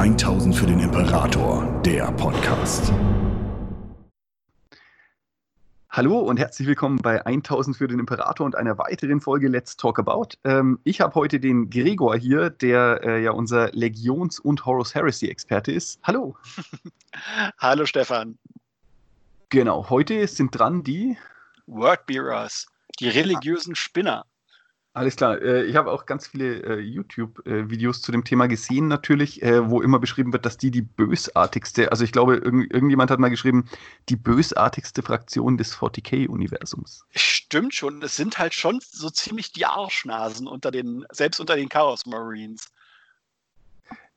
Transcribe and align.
1000 0.00 0.56
für 0.56 0.64
den 0.64 0.80
Imperator, 0.80 1.78
der 1.84 2.10
Podcast. 2.12 2.90
Hallo 5.90 6.20
und 6.20 6.38
herzlich 6.38 6.66
willkommen 6.66 6.96
bei 7.02 7.26
1000 7.26 7.76
für 7.76 7.86
den 7.86 7.98
Imperator 7.98 8.46
und 8.46 8.56
einer 8.56 8.78
weiteren 8.78 9.20
Folge 9.20 9.48
Let's 9.48 9.76
Talk 9.76 9.98
About. 9.98 10.38
Ähm, 10.44 10.78
ich 10.84 11.02
habe 11.02 11.14
heute 11.16 11.38
den 11.38 11.68
Gregor 11.68 12.16
hier, 12.16 12.48
der 12.48 13.00
äh, 13.04 13.22
ja 13.22 13.32
unser 13.32 13.72
Legions- 13.72 14.40
und 14.40 14.64
Horus 14.64 14.94
Heresy-Experte 14.94 15.70
ist. 15.70 16.00
Hallo. 16.02 16.34
Hallo 17.58 17.84
Stefan. 17.84 18.38
Genau, 19.50 19.90
heute 19.90 20.26
sind 20.28 20.58
dran 20.58 20.82
die 20.82 21.18
Wordbearers, 21.66 22.68
die 23.00 23.10
religiösen 23.10 23.74
Spinner. 23.74 24.24
Alles 24.92 25.14
klar. 25.14 25.40
Äh, 25.40 25.64
ich 25.64 25.76
habe 25.76 25.92
auch 25.92 26.04
ganz 26.04 26.26
viele 26.26 26.62
äh, 26.64 26.80
YouTube-Videos 26.80 28.02
zu 28.02 28.10
dem 28.10 28.24
Thema 28.24 28.48
gesehen, 28.48 28.88
natürlich, 28.88 29.40
äh, 29.40 29.70
wo 29.70 29.80
immer 29.80 30.00
beschrieben 30.00 30.32
wird, 30.32 30.44
dass 30.44 30.56
die 30.56 30.72
die 30.72 30.82
bösartigste, 30.82 31.92
also 31.92 32.02
ich 32.02 32.10
glaube, 32.10 32.36
irgendjemand 32.36 33.10
hat 33.10 33.20
mal 33.20 33.28
geschrieben, 33.28 33.68
die 34.08 34.16
bösartigste 34.16 35.02
Fraktion 35.02 35.56
des 35.56 35.76
40k-Universums. 35.76 37.04
Stimmt 37.14 37.74
schon. 37.74 38.02
Es 38.02 38.16
sind 38.16 38.38
halt 38.38 38.52
schon 38.52 38.80
so 38.80 39.10
ziemlich 39.10 39.52
die 39.52 39.64
Arschnasen 39.64 40.48
unter 40.48 40.72
den, 40.72 41.06
selbst 41.12 41.38
unter 41.38 41.54
den 41.54 41.68
Chaos 41.68 42.04
Marines. 42.06 42.66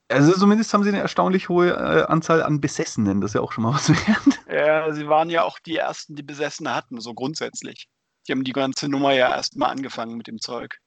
Also 0.08 0.32
zumindest 0.32 0.74
haben 0.74 0.82
sie 0.82 0.90
eine 0.90 0.98
erstaunlich 0.98 1.48
hohe 1.48 2.08
Anzahl 2.08 2.42
an 2.42 2.60
Besessenen, 2.60 3.20
das 3.20 3.30
ist 3.30 3.34
ja 3.36 3.40
auch 3.40 3.52
schon 3.52 3.64
mal 3.64 3.74
was 3.74 3.88
wert. 4.08 4.40
Ja, 4.50 4.92
sie 4.92 5.08
waren 5.08 5.30
ja 5.30 5.44
auch 5.44 5.58
die 5.60 5.76
ersten, 5.76 6.16
die 6.16 6.22
Besessene 6.22 6.74
hatten, 6.74 7.00
so 7.00 7.14
grundsätzlich. 7.14 7.88
Die 8.26 8.32
haben 8.32 8.44
die 8.44 8.52
ganze 8.52 8.88
Nummer 8.88 9.12
ja 9.12 9.34
erst 9.34 9.56
mal 9.56 9.68
angefangen 9.68 10.16
mit 10.16 10.26
dem 10.26 10.40
Zeug. 10.40 10.80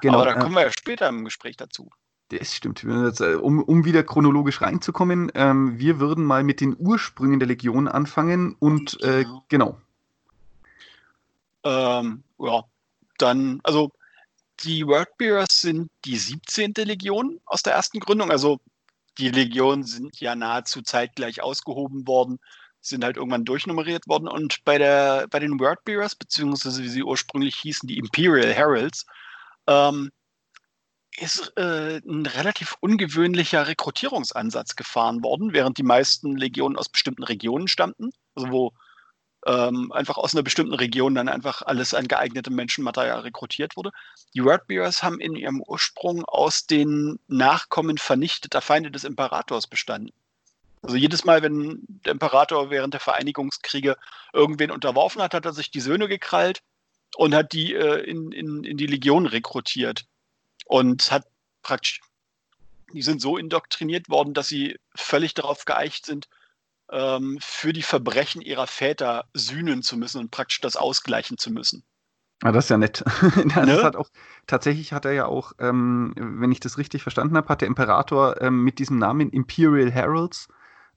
Genau, 0.00 0.20
Aber 0.20 0.26
da 0.26 0.34
kommen 0.34 0.54
wir 0.54 0.62
ja 0.62 0.72
später 0.72 1.08
im 1.08 1.24
Gespräch 1.24 1.56
dazu. 1.56 1.90
Das 2.30 2.54
stimmt. 2.54 2.84
Äh, 2.84 3.34
um, 3.36 3.62
um 3.62 3.84
wieder 3.84 4.02
chronologisch 4.02 4.60
reinzukommen, 4.60 5.32
ähm, 5.34 5.78
wir 5.78 5.98
würden 5.98 6.24
mal 6.24 6.44
mit 6.44 6.60
den 6.60 6.76
Ursprüngen 6.78 7.38
der 7.38 7.48
Legion 7.48 7.88
anfangen 7.88 8.54
und 8.58 9.02
äh, 9.02 9.24
genau. 9.48 9.80
Ähm, 11.64 12.22
ja, 12.38 12.64
dann, 13.16 13.60
also 13.64 13.92
die 14.60 14.86
Wordbearers 14.86 15.60
sind 15.60 15.90
die 16.04 16.18
17. 16.18 16.74
Legion 16.76 17.40
aus 17.46 17.62
der 17.62 17.74
ersten 17.74 18.00
Gründung. 18.00 18.30
Also 18.30 18.60
die 19.16 19.30
Legionen 19.30 19.84
sind 19.84 20.20
ja 20.20 20.34
nahezu 20.34 20.82
zeitgleich 20.82 21.42
ausgehoben 21.42 22.06
worden 22.06 22.40
sind 22.88 23.04
halt 23.04 23.16
irgendwann 23.16 23.44
durchnummeriert 23.44 24.06
worden. 24.08 24.28
Und 24.28 24.64
bei, 24.64 24.78
der, 24.78 25.26
bei 25.28 25.38
den 25.38 25.58
Wordbearers, 25.60 26.14
beziehungsweise 26.16 26.82
wie 26.82 26.88
sie 26.88 27.02
ursprünglich 27.02 27.56
hießen, 27.56 27.86
die 27.86 27.98
Imperial 27.98 28.52
Heralds, 28.52 29.06
ähm, 29.66 30.10
ist 31.20 31.52
äh, 31.56 31.98
ein 31.98 32.26
relativ 32.26 32.76
ungewöhnlicher 32.80 33.66
Rekrutierungsansatz 33.66 34.76
gefahren 34.76 35.22
worden, 35.22 35.52
während 35.52 35.78
die 35.78 35.82
meisten 35.82 36.36
Legionen 36.36 36.76
aus 36.76 36.88
bestimmten 36.88 37.24
Regionen 37.24 37.68
stammten, 37.68 38.10
also 38.34 38.50
wo 38.50 38.72
ähm, 39.46 39.92
einfach 39.92 40.16
aus 40.16 40.34
einer 40.34 40.42
bestimmten 40.42 40.74
Region 40.74 41.14
dann 41.14 41.28
einfach 41.28 41.62
alles 41.62 41.94
an 41.94 42.08
geeignetem 42.08 42.54
Menschenmaterial 42.54 43.20
rekrutiert 43.20 43.76
wurde. 43.76 43.90
Die 44.34 44.44
Wordbearers 44.44 45.02
haben 45.02 45.20
in 45.20 45.36
ihrem 45.36 45.62
Ursprung 45.62 46.24
aus 46.24 46.66
den 46.66 47.18
Nachkommen 47.28 47.98
vernichteter 47.98 48.60
Feinde 48.60 48.90
des 48.90 49.04
Imperators 49.04 49.66
bestanden. 49.66 50.12
Also 50.82 50.96
jedes 50.96 51.24
Mal, 51.24 51.42
wenn 51.42 51.80
der 51.86 52.12
Imperator 52.12 52.70
während 52.70 52.94
der 52.94 53.00
Vereinigungskriege 53.00 53.96
irgendwen 54.32 54.70
unterworfen 54.70 55.22
hat, 55.22 55.34
hat 55.34 55.44
er 55.44 55.52
sich 55.52 55.70
die 55.70 55.80
Söhne 55.80 56.08
gekrallt 56.08 56.62
und 57.16 57.34
hat 57.34 57.52
die 57.52 57.74
äh, 57.74 58.00
in, 58.04 58.32
in, 58.32 58.64
in 58.64 58.76
die 58.76 58.86
Legion 58.86 59.26
rekrutiert. 59.26 60.06
Und 60.66 61.10
hat 61.10 61.26
praktisch, 61.62 62.00
die 62.92 63.02
sind 63.02 63.20
so 63.20 63.36
indoktriniert 63.36 64.08
worden, 64.08 64.34
dass 64.34 64.48
sie 64.48 64.78
völlig 64.94 65.34
darauf 65.34 65.64
geeicht 65.64 66.06
sind, 66.06 66.28
ähm, 66.90 67.38
für 67.40 67.72
die 67.72 67.82
Verbrechen 67.82 68.40
ihrer 68.40 68.66
Väter 68.66 69.24
sühnen 69.34 69.82
zu 69.82 69.96
müssen 69.96 70.20
und 70.20 70.30
praktisch 70.30 70.60
das 70.60 70.76
ausgleichen 70.76 71.38
zu 71.38 71.50
müssen. 71.50 71.84
Ah, 72.42 72.52
das 72.52 72.66
ist 72.66 72.70
ja 72.70 72.78
nett. 72.78 73.02
das 73.54 73.66
ne? 73.66 73.82
hat 73.82 73.96
auch, 73.96 74.10
tatsächlich 74.46 74.92
hat 74.92 75.04
er 75.04 75.12
ja 75.12 75.26
auch, 75.26 75.52
ähm, 75.58 76.14
wenn 76.16 76.52
ich 76.52 76.60
das 76.60 76.78
richtig 76.78 77.02
verstanden 77.02 77.36
habe, 77.36 77.48
hat 77.48 77.62
der 77.62 77.68
Imperator 77.68 78.40
ähm, 78.40 78.62
mit 78.62 78.78
diesem 78.78 78.98
Namen 78.98 79.30
Imperial 79.30 79.90
Heralds 79.90 80.48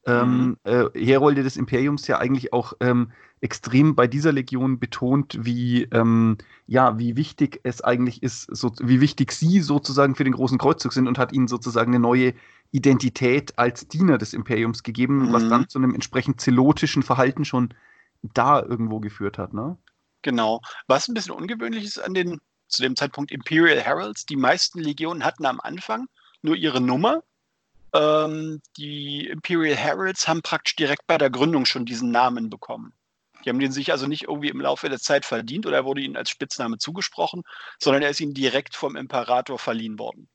ähm, 0.06 0.58
mhm. 0.64 0.72
äh, 0.72 1.06
Herolde 1.06 1.44
des 1.44 1.58
Imperiums 1.58 2.08
ja 2.08 2.18
eigentlich 2.20 2.54
auch 2.54 2.74
ähm, 2.80 3.12
extrem 3.42 3.96
bei 3.96 4.08
dieser 4.08 4.32
Legion 4.32 4.80
betont, 4.80 5.38
wie, 5.42 5.84
ähm, 5.92 6.38
ja, 6.68 6.98
wie 7.00 7.16
wichtig 7.16 7.60
es 7.64 7.82
eigentlich 7.82 8.22
ist, 8.24 8.48
so, 8.56 8.72
wie 8.80 9.02
wichtig 9.02 9.32
sie 9.32 9.60
sozusagen 9.60 10.16
für 10.16 10.24
den 10.24 10.34
großen 10.34 10.58
Kreuzzug 10.58 10.94
sind 10.94 11.08
und 11.08 11.18
hat 11.18 11.34
ihnen 11.34 11.48
sozusagen 11.48 11.92
eine 11.92 12.00
neue 12.00 12.34
Identität 12.72 13.58
als 13.58 13.88
Diener 13.88 14.18
des 14.18 14.34
Imperiums 14.34 14.84
gegeben, 14.84 15.28
mhm. 15.28 15.34
was 15.34 15.50
dann 15.50 15.70
zu 15.70 15.80
einem 15.80 15.94
entsprechend 15.94 16.40
zelotischen 16.40 17.04
Verhalten 17.04 17.46
schon 17.46 17.74
da 18.22 18.62
irgendwo 18.62 19.00
geführt 19.00 19.38
hat, 19.38 19.54
ne? 19.54 19.78
Genau. 20.22 20.62
Was 20.88 21.08
ein 21.08 21.16
bisschen 21.16 21.34
ungewöhnlich 21.34 21.84
ist 21.84 21.98
an 21.98 22.14
den 22.14 22.40
zu 22.68 22.82
dem 22.82 22.96
Zeitpunkt 22.96 23.32
Imperial 23.32 23.82
Heralds, 23.82 24.26
die 24.26 24.38
meisten 24.38 24.80
Legionen 24.80 25.26
hatten 25.26 25.46
am 25.46 25.60
Anfang 25.60 26.08
nur 26.42 26.56
ihre 26.56 26.80
Nummer 26.80 27.24
ähm, 27.94 28.62
die 28.78 29.28
Imperial 29.28 29.76
Heralds 29.76 30.28
haben 30.28 30.42
praktisch 30.42 30.76
direkt 30.76 31.08
bei 31.08 31.18
der 31.18 31.30
Gründung 31.30 31.66
schon 31.66 31.86
diesen 31.86 32.12
Namen 32.12 32.50
bekommen. 32.50 32.94
Die 33.44 33.50
haben 33.50 33.60
den 33.60 33.72
sich 33.72 33.92
also 33.92 34.08
nicht 34.08 34.24
irgendwie 34.24 34.50
im 34.50 34.62
Laufe 34.62 34.88
der 34.90 35.00
Zeit 35.00 35.26
verdient 35.26 35.66
oder 35.66 35.84
wurde 35.86 36.02
ihnen 36.02 36.16
als 36.16 36.30
Spitzname 36.30 36.78
zugesprochen, 36.78 37.44
sondern 37.80 38.04
er 38.04 38.10
ist 38.10 38.22
ihnen 38.22 38.34
direkt 38.34 38.76
vom 38.76 38.96
Imperator 38.96 39.58
verliehen 39.58 39.98
worden. 39.98 40.30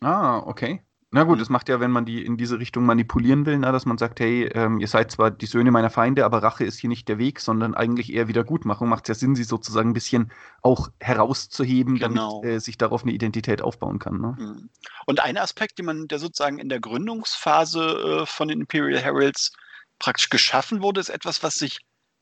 Ah, 0.00 0.38
okay. 0.38 0.82
Na 1.14 1.24
gut, 1.24 1.38
das 1.42 1.50
macht 1.50 1.68
ja, 1.68 1.78
wenn 1.78 1.90
man 1.90 2.06
die 2.06 2.24
in 2.24 2.38
diese 2.38 2.58
Richtung 2.58 2.86
manipulieren 2.86 3.44
will, 3.44 3.58
na, 3.58 3.70
dass 3.70 3.84
man 3.84 3.98
sagt, 3.98 4.18
hey, 4.18 4.44
ähm, 4.54 4.80
ihr 4.80 4.88
seid 4.88 5.10
zwar 5.10 5.30
die 5.30 5.44
Söhne 5.44 5.70
meiner 5.70 5.90
Feinde, 5.90 6.24
aber 6.24 6.42
Rache 6.42 6.64
ist 6.64 6.78
hier 6.78 6.88
nicht 6.88 7.06
der 7.06 7.18
Weg, 7.18 7.38
sondern 7.38 7.74
eigentlich 7.74 8.10
eher 8.10 8.28
Wiedergutmachung. 8.28 8.88
Macht 8.88 9.04
es 9.04 9.08
ja 9.08 9.14
Sinn, 9.20 9.36
sie 9.36 9.44
sozusagen 9.44 9.90
ein 9.90 9.92
bisschen 9.92 10.32
auch 10.62 10.88
herauszuheben, 11.00 11.98
genau. 11.98 12.40
damit 12.40 12.56
äh, 12.56 12.60
sich 12.60 12.78
darauf 12.78 13.02
eine 13.02 13.12
Identität 13.12 13.60
aufbauen 13.60 13.98
kann. 13.98 14.22
Ne? 14.22 14.36
Mhm. 14.38 14.70
Und 15.04 15.20
ein 15.20 15.36
Aspekt, 15.36 15.78
den 15.78 15.84
man, 15.84 16.08
der 16.08 16.18
sozusagen 16.18 16.58
in 16.58 16.70
der 16.70 16.80
Gründungsphase 16.80 18.22
äh, 18.22 18.26
von 18.26 18.48
den 18.48 18.60
Imperial 18.60 18.98
Heralds 18.98 19.52
praktisch 19.98 20.30
geschaffen 20.30 20.80
wurde, 20.80 21.00
ist 21.00 21.10
etwas, 21.10 21.42
was 21.42 21.56
sich 21.56 21.80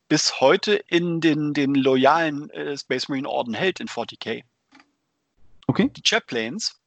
bis 0.09 0.41
heute 0.41 0.75
in 0.75 1.21
den, 1.21 1.55
den 1.55 1.77
loyalen 1.77 2.51
äh, 2.51 2.77
Space 2.77 3.09
Marine 3.09 3.29
Orden 3.29 3.55
hält 3.55 3.79
in 3.79 3.87
40k. 3.87 4.43
Okay. 5.69 5.89
Die 5.97 6.03
Chaplains 6.05 6.80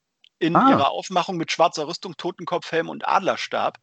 in 0.44 0.58
ah. 0.58 0.70
ihrer 0.70 0.92
Aufmachung 0.92 1.38
mit 1.38 1.52
schwarzer 1.52 1.88
Rüstung, 1.88 2.18
Totenkopfhelm 2.18 2.90
und 2.90 3.08
Adlerstab 3.08 3.78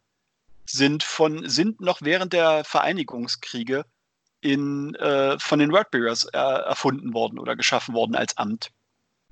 sind 0.67 1.03
von 1.03 1.49
sind 1.49 1.81
noch 1.81 2.03
während 2.03 2.35
der 2.35 2.65
Vereinigungskriege 2.65 3.85
in, 4.43 4.95
äh, 4.97 5.39
von 5.39 5.59
den 5.59 5.73
Wordbearers 5.73 6.27
äh, 6.27 6.39
erfunden 6.39 7.15
worden 7.15 7.39
oder 7.39 7.57
geschaffen 7.57 7.95
worden 7.95 8.15
als 8.15 8.37
Amt. 8.37 8.71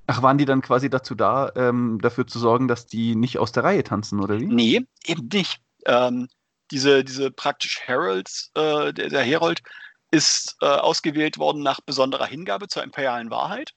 Ach, 0.06 0.22
waren 0.22 0.38
die 0.38 0.46
dann 0.46 0.62
quasi 0.62 0.88
dazu 0.88 1.14
da, 1.14 1.52
ähm, 1.54 1.98
dafür 2.00 2.26
zu 2.26 2.38
sorgen, 2.38 2.66
dass 2.66 2.86
die 2.86 3.14
nicht 3.14 3.38
aus 3.38 3.52
der 3.52 3.64
Reihe 3.64 3.84
tanzen, 3.84 4.20
oder 4.20 4.40
wie? 4.40 4.46
Nee, 4.46 4.86
eben 5.04 5.28
nicht. 5.30 5.60
Ähm, 5.84 6.28
diese, 6.70 7.04
diese 7.04 7.30
praktisch 7.30 7.80
Heralds, 7.80 8.50
äh, 8.54 8.92
der, 8.94 9.10
der, 9.10 9.22
Herold 9.22 9.62
ist 10.10 10.56
äh, 10.62 10.66
ausgewählt 10.66 11.36
worden 11.36 11.62
nach 11.62 11.80
besonderer 11.82 12.26
Hingabe 12.26 12.68
zur 12.68 12.82
imperialen 12.82 13.30
Wahrheit 13.30 13.74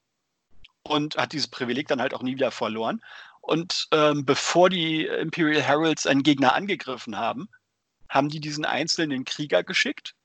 und 0.84 1.18
hat 1.18 1.34
dieses 1.34 1.50
Privileg 1.50 1.88
dann 1.88 2.02
halt 2.02 2.14
auch 2.14 2.24
nie 2.24 2.36
wieder 2.36 2.52
verloren. 2.52 3.02
Und 3.42 3.88
ähm, 3.92 4.26
bevor 4.26 4.70
die 4.70 5.06
Imperial 5.06 5.62
Heralds 5.62 6.06
einen 6.06 6.24
Gegner 6.24 6.54
angegriffen 6.54 7.18
haben, 7.18 7.50
haben 8.08 8.30
die 8.30 8.40
diesen 8.40 8.66
einzelnen 8.66 9.26
Krieger 9.26 9.64
geschickt, 9.64 10.16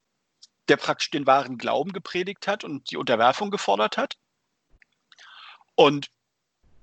der 0.68 0.76
praktisch 0.76 1.10
den 1.10 1.26
wahren 1.26 1.58
Glauben 1.58 1.92
gepredigt 1.92 2.46
hat 2.46 2.64
und 2.64 2.90
die 2.90 2.96
Unterwerfung 2.96 3.50
gefordert 3.50 3.96
hat. 3.96 4.16
Und 5.76 6.10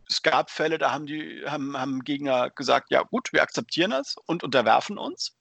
es 0.09 0.21
gab 0.21 0.49
Fälle, 0.49 0.77
da 0.77 0.91
haben 0.91 1.05
die 1.05 1.43
haben, 1.45 1.77
haben 1.77 2.03
Gegner 2.03 2.49
gesagt, 2.49 2.91
ja 2.91 3.03
gut, 3.03 3.33
wir 3.33 3.41
akzeptieren 3.41 3.91
das 3.91 4.15
und 4.25 4.43
unterwerfen 4.43 4.97
uns. 4.97 5.37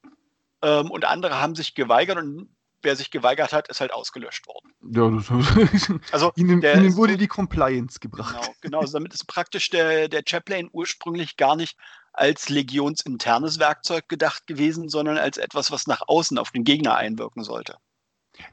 Ähm, 0.62 0.90
und 0.90 1.04
andere 1.04 1.40
haben 1.40 1.54
sich 1.54 1.74
geweigert 1.74 2.18
und 2.18 2.48
wer 2.82 2.96
sich 2.96 3.10
geweigert 3.10 3.52
hat, 3.52 3.68
ist 3.68 3.80
halt 3.80 3.92
ausgelöscht 3.92 4.46
worden. 4.46 4.72
Ja, 4.90 5.10
das 5.10 6.12
also 6.12 6.32
ihnen, 6.36 6.60
der, 6.60 6.76
ihnen 6.76 6.96
wurde 6.96 7.16
die 7.16 7.28
Compliance 7.28 8.00
gebracht. 8.00 8.34
Genau, 8.34 8.54
genau 8.60 8.80
also 8.80 8.94
damit 8.94 9.14
ist 9.14 9.26
praktisch 9.26 9.70
der, 9.70 10.08
der 10.08 10.22
Chaplain 10.26 10.68
ursprünglich 10.72 11.36
gar 11.36 11.56
nicht 11.56 11.76
als 12.12 12.48
legionsinternes 12.48 13.58
Werkzeug 13.58 14.08
gedacht 14.08 14.46
gewesen, 14.46 14.88
sondern 14.88 15.18
als 15.18 15.38
etwas, 15.38 15.70
was 15.70 15.86
nach 15.86 16.02
außen 16.06 16.38
auf 16.38 16.50
den 16.50 16.64
Gegner 16.64 16.96
einwirken 16.96 17.42
sollte. 17.42 17.76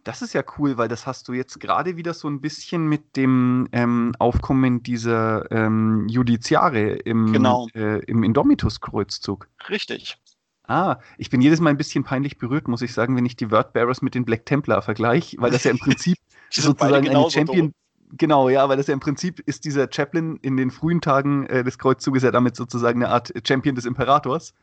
Das 0.03 0.21
ist 0.21 0.33
ja 0.33 0.43
cool, 0.57 0.77
weil 0.77 0.87
das 0.87 1.05
hast 1.05 1.27
du 1.27 1.33
jetzt 1.33 1.59
gerade 1.59 1.95
wieder 1.95 2.13
so 2.13 2.27
ein 2.27 2.41
bisschen 2.41 2.87
mit 2.87 3.15
dem 3.15 3.67
ähm, 3.71 4.13
Aufkommen 4.19 4.83
dieser 4.83 5.49
ähm, 5.51 6.07
Judiziare 6.09 6.91
im, 6.91 7.31
genau. 7.31 7.67
äh, 7.73 8.03
im 8.05 8.23
Indomitus-Kreuzzug. 8.23 9.47
Richtig. 9.69 10.17
Ah, 10.69 10.99
ich 11.17 11.31
bin 11.31 11.41
jedes 11.41 11.59
Mal 11.59 11.71
ein 11.71 11.77
bisschen 11.77 12.03
peinlich 12.03 12.37
berührt, 12.37 12.67
muss 12.67 12.83
ich 12.83 12.93
sagen, 12.93 13.17
wenn 13.17 13.25
ich 13.25 13.35
die 13.35 13.49
Wordbearers 13.49 14.03
mit 14.03 14.13
den 14.13 14.23
Black 14.23 14.45
Templar 14.45 14.83
vergleiche, 14.83 15.35
weil 15.39 15.49
das 15.49 15.63
ja 15.63 15.71
im 15.71 15.79
Prinzip 15.79 16.19
sozusagen 16.51 17.09
eine 17.09 17.31
Champion. 17.31 17.67
Doof. 17.67 17.75
Genau, 18.11 18.49
ja, 18.49 18.69
weil 18.69 18.77
das 18.77 18.85
ja 18.85 18.93
im 18.93 18.99
Prinzip 18.99 19.39
ist 19.39 19.65
dieser 19.65 19.87
Chaplain 19.91 20.37
in 20.43 20.57
den 20.57 20.69
frühen 20.69 21.01
Tagen 21.01 21.47
äh, 21.47 21.63
des 21.63 21.79
Kreuzzuges 21.79 22.21
ja 22.21 22.29
damit 22.29 22.55
sozusagen 22.55 23.03
eine 23.03 23.11
Art 23.11 23.33
Champion 23.47 23.73
des 23.73 23.85
Imperators. 23.85 24.53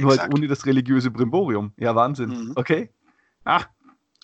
Nur 0.00 0.16
halt 0.16 0.34
ohne 0.34 0.48
das 0.48 0.66
religiöse 0.66 1.12
Brimborium. 1.12 1.72
Ja, 1.76 1.94
Wahnsinn. 1.94 2.30
Mhm. 2.30 2.52
Okay. 2.56 2.90
Ah, 3.44 3.64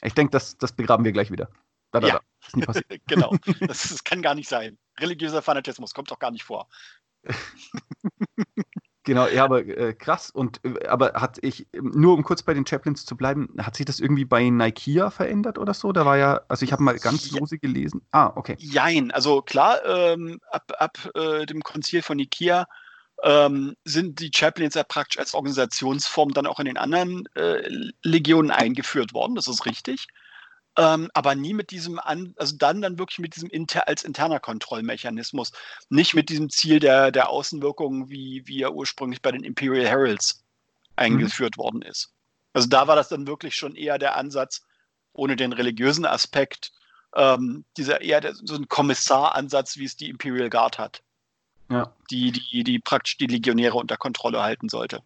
ich 0.03 0.15
denke, 0.15 0.33
das, 0.33 0.59
das 0.59 0.73
begraben 0.73 1.05
wir 1.05 1.13
gleich 1.13 1.31
wieder. 1.31 1.49
Da, 1.93 2.01
da, 2.01 2.09
ja. 2.09 2.15
da. 2.15 2.21
Das 2.41 2.49
ist 2.49 2.57
nie 2.57 2.63
passiert. 2.63 3.03
genau. 3.07 3.37
Das, 3.61 3.89
das, 3.89 4.03
kann 4.03 4.23
gar 4.23 4.35
nicht 4.35 4.49
sein. 4.49 4.77
Religiöser 4.99 5.43
Fanatismus 5.43 5.95
kommt 5.95 6.11
doch 6.11 6.19
gar 6.19 6.33
nicht 6.33 6.43
vor. 6.43 6.69
Genau, 9.09 9.27
ja, 9.27 9.43
aber 9.43 9.67
äh, 9.67 9.95
krass. 9.95 10.29
Und 10.29 10.61
äh, 10.65 10.87
aber 10.87 11.15
hat 11.15 11.39
ich, 11.41 11.67
nur 11.73 12.13
um 12.13 12.23
kurz 12.23 12.43
bei 12.43 12.53
den 12.53 12.67
Chaplins 12.67 13.07
zu 13.07 13.17
bleiben, 13.17 13.49
hat 13.57 13.75
sich 13.75 13.87
das 13.87 14.01
irgendwie 14.01 14.27
bei 14.27 14.47
Nikea 14.51 15.09
verändert 15.09 15.57
oder 15.57 15.73
so? 15.73 15.93
Da 15.93 16.05
war 16.05 16.19
ja, 16.19 16.43
also 16.49 16.63
ich 16.63 16.73
habe 16.73 16.83
mal 16.83 16.99
ganz 16.99 17.31
lose 17.31 17.59
gelesen. 17.59 18.03
Ah, 18.11 18.31
okay. 18.37 18.55
Jein, 18.59 19.11
also 19.11 19.41
klar, 19.41 19.83
ähm, 19.87 20.41
ab, 20.51 20.71
ab 20.79 21.11
äh, 21.15 21.47
dem 21.47 21.63
Konzil 21.63 22.03
von 22.03 22.19
Nikea 22.19 22.67
ähm, 23.23 23.77
sind 23.85 24.21
die 24.21 24.31
Chaplins 24.31 24.75
ja 24.75 24.85
praktisch 24.85 25.19
als 25.19 25.33
Organisationsform 25.33 26.35
dann 26.35 26.47
auch 26.47 26.59
in 26.59 26.67
den 26.67 26.77
anderen 26.77 27.25
äh, 27.35 27.67
Legionen 28.03 28.51
eingeführt 28.51 29.15
worden, 29.15 29.37
das 29.37 29.49
ist 29.49 29.65
richtig. 29.65 30.07
Ähm, 30.77 31.11
aber 31.13 31.35
nie 31.35 31.55
mit 31.55 31.71
diesem, 31.71 31.99
an, 31.99 32.35
also 32.37 32.57
dann 32.57 32.81
dann 32.81 32.99
wirklich 32.99 33.19
mit 33.19 33.35
diesem 33.35 33.51
inter, 33.51 33.89
als 33.89 34.05
interner 34.05 34.39
Kontrollmechanismus, 34.39 35.53
nicht 35.89 36.15
mit 36.15 36.29
diesem 36.29 36.51
Ziel 36.51 36.79
der, 36.79 37.11
der 37.11 37.31
Außenwirkung, 37.31 38.11
wie, 38.11 38.43
wie 38.47 38.63
er 38.63 38.75
ursprünglich 38.75 39.21
bei 39.21 39.33
den 39.33 39.43
Imperial 39.43 39.87
Heralds 39.87 40.45
eingeführt 40.95 41.57
mhm. 41.57 41.63
worden 41.63 41.83
ist. 41.83 42.13
Also 42.53 42.69
da 42.69 42.87
war 42.87 42.97
das 42.97 43.09
dann 43.09 43.27
wirklich 43.27 43.57
schon 43.57 43.75
eher 43.75 43.99
der 43.99 44.17
Ansatz, 44.17 44.63
ohne 45.13 45.35
den 45.35 45.53
religiösen 45.53 46.05
Aspekt, 46.05 46.73
ähm, 47.15 47.65
dieser 47.77 48.01
eher 48.01 48.21
der, 48.21 48.35
so 48.35 48.55
ein 48.55 48.69
Kommissaransatz, 48.69 49.79
wie 49.79 49.85
es 49.85 49.97
die 49.97 50.11
Imperial 50.11 50.51
Guard 50.51 50.79
hat. 50.79 51.03
Ja. 51.71 51.93
Die, 52.11 52.33
die, 52.33 52.65
die 52.65 52.79
praktisch 52.79 53.17
die 53.17 53.27
Legionäre 53.27 53.77
unter 53.77 53.97
Kontrolle 53.97 54.43
halten 54.43 54.69
sollte 54.69 55.03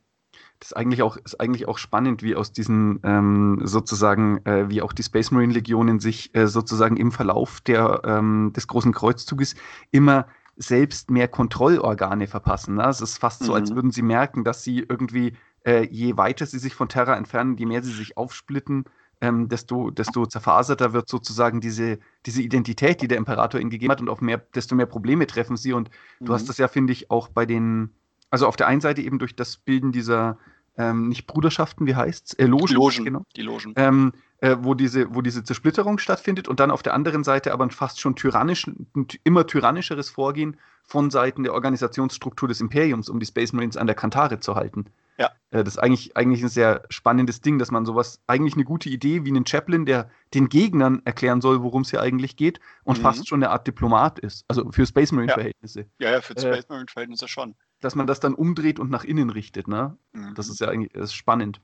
das 0.63 0.71
ist 0.71 0.77
eigentlich 0.77 1.03
auch, 1.03 1.17
ist 1.17 1.41
eigentlich 1.41 1.67
auch 1.67 1.77
spannend, 1.77 2.23
wie 2.23 2.37
aus 2.37 2.53
diesen 2.53 3.01
ähm, 3.03 3.61
sozusagen, 3.65 4.47
äh, 4.47 4.69
wie 4.69 4.81
auch 4.81 4.93
die 4.93 5.03
Space 5.03 5.33
Marine 5.33 5.55
Legionen 5.55 5.99
sich 5.99 6.33
äh, 6.37 6.47
sozusagen 6.47 6.97
im 6.97 7.11
Verlauf 7.11 7.61
der, 7.63 8.03
ähm, 8.05 8.53
des 8.55 8.69
großen 8.69 8.93
Kreuzzuges 8.93 9.57
immer 9.91 10.29
selbst 10.57 11.11
mehr 11.11 11.27
Kontrollorgane 11.27 12.29
verpassen. 12.29 12.77
Ne? 12.77 12.89
Es 12.89 13.01
ist 13.01 13.19
fast 13.19 13.43
mhm. 13.43 13.47
so, 13.47 13.55
als 13.55 13.71
mhm. 13.71 13.75
würden 13.75 13.91
sie 13.91 14.03
merken, 14.03 14.45
dass 14.45 14.63
sie 14.63 14.87
irgendwie, 14.89 15.37
äh, 15.67 15.85
je 15.91 16.17
weiter 16.17 16.47
sie 16.47 16.61
sich 16.61 16.77
von 16.77 16.89
Terra 16.89 17.17
entfernen, 17.17 17.57
je 17.57 17.67
mehr 17.67 17.83
sie 17.83 17.93
sich 17.93 18.17
aufsplitten, 18.17 18.85
ähm, 19.21 19.49
desto, 19.49 19.91
desto 19.91 20.27
zerfaserter 20.27 20.93
wird 20.93 21.09
sozusagen 21.09 21.61
diese, 21.61 21.99
diese 22.25 22.41
Identität, 22.41 23.03
die 23.03 23.09
der 23.09 23.19
Imperator 23.19 23.61
ihnen 23.61 23.71
gegeben 23.71 23.91
hat 23.91 24.01
und 24.01 24.09
auf 24.09 24.21
mehr, 24.21 24.39
desto 24.55 24.77
mehr 24.77 24.87
Probleme 24.87 25.27
treffen 25.27 25.57
sie. 25.57 25.73
Und 25.73 25.91
mhm. 26.21 26.27
du 26.27 26.35
hast 26.35 26.49
das 26.49 26.59
ja, 26.59 26.69
finde 26.69 26.93
ich, 26.93 27.11
auch 27.11 27.27
bei 27.27 27.47
den, 27.47 27.91
also 28.33 28.47
auf 28.47 28.57
der 28.57 28.67
einen 28.67 28.81
Seite 28.81 29.03
eben 29.03 29.19
durch 29.19 29.37
das 29.37 29.59
Bilden 29.59 29.93
dieser 29.93 30.39
ähm, 30.79 31.09
nicht 31.09 31.27
Bruderschaften, 31.27 31.87
wie 31.87 31.95
heißt's? 31.95 32.33
Äh, 32.35 32.47
Logen, 32.47 32.73
Logen, 32.73 33.05
genau. 33.05 33.27
Die 33.37 33.43
Logen. 33.43 33.75
Ähm, 33.77 34.13
äh, 34.39 34.57
wo, 34.59 34.73
diese, 34.73 35.15
wo 35.15 35.21
diese 35.21 35.45
Zersplitterung 35.45 35.99
stattfindet 35.99 36.49
und 36.49 36.59
dann 36.59 36.71
auf 36.71 36.83
der 36.83 36.95
anderen 36.95 37.25
Seite 37.25 37.53
aber 37.53 37.65
ein 37.65 37.71
fast 37.71 38.01
schon 38.01 38.17
tyrannisch, 38.17 38.67
ein 38.67 39.07
immer 39.23 39.47
tyrannischeres 39.47 40.09
Vorgehen 40.09 40.57
von 40.83 41.11
Seiten 41.11 41.43
der 41.43 41.53
Organisationsstruktur 41.53 42.49
des 42.49 42.63
Imperiums, 42.63 43.11
um 43.11 43.21
die 43.21 43.27
Space 43.27 43.53
Marines 43.53 43.77
an 43.77 43.87
der 43.87 43.95
Kantare 43.95 44.41
zu 44.41 44.55
halten. 44.55 44.87
Ja. 45.19 45.31
Äh, 45.51 45.63
das 45.63 45.75
ist 45.75 45.79
eigentlich, 45.79 46.17
eigentlich 46.17 46.43
ein 46.43 46.49
sehr 46.49 46.85
spannendes 46.89 47.43
Ding, 47.43 47.59
dass 47.59 47.71
man 47.71 47.85
sowas, 47.85 48.23
eigentlich 48.27 48.55
eine 48.55 48.65
gute 48.65 48.89
Idee 48.89 49.27
wie 49.27 49.29
einen 49.29 49.47
Chaplain, 49.47 49.85
der 49.85 50.11
den 50.33 50.49
Gegnern 50.49 51.03
erklären 51.05 51.43
soll, 51.43 51.63
worum 51.63 51.83
es 51.83 51.91
hier 51.91 52.01
eigentlich 52.01 52.37
geht 52.37 52.61
und 52.85 52.97
mhm. 52.97 53.03
fast 53.03 53.29
schon 53.29 53.43
eine 53.43 53.51
Art 53.51 53.67
Diplomat 53.67 54.19
ist. 54.19 54.47
Also 54.49 54.73
für 54.73 54.87
Space 54.87 55.13
Marine-Verhältnisse. 55.13 55.81
Ja. 55.99 56.09
ja, 56.09 56.11
ja, 56.15 56.21
für 56.23 56.35
äh, 56.35 56.41
Space 56.41 56.69
Marine-Verhältnisse 56.71 57.29
schon 57.29 57.55
dass 57.83 57.95
man 57.95 58.07
das 58.07 58.21
dann 58.21 58.35
umdreht 58.35 58.79
und 58.79 58.91
nach 58.91 59.05
innen 59.05 59.31
richtet. 59.31 59.69
Ne? 59.69 59.97
Mhm. 60.13 60.35
Das 60.35 60.49
ist 60.49 60.61
ja 60.61 60.69
eigentlich 60.69 60.95
ist 60.95 61.15
spannend. 61.15 61.61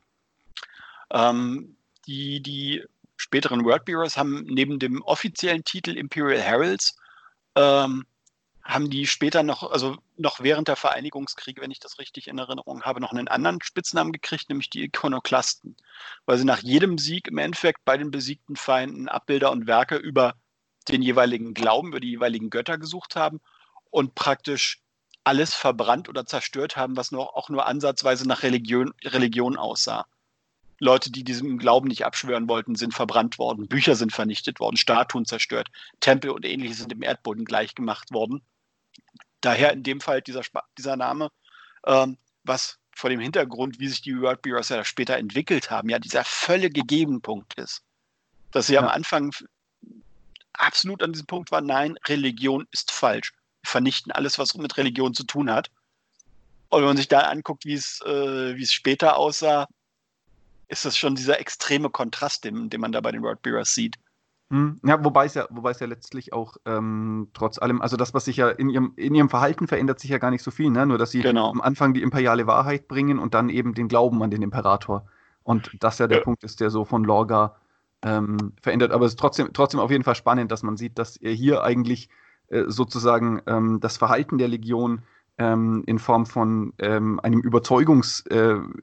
Ähm, 1.11 1.76
die, 2.06 2.43
die 2.43 2.85
späteren 3.17 3.65
Wordbearers 3.65 4.17
haben 4.17 4.43
neben 4.44 4.79
dem 4.79 5.03
offiziellen 5.03 5.65
Titel 5.65 5.97
Imperial 5.97 6.41
Heralds 6.41 6.97
ähm, 7.55 8.05
haben 8.62 8.91
die 8.91 9.06
später 9.06 9.43
noch, 9.43 9.70
also 9.70 9.97
noch 10.19 10.41
während 10.41 10.69
der 10.69 10.76
Vereinigungskriege, 10.76 11.62
wenn 11.62 11.70
ich 11.70 11.81
das 11.81 11.99
richtig 11.99 12.29
in 12.29 12.37
Erinnerung 12.37 12.82
habe, 12.82 13.00
noch 13.00 13.12
einen 13.12 13.29
anderen 13.29 13.62
Spitznamen 13.62 14.12
gekriegt, 14.12 14.50
nämlich 14.50 14.69
die 14.69 14.85
Ikonoklasten, 14.85 15.75
weil 16.26 16.37
sie 16.37 16.44
nach 16.44 16.62
jedem 16.62 16.99
Sieg 16.99 17.29
im 17.29 17.38
Endeffekt 17.38 17.85
bei 17.87 17.97
den 17.97 18.11
besiegten 18.11 18.56
Feinden 18.56 19.09
Abbilder 19.09 19.50
und 19.53 19.67
Werke 19.67 19.97
über 19.97 20.35
den 20.88 21.00
jeweiligen 21.00 21.55
Glauben, 21.55 21.88
über 21.88 22.00
die 22.00 22.11
jeweiligen 22.11 22.50
Götter 22.50 22.76
gesucht 22.76 23.17
haben 23.17 23.41
und 23.91 24.15
praktisch 24.15 24.82
alles 25.25 25.55
verbrannt 25.55 26.09
oder 26.09 26.25
zerstört 26.26 26.76
haben, 26.76 26.97
was 26.97 27.12
noch, 27.12 27.35
auch 27.35 27.49
nur 27.49 27.67
ansatzweise 27.67 28.26
nach 28.26 28.43
Religion, 28.43 28.94
Religion 29.05 29.56
aussah. 29.56 30.06
Leute, 30.81 31.11
die 31.11 31.25
diesem 31.25 31.59
Glauben 31.59 31.88
nicht 31.88 32.05
abschwören 32.05 32.49
wollten, 32.49 32.76
sind 32.76 32.94
verbrannt 32.94 33.38
worden. 33.38 33.67
Bücher 33.67 33.97
sind 33.97 34.12
vernichtet 34.12 34.61
worden, 34.61 34.76
Statuen 34.76 35.25
zerstört, 35.25 35.69
Tempel 36.00 36.31
und 36.31 36.44
ähnliches 36.44 36.79
sind 36.79 36.93
im 36.93 37.03
Erdboden 37.03 37.44
gleichgemacht 37.44 38.12
worden. 38.12 38.43
Daher 39.41 39.73
in 39.73 39.82
dem 39.82 40.00
Fall 40.00 40.23
dieser, 40.23 40.43
dieser 40.76 40.97
Name, 40.97 41.31
ähm, 41.85 42.17
was 42.44 42.79
vor 42.94 43.11
dem 43.11 43.20
Hintergrund, 43.20 43.79
wie 43.79 43.88
sich 43.88 44.03
die 44.03 44.20
World 44.20 44.43
Bureaus 44.43 44.69
ja 44.69 44.85
später 44.85 45.17
entwickelt 45.17 45.70
haben, 45.70 45.88
ja 45.88 45.99
dieser 45.99 46.25
völlige 46.25 46.82
Gegenpunkt 46.82 47.55
ist. 47.55 47.82
Dass 48.53 48.69
sie 48.69 48.75
ja. 48.75 48.81
am 48.81 48.88
Anfang 48.88 49.32
absolut 50.53 51.03
an 51.03 51.12
diesem 51.12 51.26
Punkt 51.26 51.50
waren, 51.50 51.67
nein, 51.67 51.97
Religion 52.06 52.67
ist 52.73 52.91
falsch 52.91 53.32
vernichten 53.69 54.12
alles, 54.12 54.38
was 54.38 54.55
mit 54.56 54.76
Religion 54.76 55.15
zu 55.15 55.25
tun 55.25 55.50
hat. 55.50 55.70
Und 56.69 56.81
wenn 56.81 56.88
man 56.88 56.97
sich 56.97 57.09
da 57.09 57.20
anguckt, 57.20 57.65
wie 57.65 57.75
es, 57.75 58.00
äh, 58.05 58.56
wie 58.56 58.62
es 58.62 58.73
später 58.73 59.17
aussah, 59.17 59.69
ist 60.69 60.85
das 60.85 60.97
schon 60.99 61.15
dieser 61.15 61.41
extreme 61.41 61.88
Kontrast, 61.91 62.44
den, 62.44 62.69
den 62.69 62.81
man 62.81 62.93
da 62.93 63.00
bei 63.00 63.11
den 63.11 63.23
Wordbearers 63.23 63.75
sieht. 63.75 63.97
Hm. 64.50 64.81
Ja, 64.82 65.03
wobei 65.05 65.26
es 65.26 65.35
ja, 65.35 65.47
wobei 65.50 65.70
es 65.73 65.81
ja 65.81 65.87
letztlich 65.87 66.32
auch 66.32 66.56
ähm, 66.65 67.29
trotz 67.35 67.59
allem, 67.59 67.82
also 67.82 67.97
das, 67.97 68.15
was 68.15 68.25
sich 68.25 68.38
ja 68.38 68.49
in 68.49 68.70
ihrem, 68.70 68.93
in 68.97 69.15
ihrem 69.15 69.29
Verhalten 69.29 69.67
verändert 69.67 70.00
sich 70.00 70.11
ja 70.11 70.19
gar 70.19 70.31
nicht 70.31 70.43
so 70.43 70.50
viel, 70.50 70.70
ne? 70.70 70.87
Nur 70.87 70.97
dass 70.97 71.11
sie 71.11 71.20
genau. 71.20 71.50
am 71.50 71.61
Anfang 71.61 71.93
die 71.93 72.03
imperiale 72.03 72.47
Wahrheit 72.47 72.88
bringen 72.88 73.19
und 73.19 73.35
dann 73.35 73.50
eben 73.50 73.75
den 73.75 73.88
Glauben 73.88 74.23
an 74.23 74.31
den 74.31 74.43
Imperator. 74.43 75.06
Und 75.43 75.70
das 75.81 75.99
ja 75.99 76.06
der 76.06 76.19
ja. 76.19 76.25
Punkt 76.25 76.44
ist, 76.44 76.61
der 76.61 76.70
so 76.70 76.87
von 76.87 77.05
Lorga 77.05 77.56
ähm, 78.03 78.53
verändert. 78.62 78.93
Aber 78.93 79.05
es 79.05 79.12
ist 79.12 79.19
trotzdem, 79.19 79.53
trotzdem 79.53 79.81
auf 79.81 79.91
jeden 79.91 80.05
Fall 80.05 80.15
spannend, 80.15 80.50
dass 80.50 80.62
man 80.62 80.76
sieht, 80.79 80.99
dass 80.99 81.17
er 81.17 81.32
hier 81.32 81.62
eigentlich 81.62 82.09
sozusagen 82.66 83.42
ähm, 83.46 83.80
das 83.80 83.96
Verhalten 83.96 84.38
der 84.38 84.48
Legion 84.48 85.02
ähm, 85.38 85.82
in 85.86 85.98
Form 85.98 86.26
von 86.26 86.72
ähm, 86.78 87.20
einem 87.20 87.40
Überzeugungskreuzzug, 87.40 88.30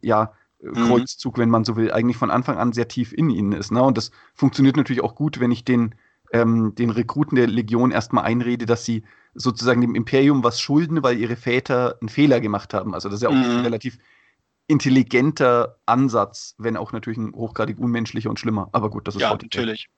äh, 0.03 0.07
ja, 0.07 0.33
mhm. 0.61 1.03
wenn 1.35 1.49
man 1.49 1.65
so 1.65 1.75
will, 1.75 1.91
eigentlich 1.91 2.17
von 2.17 2.31
Anfang 2.31 2.57
an 2.57 2.73
sehr 2.73 2.87
tief 2.87 3.13
in 3.13 3.29
ihnen 3.29 3.51
ist. 3.51 3.71
Ne? 3.71 3.83
Und 3.83 3.97
das 3.97 4.11
funktioniert 4.33 4.77
natürlich 4.77 5.03
auch 5.03 5.15
gut, 5.15 5.39
wenn 5.39 5.51
ich 5.51 5.65
den, 5.65 5.95
ähm, 6.31 6.73
den 6.75 6.89
Rekruten 6.89 7.35
der 7.35 7.47
Legion 7.47 7.91
erstmal 7.91 8.23
einrede, 8.23 8.65
dass 8.65 8.85
sie 8.85 9.03
sozusagen 9.33 9.81
dem 9.81 9.95
Imperium 9.95 10.43
was 10.43 10.61
schulden, 10.61 11.03
weil 11.03 11.17
ihre 11.17 11.35
Väter 11.35 11.97
einen 11.99 12.09
Fehler 12.09 12.39
gemacht 12.39 12.73
haben. 12.73 12.93
Also 12.93 13.09
das 13.09 13.17
ist 13.17 13.23
ja 13.23 13.29
auch 13.29 13.33
mhm. 13.33 13.43
ein 13.43 13.59
relativ 13.59 13.97
intelligenter 14.67 15.77
Ansatz, 15.85 16.55
wenn 16.57 16.77
auch 16.77 16.91
natürlich 16.91 17.19
ein 17.19 17.33
hochgradig 17.35 17.77
unmenschlicher 17.77 18.29
und 18.29 18.39
schlimmer. 18.39 18.69
Aber 18.71 18.89
gut, 18.89 19.07
das 19.07 19.15
ist 19.15 19.21
ja 19.21 19.31
natürlich. 19.31 19.89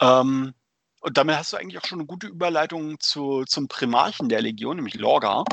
Ähm, 0.00 0.54
und 1.04 1.16
damit 1.18 1.36
hast 1.36 1.52
du 1.52 1.58
eigentlich 1.58 1.78
auch 1.78 1.86
schon 1.86 1.98
eine 1.98 2.06
gute 2.06 2.28
Überleitung 2.28 2.98
zu, 2.98 3.44
zum 3.44 3.68
Primarchen 3.68 4.30
der 4.30 4.40
Legion, 4.40 4.76
nämlich 4.76 4.94
Lorga. 4.94 5.44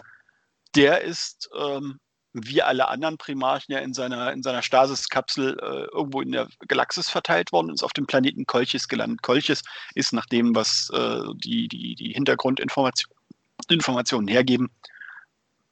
Der 0.76 1.02
ist, 1.02 1.50
ähm, 1.60 2.00
wie 2.32 2.62
alle 2.62 2.88
anderen 2.88 3.18
Primarchen, 3.18 3.74
ja 3.74 3.82
in 3.82 3.94
seiner, 3.94 4.32
in 4.32 4.44
seiner 4.44 4.62
Stasis-Kapsel 4.62 5.60
äh, 5.60 5.94
irgendwo 5.94 6.22
in 6.22 6.32
der 6.32 6.48
Galaxis 6.70 7.10
verteilt 7.10 7.52
worden 7.52 7.68
und 7.68 7.74
ist 7.74 7.84
auf 7.84 7.92
dem 7.92 8.08
Planeten 8.08 8.46
Kolchis 8.46 8.88
gelandet. 8.88 9.24
Kolchis 9.24 9.62
ist 9.94 10.14
nach 10.14 10.26
dem, 10.26 10.56
was 10.56 10.90
äh, 10.94 11.20
die, 11.36 11.68
die, 11.68 11.96
die 11.96 12.14
Hintergrundinformationen 12.14 14.30
hergeben, 14.30 14.72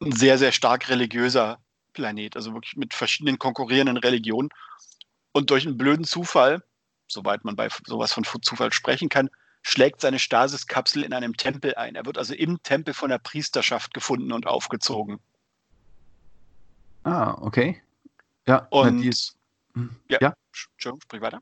ein 0.01 0.11
sehr, 0.11 0.37
sehr 0.37 0.51
stark 0.51 0.89
religiöser 0.89 1.57
Planet, 1.93 2.35
also 2.35 2.53
wirklich 2.53 2.75
mit 2.75 2.93
verschiedenen 2.93 3.39
konkurrierenden 3.39 3.95
Religionen. 3.95 4.49
Und 5.31 5.51
durch 5.51 5.65
einen 5.65 5.77
blöden 5.77 6.03
Zufall, 6.03 6.65
soweit 7.07 7.45
man 7.45 7.55
bei 7.55 7.69
sowas 7.87 8.11
von 8.11 8.25
Zufall 8.41 8.73
sprechen 8.73 9.07
kann, 9.07 9.29
schlägt 9.61 10.01
seine 10.01 10.19
Stasiskapsel 10.19 11.03
in 11.03 11.13
einem 11.13 11.35
Tempel 11.35 11.75
ein. 11.75 11.95
Er 11.95 12.05
wird 12.05 12.17
also 12.17 12.33
im 12.33 12.61
Tempel 12.63 12.93
von 12.93 13.09
der 13.09 13.19
Priesterschaft 13.19 13.93
gefunden 13.93 14.31
und 14.31 14.47
aufgezogen. 14.47 15.19
Ah, 17.03 17.37
okay. 17.41 17.81
Ja, 18.47 18.67
und 18.71 19.03
hm, 19.73 19.95
ja, 20.09 20.17
ja. 20.21 20.33
Entschuldigung, 20.51 21.01
sprich 21.01 21.21
weiter. 21.21 21.41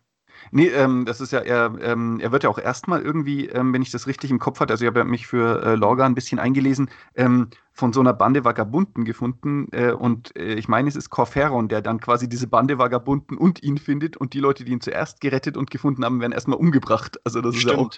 Nee, 0.52 0.68
ähm, 0.68 1.06
das 1.06 1.22
ist 1.22 1.32
ja, 1.32 1.40
er, 1.40 1.74
ähm, 1.82 2.20
er 2.20 2.32
wird 2.32 2.44
ja 2.44 2.50
auch 2.50 2.58
erstmal 2.58 3.02
irgendwie, 3.02 3.48
ähm, 3.48 3.74
wenn 3.74 3.82
ich 3.82 3.92
das 3.92 4.08
richtig 4.08 4.32
im 4.32 4.40
Kopf 4.40 4.60
hatte, 4.60 4.74
also 4.74 4.84
ich 4.84 4.88
habe 4.88 5.00
ja 5.00 5.06
mich 5.06 5.28
für 5.28 5.64
äh, 5.64 5.76
Lorga 5.76 6.06
ein 6.06 6.16
bisschen 6.16 6.40
eingelesen, 6.40 6.90
ähm, 7.16 7.50
von 7.74 7.94
so 7.94 8.00
einer 8.00 8.14
Bande 8.14 8.44
Vagabunden 8.44 9.06
gefunden 9.06 9.68
äh, 9.72 9.92
und 9.92 10.36
äh, 10.36 10.56
ich 10.56 10.68
meine, 10.68 10.90
es 10.90 10.96
ist 10.96 11.10
Corferon, 11.10 11.68
der 11.68 11.82
dann 11.82 12.00
quasi 12.00 12.28
diese 12.28 12.48
Bande 12.48 12.78
Vagabunden 12.78 13.38
und 13.38 13.62
ihn 13.64 13.78
findet 13.78 14.18
und 14.18 14.34
die 14.34 14.40
Leute, 14.40 14.64
die 14.64 14.72
ihn 14.72 14.82
zuerst 14.82 15.22
gerettet 15.22 15.58
und 15.58 15.70
gefunden 15.70 16.04
haben, 16.04 16.20
werden 16.20 16.32
erstmal 16.32 16.58
umgebracht. 16.58 17.20
Also 17.24 17.42
das 17.42 17.56
Stimmt. 17.56 17.72
ist 17.72 17.78
ja 17.78 17.86
auch 17.86 17.92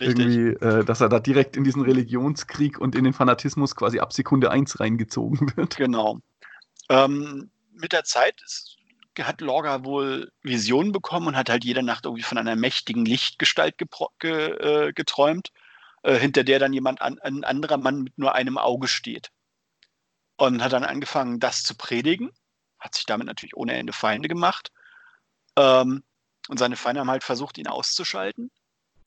irgendwie, 0.00 0.48
äh, 0.64 0.84
dass 0.84 1.00
er 1.00 1.08
da 1.08 1.20
direkt 1.20 1.56
in 1.56 1.64
diesen 1.64 1.82
Religionskrieg 1.82 2.78
und 2.78 2.94
in 2.94 3.04
den 3.04 3.12
Fanatismus 3.12 3.76
quasi 3.76 4.00
ab 4.00 4.12
Sekunde 4.12 4.50
1 4.50 4.80
reingezogen 4.80 5.52
wird. 5.56 5.76
Genau. 5.76 6.20
Ähm, 6.88 7.50
mit 7.72 7.92
der 7.92 8.04
Zeit 8.04 8.40
ist, 8.44 8.76
hat 9.18 9.40
Lorga 9.40 9.84
wohl 9.84 10.32
Visionen 10.42 10.92
bekommen 10.92 11.28
und 11.28 11.36
hat 11.36 11.50
halt 11.50 11.64
jede 11.64 11.82
Nacht 11.82 12.04
irgendwie 12.04 12.22
von 12.22 12.38
einer 12.38 12.56
mächtigen 12.56 13.04
Lichtgestalt 13.04 13.76
ge 13.78 13.88
äh, 14.30 14.92
geträumt, 14.92 15.50
äh, 16.02 16.18
hinter 16.18 16.44
der 16.44 16.58
dann 16.58 16.72
jemand, 16.72 17.02
an, 17.02 17.18
ein 17.20 17.44
anderer 17.44 17.76
Mann 17.76 18.02
mit 18.02 18.18
nur 18.18 18.34
einem 18.34 18.58
Auge 18.58 18.88
steht. 18.88 19.30
Und 20.36 20.62
hat 20.62 20.72
dann 20.72 20.84
angefangen, 20.84 21.40
das 21.40 21.62
zu 21.62 21.76
predigen, 21.76 22.32
hat 22.78 22.94
sich 22.94 23.06
damit 23.06 23.26
natürlich 23.26 23.56
ohne 23.56 23.74
Ende 23.74 23.92
Feinde 23.92 24.28
gemacht. 24.28 24.72
Ähm, 25.56 26.02
und 26.48 26.58
seine 26.58 26.76
Feinde 26.76 27.00
haben 27.00 27.10
halt 27.10 27.22
versucht, 27.22 27.58
ihn 27.58 27.68
auszuschalten 27.68 28.50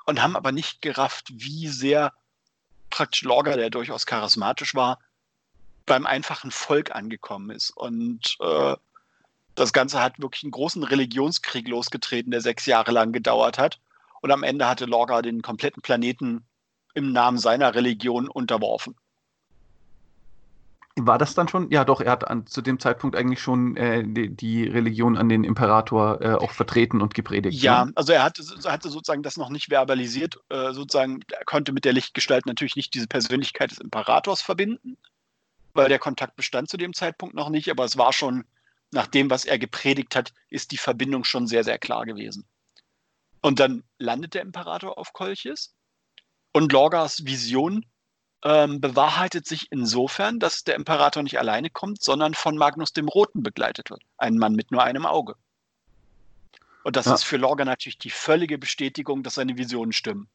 und 0.05 0.21
haben 0.21 0.35
aber 0.35 0.51
nicht 0.51 0.81
gerafft, 0.81 1.27
wie 1.31 1.67
sehr 1.67 2.13
praktisch 2.89 3.23
Lorga, 3.23 3.57
der 3.57 3.69
durchaus 3.69 4.05
charismatisch 4.05 4.75
war, 4.75 4.99
beim 5.85 6.05
einfachen 6.05 6.51
Volk 6.51 6.95
angekommen 6.95 7.49
ist. 7.49 7.71
Und 7.71 8.37
äh, 8.39 8.75
das 9.55 9.73
Ganze 9.73 10.01
hat 10.01 10.19
wirklich 10.19 10.43
einen 10.43 10.51
großen 10.51 10.83
Religionskrieg 10.83 11.67
losgetreten, 11.67 12.31
der 12.31 12.41
sechs 12.41 12.65
Jahre 12.65 12.91
lang 12.91 13.11
gedauert 13.13 13.57
hat. 13.57 13.79
Und 14.21 14.31
am 14.31 14.43
Ende 14.43 14.67
hatte 14.67 14.85
Lorga 14.85 15.21
den 15.21 15.41
kompletten 15.41 15.81
Planeten 15.81 16.45
im 16.93 17.11
Namen 17.11 17.37
seiner 17.37 17.75
Religion 17.75 18.27
unterworfen. 18.27 18.95
War 20.97 21.17
das 21.17 21.33
dann 21.33 21.49
schon? 21.49 21.69
Ja, 21.71 21.83
doch, 21.83 21.99
er 21.99 22.11
hat 22.11 22.27
an, 22.29 22.47
zu 22.47 22.61
dem 22.61 22.79
Zeitpunkt 22.79 23.17
eigentlich 23.17 23.41
schon 23.41 23.75
äh, 23.75 24.01
die, 24.05 24.29
die, 24.29 24.63
Religion 24.63 25.17
an 25.17 25.27
den 25.27 25.43
Imperator 25.43 26.21
äh, 26.21 26.33
auch 26.35 26.51
vertreten 26.51 27.01
und 27.01 27.13
gepredigt. 27.13 27.61
Ja, 27.61 27.85
ne? 27.85 27.91
also 27.95 28.13
er 28.13 28.23
hatte, 28.23 28.43
hatte, 28.63 28.89
sozusagen 28.89 29.21
das 29.21 29.35
noch 29.35 29.49
nicht 29.49 29.67
verbalisiert. 29.67 30.39
Äh, 30.47 30.71
sozusagen, 30.71 31.19
er 31.29 31.43
konnte 31.43 31.73
mit 31.73 31.83
der 31.83 31.91
Lichtgestalt 31.91 32.45
natürlich 32.45 32.77
nicht 32.77 32.93
diese 32.93 33.07
Persönlichkeit 33.07 33.71
des 33.71 33.79
Imperators 33.79 34.41
verbinden, 34.41 34.97
weil 35.73 35.89
der 35.89 35.99
Kontakt 35.99 36.37
bestand 36.37 36.69
zu 36.69 36.77
dem 36.77 36.93
Zeitpunkt 36.93 37.35
noch 37.35 37.49
nicht, 37.49 37.69
aber 37.69 37.83
es 37.83 37.97
war 37.97 38.13
schon, 38.13 38.45
nach 38.95 39.07
dem, 39.07 39.29
was 39.29 39.45
er 39.45 39.59
gepredigt 39.59 40.15
hat, 40.15 40.33
ist 40.49 40.71
die 40.71 40.77
Verbindung 40.77 41.23
schon 41.23 41.45
sehr, 41.45 41.63
sehr 41.63 41.77
klar 41.77 42.05
gewesen. 42.05 42.47
Und 43.41 43.59
dann 43.59 43.83
landet 43.99 44.33
der 44.33 44.41
Imperator 44.41 44.97
auf 44.97 45.13
Kolchis 45.13 45.75
und 46.53 46.71
Lorgas 46.71 47.25
Vision 47.25 47.85
ähm, 48.43 48.81
bewahrheitet 48.81 49.47
sich 49.47 49.71
insofern, 49.71 50.39
dass 50.39 50.63
der 50.63 50.75
Imperator 50.75 51.21
nicht 51.21 51.37
alleine 51.37 51.69
kommt, 51.69 52.01
sondern 52.01 52.33
von 52.33 52.57
Magnus 52.57 52.93
dem 52.93 53.07
Roten 53.07 53.43
begleitet 53.43 53.89
wird. 53.89 54.01
Ein 54.17 54.37
Mann 54.37 54.55
mit 54.55 54.71
nur 54.71 54.83
einem 54.83 55.05
Auge. 55.05 55.35
Und 56.83 56.95
das 56.95 57.05
ja. 57.05 57.15
ist 57.15 57.23
für 57.23 57.37
Lorga 57.37 57.65
natürlich 57.65 57.97
die 57.97 58.11
völlige 58.11 58.57
Bestätigung, 58.57 59.23
dass 59.23 59.35
seine 59.35 59.57
Visionen 59.57 59.91
stimmen. 59.91 60.29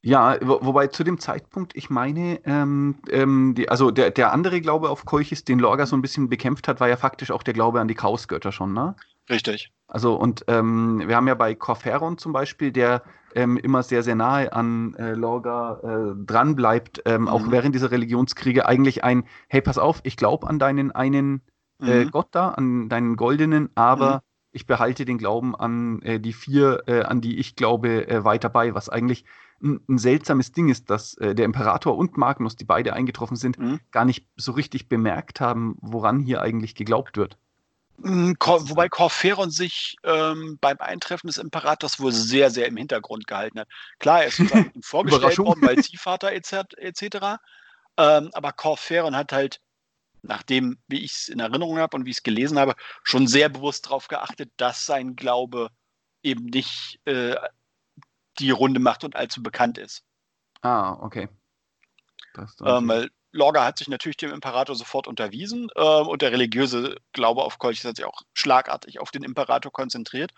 Ja, 0.00 0.36
wo, 0.40 0.60
wobei 0.62 0.86
zu 0.86 1.02
dem 1.02 1.18
Zeitpunkt, 1.18 1.76
ich 1.76 1.90
meine, 1.90 2.40
ähm, 2.44 2.96
ähm, 3.10 3.54
die, 3.56 3.68
also 3.68 3.90
der, 3.90 4.10
der 4.10 4.32
andere 4.32 4.60
Glaube 4.60 4.90
auf 4.90 5.04
Kolchis, 5.04 5.44
den 5.44 5.58
Lorga 5.58 5.86
so 5.86 5.96
ein 5.96 6.02
bisschen 6.02 6.28
bekämpft 6.28 6.68
hat, 6.68 6.80
war 6.80 6.88
ja 6.88 6.96
faktisch 6.96 7.30
auch 7.30 7.42
der 7.42 7.54
Glaube 7.54 7.80
an 7.80 7.88
die 7.88 7.94
Chaosgötter 7.94 8.52
schon, 8.52 8.72
ne? 8.72 8.94
Richtig. 9.28 9.72
Also, 9.88 10.14
und 10.14 10.44
ähm, 10.48 11.02
wir 11.06 11.16
haben 11.16 11.28
ja 11.28 11.34
bei 11.34 11.54
Corferon 11.54 12.16
zum 12.18 12.32
Beispiel, 12.32 12.72
der 12.72 13.02
ähm, 13.34 13.56
immer 13.56 13.82
sehr, 13.82 14.02
sehr 14.02 14.14
nahe 14.14 14.52
an 14.52 14.94
äh, 14.94 15.12
Lorga 15.12 15.80
äh, 15.82 16.24
dran 16.24 16.56
bleibt, 16.56 17.02
ähm, 17.04 17.22
mhm. 17.22 17.28
auch 17.28 17.50
während 17.50 17.74
dieser 17.74 17.90
Religionskriege, 17.90 18.66
eigentlich 18.66 19.04
ein, 19.04 19.24
hey, 19.48 19.60
pass 19.60 19.78
auf, 19.78 20.00
ich 20.04 20.16
glaube 20.16 20.46
an 20.46 20.58
deinen 20.58 20.92
einen 20.92 21.42
äh, 21.80 22.04
mhm. 22.04 22.10
Gott 22.10 22.28
da, 22.32 22.50
an 22.50 22.88
deinen 22.88 23.16
goldenen, 23.16 23.70
aber 23.74 24.14
mhm. 24.14 24.20
ich 24.52 24.66
behalte 24.66 25.04
den 25.04 25.18
Glauben 25.18 25.54
an 25.54 26.00
äh, 26.02 26.20
die 26.20 26.32
vier, 26.32 26.84
äh, 26.86 27.02
an 27.02 27.20
die 27.20 27.38
ich 27.38 27.56
glaube, 27.56 28.08
äh, 28.08 28.24
weiter 28.24 28.48
bei, 28.48 28.74
was 28.74 28.88
eigentlich 28.88 29.24
ein, 29.62 29.80
ein 29.88 29.98
seltsames 29.98 30.52
Ding 30.52 30.68
ist, 30.68 30.90
dass 30.90 31.16
der 31.20 31.44
Imperator 31.44 31.96
und 31.96 32.16
Magnus, 32.16 32.56
die 32.56 32.64
beide 32.64 32.92
eingetroffen 32.92 33.36
sind, 33.36 33.58
mhm. 33.58 33.80
gar 33.90 34.04
nicht 34.04 34.26
so 34.36 34.52
richtig 34.52 34.88
bemerkt 34.88 35.40
haben, 35.40 35.76
woran 35.80 36.20
hier 36.20 36.42
eigentlich 36.42 36.74
geglaubt 36.74 37.16
wird. 37.16 37.36
Hm, 38.02 38.36
wobei 38.38 38.88
Corferon 38.88 39.50
sich 39.50 39.96
ähm, 40.04 40.58
beim 40.60 40.76
Eintreffen 40.78 41.26
des 41.26 41.36
Imperators 41.36 41.98
wohl 41.98 42.12
sehr, 42.12 42.50
sehr 42.50 42.66
im 42.66 42.76
Hintergrund 42.76 43.26
gehalten 43.26 43.58
hat. 43.58 43.68
Klar, 43.98 44.22
er 44.22 44.28
ist 44.28 44.36
vorgestellt 44.84 45.38
worden 45.38 45.60
bei 45.60 45.74
Ziehvater 45.74 46.32
etc. 46.32 46.76
etc. 46.76 47.38
Ähm, 47.96 48.30
aber 48.32 48.52
Corferon 48.52 49.16
hat 49.16 49.32
halt, 49.32 49.60
nachdem, 50.22 50.78
wie 50.86 51.00
ich 51.00 51.12
es 51.12 51.28
in 51.28 51.40
Erinnerung 51.40 51.78
habe 51.78 51.96
und 51.96 52.06
wie 52.06 52.10
ich 52.10 52.18
es 52.18 52.22
gelesen 52.22 52.58
habe, 52.58 52.76
schon 53.02 53.26
sehr 53.26 53.48
bewusst 53.48 53.86
darauf 53.86 54.06
geachtet, 54.06 54.52
dass 54.58 54.86
sein 54.86 55.16
Glaube 55.16 55.70
eben 56.22 56.44
nicht 56.46 57.00
äh, 57.04 57.34
die 58.38 58.50
Runde 58.50 58.80
macht 58.80 59.04
und 59.04 59.16
allzu 59.16 59.42
bekannt 59.42 59.78
ist. 59.78 60.02
Ah, 60.62 60.92
okay. 61.00 61.28
Ähm, 62.64 62.88
weil 62.88 63.10
Lorga 63.32 63.64
hat 63.64 63.78
sich 63.78 63.88
natürlich 63.88 64.16
dem 64.16 64.32
Imperator 64.32 64.74
sofort 64.74 65.06
unterwiesen 65.06 65.68
äh, 65.74 65.82
und 65.82 66.22
der 66.22 66.32
religiöse 66.32 66.96
Glaube 67.12 67.42
auf 67.42 67.58
Kolchis 67.58 67.84
hat 67.84 67.96
sich 67.96 68.04
auch 68.04 68.22
schlagartig 68.34 69.00
auf 69.00 69.10
den 69.10 69.22
Imperator 69.22 69.70
konzentriert. 69.70 70.32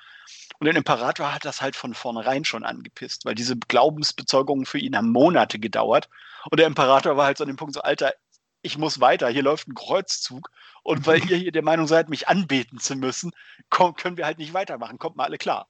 Und 0.58 0.66
der 0.66 0.74
Imperator 0.74 1.32
hat 1.34 1.44
das 1.44 1.62
halt 1.62 1.76
von 1.76 1.94
vornherein 1.94 2.44
schon 2.44 2.64
angepisst, 2.64 3.24
weil 3.24 3.34
diese 3.34 3.56
Glaubensbezeugungen 3.56 4.66
für 4.66 4.78
ihn 4.78 4.96
haben 4.96 5.10
Monate 5.12 5.58
gedauert. 5.58 6.08
Und 6.50 6.58
der 6.58 6.66
Imperator 6.66 7.16
war 7.16 7.26
halt 7.26 7.38
so 7.38 7.44
an 7.44 7.48
dem 7.48 7.56
Punkt 7.56 7.74
so, 7.74 7.80
Alter, 7.80 8.12
ich 8.62 8.76
muss 8.76 9.00
weiter, 9.00 9.28
hier 9.28 9.42
läuft 9.42 9.68
ein 9.68 9.74
Kreuzzug. 9.74 10.50
Und 10.82 11.06
weil 11.06 11.18
ihr 11.30 11.36
hier 11.36 11.52
der 11.52 11.62
Meinung 11.62 11.86
seid, 11.86 12.08
mich 12.08 12.28
anbeten 12.28 12.78
zu 12.78 12.96
müssen, 12.96 13.30
können 13.70 14.16
wir 14.16 14.26
halt 14.26 14.38
nicht 14.38 14.52
weitermachen. 14.52 14.98
Kommt 14.98 15.16
mal 15.16 15.24
alle 15.24 15.38
klar. 15.38 15.68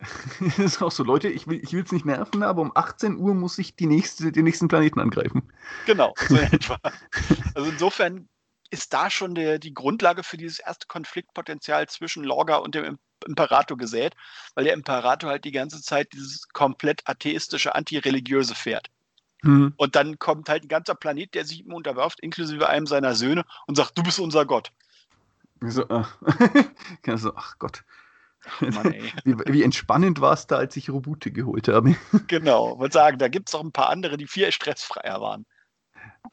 das 0.40 0.58
ist 0.58 0.82
auch 0.82 0.92
so, 0.92 1.02
Leute, 1.02 1.28
ich 1.28 1.46
will 1.46 1.60
es 1.62 1.92
nicht 1.92 2.04
nerven, 2.04 2.42
aber 2.42 2.62
um 2.62 2.72
18 2.74 3.16
Uhr 3.16 3.34
muss 3.34 3.58
ich 3.58 3.74
die 3.74 3.86
nächste, 3.86 4.30
den 4.30 4.44
nächsten 4.44 4.68
Planeten 4.68 5.00
angreifen. 5.00 5.42
Genau, 5.86 6.14
so 6.28 6.36
etwa. 6.36 6.78
Also 7.54 7.70
insofern 7.70 8.28
ist 8.70 8.92
da 8.92 9.10
schon 9.10 9.34
der, 9.34 9.58
die 9.58 9.74
Grundlage 9.74 10.22
für 10.22 10.36
dieses 10.36 10.58
erste 10.58 10.86
Konfliktpotenzial 10.86 11.88
zwischen 11.88 12.22
Lorga 12.22 12.56
und 12.56 12.74
dem 12.74 12.98
Imperator 13.26 13.76
gesät, 13.76 14.14
weil 14.54 14.64
der 14.64 14.74
Imperator 14.74 15.30
halt 15.30 15.44
die 15.44 15.52
ganze 15.52 15.82
Zeit 15.82 16.12
dieses 16.12 16.48
komplett 16.48 17.02
atheistische, 17.08 17.74
antireligiöse 17.74 18.54
fährt. 18.54 18.90
Mhm. 19.42 19.72
Und 19.76 19.96
dann 19.96 20.18
kommt 20.18 20.48
halt 20.48 20.64
ein 20.64 20.68
ganzer 20.68 20.94
Planet, 20.94 21.34
der 21.34 21.44
sich 21.44 21.64
ihm 21.64 21.72
unterwirft, 21.72 22.20
inklusive 22.20 22.68
einem 22.68 22.86
seiner 22.86 23.14
Söhne, 23.14 23.44
und 23.66 23.76
sagt, 23.76 23.96
du 23.96 24.02
bist 24.02 24.20
unser 24.20 24.44
Gott. 24.44 24.72
So, 25.60 25.88
ach. 25.88 26.16
so, 27.16 27.34
ach 27.34 27.58
Gott. 27.58 27.84
Mann, 28.60 28.94
wie, 29.24 29.36
wie, 29.46 29.62
entspannend 29.62 30.20
war 30.20 30.32
es 30.32 30.46
da, 30.46 30.56
als 30.56 30.76
ich 30.76 30.90
Robute 30.90 31.30
geholt 31.30 31.68
habe. 31.68 31.96
Genau, 32.26 32.74
ich 32.74 32.80
würde 32.80 32.92
sagen, 32.92 33.18
da 33.18 33.28
gibt 33.28 33.48
es 33.48 33.54
auch 33.54 33.64
ein 33.64 33.72
paar 33.72 33.90
andere, 33.90 34.16
die 34.16 34.26
viel 34.26 34.50
stressfreier 34.52 35.20
waren. 35.20 35.46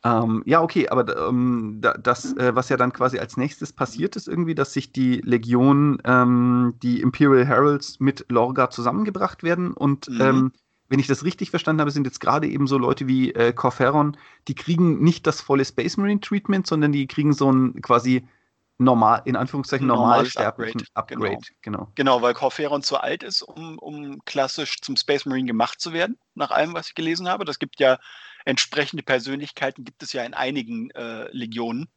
Ähm, 0.03 0.43
ja, 0.45 0.61
okay, 0.61 0.89
aber 0.89 1.29
ähm, 1.29 1.81
das, 1.81 2.35
äh, 2.37 2.55
was 2.55 2.69
ja 2.69 2.77
dann 2.77 2.93
quasi 2.93 3.17
als 3.17 3.37
nächstes 3.37 3.73
passiert 3.73 4.15
ist, 4.15 4.27
irgendwie, 4.27 4.55
dass 4.55 4.73
sich 4.73 4.91
die 4.91 5.21
Legion, 5.21 6.01
ähm, 6.05 6.75
die 6.83 7.01
Imperial 7.01 7.45
Heralds 7.45 7.99
mit 7.99 8.25
Lorga 8.29 8.69
zusammengebracht 8.69 9.43
werden 9.43 9.73
und 9.73 10.09
mhm. 10.09 10.21
Ähm, 10.21 10.51
wenn 10.87 10.99
ich 10.99 11.07
das 11.07 11.23
richtig 11.23 11.49
verstanden 11.49 11.81
habe, 11.81 11.91
sind 11.91 12.05
jetzt 12.05 12.19
gerade 12.19 12.47
eben 12.47 12.67
so 12.67 12.77
Leute 12.77 13.07
wie 13.07 13.33
äh, 13.33 13.53
Corferon, 13.53 14.17
die 14.47 14.53
kriegen 14.53 15.03
nicht 15.03 15.25
das 15.25 15.41
volle 15.41 15.65
Space 15.65 15.97
Marine 15.97 16.19
Treatment, 16.19 16.67
sondern 16.67 16.91
die 16.91 17.07
kriegen 17.07 17.33
so 17.33 17.51
ein 17.51 17.81
quasi 17.81 18.27
normal, 18.77 19.21
in 19.25 19.35
Anführungszeichen 19.35 19.87
normalsterblichen 19.87 20.81
Upgrade. 20.93 21.21
Upgrade. 21.21 21.45
Genau. 21.61 21.77
genau. 21.79 21.91
genau, 21.95 22.21
weil 22.21 22.33
Corferon 22.33 22.83
zu 22.83 22.97
alt 22.97 23.23
ist, 23.23 23.41
um, 23.41 23.77
um 23.79 24.23
klassisch 24.25 24.81
zum 24.81 24.97
Space 24.97 25.25
Marine 25.25 25.47
gemacht 25.47 25.79
zu 25.79 25.93
werden, 25.93 26.17
nach 26.33 26.51
allem, 26.51 26.73
was 26.73 26.89
ich 26.89 26.95
gelesen 26.95 27.29
habe. 27.29 27.45
Das 27.45 27.59
gibt 27.59 27.79
ja 27.79 27.97
entsprechende 28.43 29.03
Persönlichkeiten, 29.03 29.85
gibt 29.85 30.03
es 30.03 30.13
ja 30.13 30.23
in 30.23 30.33
einigen 30.33 30.91
äh, 30.91 31.29
Legionen, 31.31 31.87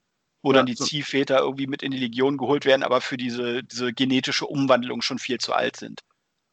wo 0.43 0.53
ja, 0.53 0.59
dann 0.59 0.67
die 0.67 0.75
so. 0.75 0.85
Ziehväter 0.85 1.41
irgendwie 1.41 1.67
mit 1.67 1.83
in 1.83 1.91
die 1.91 1.99
Legion 1.99 2.39
geholt 2.39 2.65
werden, 2.65 2.83
aber 2.83 3.01
für 3.01 3.17
diese, 3.17 3.65
diese 3.65 3.93
genetische 3.93 4.47
Umwandlung 4.47 5.03
schon 5.03 5.19
viel 5.19 5.39
zu 5.39 5.53
alt 5.53 5.77
sind. 5.77 6.01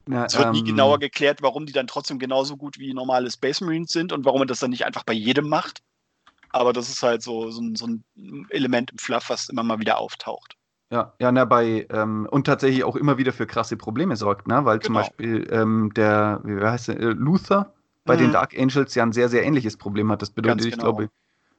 Ja, 0.07 0.25
es 0.25 0.37
wird 0.37 0.47
ähm, 0.47 0.51
nie 0.51 0.63
genauer 0.63 0.99
geklärt, 0.99 1.41
warum 1.41 1.65
die 1.65 1.73
dann 1.73 1.87
trotzdem 1.87 2.19
genauso 2.19 2.57
gut 2.57 2.77
wie 2.77 2.93
normale 2.93 3.31
Space 3.31 3.61
Marines 3.61 3.91
sind 3.91 4.11
und 4.11 4.25
warum 4.25 4.39
man 4.39 4.47
das 4.47 4.59
dann 4.59 4.69
nicht 4.69 4.85
einfach 4.85 5.03
bei 5.03 5.13
jedem 5.13 5.49
macht. 5.49 5.81
Aber 6.55 6.71
das 6.71 6.87
ist 6.87 7.03
halt 7.03 7.21
so, 7.21 7.51
so, 7.51 7.61
ein, 7.61 7.75
so 7.75 7.85
ein 7.85 8.45
Element 8.49 8.91
im 8.91 8.97
Fluff, 8.97 9.29
was 9.29 9.49
immer 9.49 9.63
mal 9.63 9.79
wieder 9.79 9.97
auftaucht. 9.97 10.55
Ja, 10.89 11.13
ja, 11.19 11.31
na, 11.31 11.43
bei, 11.43 11.85
ähm, 11.89 12.27
und 12.31 12.45
tatsächlich 12.45 12.85
auch 12.85 12.95
immer 12.95 13.17
wieder 13.17 13.33
für 13.33 13.45
krasse 13.45 13.75
Probleme 13.75 14.15
sorgt, 14.15 14.47
ne? 14.47 14.63
Weil 14.63 14.79
genau. 14.79 14.85
zum 14.85 14.93
Beispiel 14.93 15.47
ähm, 15.51 15.91
der, 15.95 16.39
wie 16.45 16.63
heißt 16.63 16.87
der, 16.87 16.99
äh, 16.99 17.05
Luther 17.07 17.73
bei 18.05 18.15
mhm. 18.15 18.19
den 18.19 18.31
Dark 18.31 18.57
Angels 18.57 18.95
ja 18.95 19.03
ein 19.03 19.11
sehr, 19.11 19.27
sehr 19.27 19.43
ähnliches 19.43 19.75
Problem 19.75 20.09
hat. 20.11 20.21
Das 20.21 20.29
bedeutet, 20.29 20.61
genau. 20.61 20.69
ich 20.69 20.79
glaube, 20.79 21.09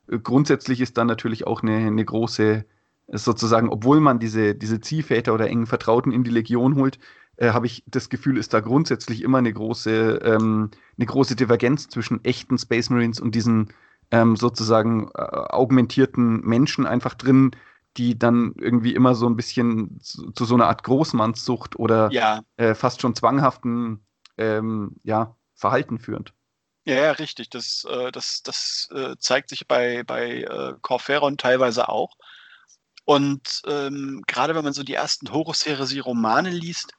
äh, 0.09 0.19
grundsätzlich 0.19 0.81
ist 0.81 0.97
dann 0.97 1.09
natürlich 1.09 1.47
auch 1.47 1.63
eine, 1.63 1.77
eine 1.77 2.05
große, 2.05 2.65
sozusagen, 3.13 3.69
obwohl 3.69 4.01
man 4.01 4.19
diese, 4.19 4.55
diese 4.55 4.81
Ziehväter 4.81 5.35
oder 5.35 5.49
engen 5.49 5.67
Vertrauten 5.67 6.11
in 6.11 6.25
die 6.25 6.31
Legion 6.31 6.77
holt, 6.77 6.99
äh, 7.37 7.51
habe 7.51 7.67
ich 7.67 7.85
das 7.87 8.09
Gefühl, 8.09 8.39
ist 8.39 8.55
da 8.55 8.61
grundsätzlich 8.61 9.23
immer 9.23 9.39
eine 9.39 9.53
große, 9.53 10.21
ähm, 10.25 10.71
eine 10.97 11.07
große 11.07 11.37
Divergenz 11.37 11.89
zwischen 11.89 12.25
echten 12.25 12.57
Space 12.57 12.89
Marines 12.89 13.21
und 13.21 13.35
diesen 13.35 13.69
ähm, 14.11 14.37
sozusagen 14.37 15.11
äh, 15.15 15.21
augmentierten 15.21 16.41
Menschen 16.43 16.87
einfach 16.87 17.15
drin, 17.15 17.53
die 17.97 18.19
dann 18.19 18.55
irgendwie 18.59 18.95
immer 18.95 19.15
so 19.15 19.27
ein 19.27 19.37
bisschen 19.37 20.01
zu, 20.01 20.31
zu 20.33 20.45
so 20.45 20.55
einer 20.55 20.69
Art 20.69 20.83
Großmannssucht 20.85 21.77
oder 21.77 22.11
ja. 22.13 22.43
äh, 22.57 22.75
fast 22.75 23.01
schon 23.01 23.15
zwanghaften 23.15 24.05
ähm, 24.37 24.97
ja, 25.03 25.35
Verhalten 25.55 25.99
führend. 25.99 26.33
Ja, 26.85 26.95
ja, 26.95 27.11
richtig. 27.13 27.51
Das, 27.51 27.85
äh, 27.91 28.13
das, 28.13 28.43
das 28.43 28.89
äh, 28.95 29.17
zeigt 29.19 29.49
sich 29.49 29.67
bei, 29.67 30.05
bei 30.05 30.43
äh, 30.43 30.75
Corferon 30.83 31.37
teilweise 31.37 31.89
auch. 31.89 32.17
Und 33.05 33.63
ähm, 33.67 34.23
gerade 34.27 34.55
wenn 34.55 34.65
man 34.65 34.73
so 34.73 34.83
die 34.83 34.95
ersten 34.95 35.33
Horus-Heresie-Romane 35.33 36.51
liest, 36.51 36.93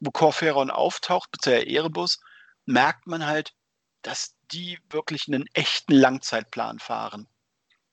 wo 0.00 0.10
Corferon 0.10 0.70
auftaucht, 0.70 1.30
beziehungsweise 1.30 1.68
Erebus, 1.68 2.20
merkt 2.66 3.06
man 3.06 3.26
halt, 3.26 3.54
dass 4.02 4.34
die 4.54 4.78
wirklich 4.90 5.26
einen 5.26 5.46
echten 5.52 5.92
Langzeitplan 5.92 6.78
fahren. 6.78 7.26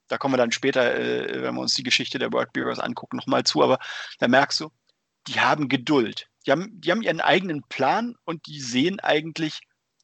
Da 0.08 0.18
kommen 0.18 0.34
wir 0.34 0.38
dann 0.38 0.52
später, 0.52 0.96
äh, 0.96 1.42
wenn 1.42 1.56
wir 1.56 1.62
uns 1.62 1.74
die 1.74 1.84
Geschichte 1.84 2.20
der 2.20 2.32
World 2.32 2.54
Bureaus 2.54 2.80
angucken, 2.80 3.18
nochmal 3.18 3.44
zu, 3.44 3.64
aber 3.64 3.80
da 4.20 4.28
merkst 4.28 4.60
du, 4.60 4.72
die 5.28 5.40
haben 5.40 5.70
Geduld. 5.70 6.30
Die 6.46 6.52
haben, 6.52 6.80
die 6.80 6.92
haben 6.92 7.02
ihren 7.02 7.22
eigenen 7.22 7.64
Plan 7.64 8.16
und 8.26 8.46
die 8.46 8.60
sehen 8.60 9.00
eigentlich, 9.00 9.62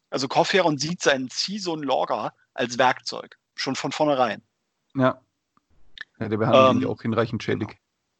also 0.10 0.28
Corferon 0.28 0.78
sieht 0.78 1.02
seinen 1.02 1.30
Ziehsohn 1.30 1.84
Lorga 1.84 2.34
als 2.54 2.78
Werkzeug, 2.78 3.38
schon 3.56 3.76
von 3.76 3.92
vornherein. 3.92 4.42
Ja. 4.96 5.22
Ja, 6.20 6.30
der 6.30 6.38
behandelt 6.38 6.84
ähm, 6.84 6.90
auch 6.90 7.02
hinreichend 7.02 7.44
schädig. 7.44 7.78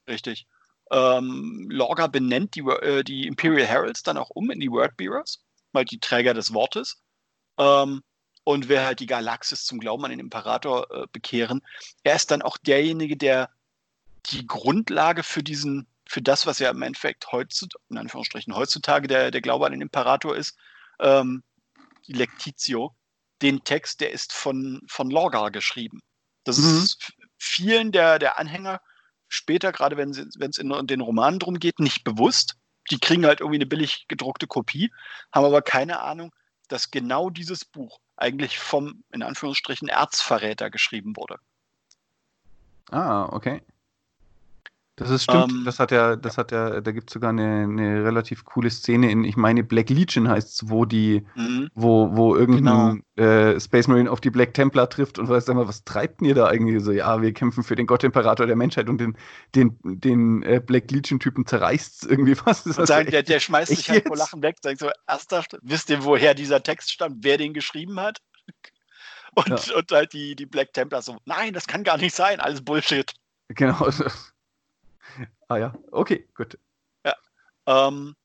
Richtig. 0.08 0.48
Ähm, 0.92 1.68
Lorga 1.70 2.08
benennt 2.08 2.56
die, 2.56 2.62
äh, 2.62 3.04
die 3.04 3.28
Imperial 3.28 3.66
Heralds 3.66 4.04
dann 4.04 4.18
auch 4.18 4.30
um 4.30 4.52
in 4.52 4.60
die 4.60 4.72
Word 4.72 4.96
Bearers, 4.98 5.44
mal 5.72 5.86
die 5.86 6.00
Träger 6.00 6.34
des 6.34 6.54
Wortes. 6.54 7.02
Ähm, 7.58 8.04
und 8.48 8.70
will 8.70 8.80
halt 8.80 9.02
die 9.02 9.08
Galaxis 9.08 9.66
zum 9.66 9.78
Glauben 9.78 10.06
an 10.06 10.12
den 10.12 10.22
Imperator 10.22 10.90
äh, 10.90 11.06
bekehren. 11.12 11.62
Er 12.04 12.16
ist 12.16 12.32
dann 12.32 12.42
auch 12.42 12.58
derjenige, 12.58 13.18
der 13.18 13.50
die 14.28 14.48
Grundlage 14.48 15.24
für 15.24 15.44
diesen, 15.44 15.86
für 16.08 16.22
das, 16.22 16.46
was 16.46 16.60
ja 16.60 16.70
im 16.70 16.82
Endeffekt 16.82 17.30
heutzutage, 17.34 17.84
in 17.90 17.98
Anführungsstrichen 17.98 18.56
heutzutage 18.56 19.10
der, 19.10 19.32
der 19.32 19.42
Glaube 19.42 19.66
an 19.66 19.74
den 19.74 19.82
Imperator 19.82 20.34
ist, 20.34 20.56
ähm, 21.02 21.44
die 22.08 22.14
Lectitio, 22.14 22.96
den 23.42 23.66
Text, 23.66 24.00
der 24.00 24.12
ist 24.12 24.32
von, 24.32 24.82
von 24.88 25.10
Lorgar 25.10 25.52
geschrieben. 25.52 26.00
Das 26.46 26.58
mhm. 26.58 26.78
ist 26.78 27.12
vielen 27.38 27.92
der, 27.92 28.18
der 28.18 28.40
Anhänger 28.40 28.80
später, 29.28 29.74
gerade 29.74 29.98
wenn 29.98 30.12
es 30.12 30.58
in, 30.58 30.72
in 30.72 30.88
den 30.88 31.02
Romanen 31.02 31.40
drum 31.40 31.60
geht, 31.60 31.82
nicht 31.82 32.06
bewusst. 32.06 32.56
Die 32.92 33.00
kriegen 33.00 33.26
halt 33.26 33.42
irgendwie 33.42 33.58
eine 33.58 33.66
billig 33.66 34.06
gedruckte 34.08 34.48
Kopie, 34.48 34.90
haben 35.34 35.44
aber 35.44 35.62
keine 35.62 36.00
Ahnung, 36.00 36.34
dass 36.70 36.92
genau 36.92 37.30
dieses 37.30 37.66
Buch 37.66 38.00
eigentlich 38.18 38.60
vom, 38.60 39.04
in 39.12 39.24
Anführungsstrichen, 39.24 39.88
Erzverräter 39.88 40.70
geschrieben 40.70 41.16
wurde. 41.16 41.40
Ah, 42.92 43.30
okay. 43.32 43.62
Das 44.98 45.12
ist 45.12 45.26
stimmt, 45.26 45.52
ähm, 45.52 45.64
das 45.64 45.78
hat 45.78 45.92
ja, 45.92 46.16
das 46.16 46.40
hat 46.40 46.52
ja, 46.52 46.82
da 46.82 46.92
gibt 46.92 47.12
es 47.12 47.14
sogar 47.14 47.30
eine, 47.30 47.66
eine, 47.66 48.04
relativ 48.04 48.46
coole 48.46 48.72
Szene 48.72 49.12
in, 49.12 49.24
ich 49.26 49.38
meine, 49.38 49.64
Black 49.64 49.92
Legion 49.92 50.28
heißt 50.28 50.56
es, 50.56 50.70
wo 50.72 50.86
die, 50.86 51.24
mhm. 51.36 51.70
wo, 51.76 52.18
wo 52.18 52.36
irgendein 52.36 53.04
genau. 53.16 53.30
äh, 53.30 53.60
Space 53.60 53.88
Marine 53.88 54.10
auf 54.10 54.22
die 54.22 54.32
Black 54.32 54.56
Templar 54.56 54.90
trifft 54.90 55.20
und 55.20 55.30
weiß 55.30 55.50
immer, 55.50 55.68
was 55.68 55.84
treibt 55.84 56.24
ihr 56.24 56.34
da 56.34 56.48
eigentlich? 56.48 56.84
So, 56.84 56.92
ja, 56.92 57.22
wir 57.22 57.32
kämpfen 57.32 57.64
für 57.64 57.76
den 57.76 57.86
Gott-Imperator 57.86 58.48
der 58.48 58.56
Menschheit 58.56 58.90
und 58.90 58.98
den, 58.98 59.16
den, 59.54 59.78
den 59.84 60.42
äh, 60.42 60.60
Black 60.66 60.90
Legion-Typen 60.90 61.46
zerreißt 61.46 62.02
es 62.02 62.10
irgendwie 62.10 62.34
fast. 62.36 62.66
Das 62.66 62.80
und 62.80 62.88
sagen, 62.88 63.12
der, 63.12 63.22
der 63.22 63.40
schmeißt 63.40 63.76
sich 63.76 63.88
halt 63.92 64.08
vor 64.08 64.18
Lachen 64.18 64.42
weg, 64.42 64.56
sagt 64.64 64.80
so, 64.80 64.90
ernsthaft, 65.06 65.60
wisst 65.62 65.92
ihr, 65.92 66.06
woher 66.06 66.34
dieser 66.34 66.64
Text 66.64 66.92
stammt, 66.92 67.18
wer 67.22 67.38
den 67.38 67.54
geschrieben 67.54 68.00
hat? 68.00 68.18
Und, 69.36 69.68
ja. 69.68 69.76
und 69.76 69.92
halt 69.92 70.14
die, 70.14 70.36
die 70.36 70.48
Black 70.48 70.74
Templar 70.74 71.04
so, 71.04 71.18
nein, 71.26 71.54
das 71.54 71.68
kann 71.68 71.84
gar 71.84 71.98
nicht 71.98 72.16
sein, 72.16 72.40
alles 72.40 72.64
Bullshit. 72.64 73.14
Genau. 73.50 73.88
Ah 75.48 75.58
ja, 75.58 75.74
okay, 75.92 76.28
gut. 76.36 76.58
Ja. 77.06 77.16
Ähm, 77.66 78.16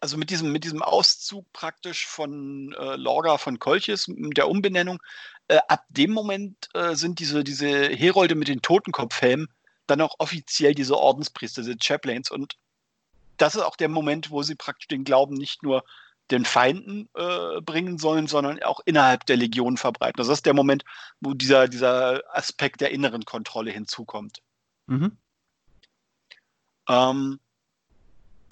also 0.00 0.16
mit 0.16 0.30
diesem, 0.30 0.52
mit 0.52 0.64
diesem 0.64 0.82
Auszug 0.82 1.50
praktisch 1.52 2.06
von 2.06 2.72
äh, 2.78 2.96
Lorga 2.96 3.38
von 3.38 3.58
Kolchis, 3.58 4.06
der 4.08 4.48
Umbenennung, 4.48 5.02
äh, 5.48 5.58
ab 5.68 5.84
dem 5.88 6.12
Moment 6.12 6.68
äh, 6.74 6.94
sind 6.94 7.18
diese, 7.18 7.44
diese 7.44 7.88
Herolde 7.88 8.34
mit 8.34 8.48
den 8.48 8.62
Totenkopfhelmen 8.62 9.48
dann 9.86 10.00
auch 10.00 10.16
offiziell 10.18 10.74
diese 10.74 10.96
Ordenspriester, 10.96 11.62
diese 11.62 11.76
Chaplains. 11.80 12.30
Und 12.30 12.56
das 13.36 13.54
ist 13.54 13.62
auch 13.62 13.76
der 13.76 13.88
Moment, 13.88 14.30
wo 14.30 14.42
sie 14.42 14.54
praktisch 14.54 14.88
den 14.88 15.04
Glauben 15.04 15.34
nicht 15.34 15.62
nur 15.62 15.84
den 16.30 16.44
Feinden 16.44 17.08
äh, 17.14 17.60
bringen 17.60 17.98
sollen, 17.98 18.26
sondern 18.26 18.60
auch 18.64 18.80
innerhalb 18.84 19.26
der 19.26 19.36
Legion 19.36 19.76
verbreiten. 19.76 20.18
Also 20.18 20.32
das 20.32 20.40
ist 20.40 20.46
der 20.46 20.54
Moment, 20.54 20.84
wo 21.20 21.34
dieser, 21.34 21.68
dieser 21.68 22.22
Aspekt 22.34 22.80
der 22.80 22.90
inneren 22.90 23.24
Kontrolle 23.24 23.70
hinzukommt. 23.70 24.42
Mhm. 24.86 25.16
Ähm, 26.88 27.40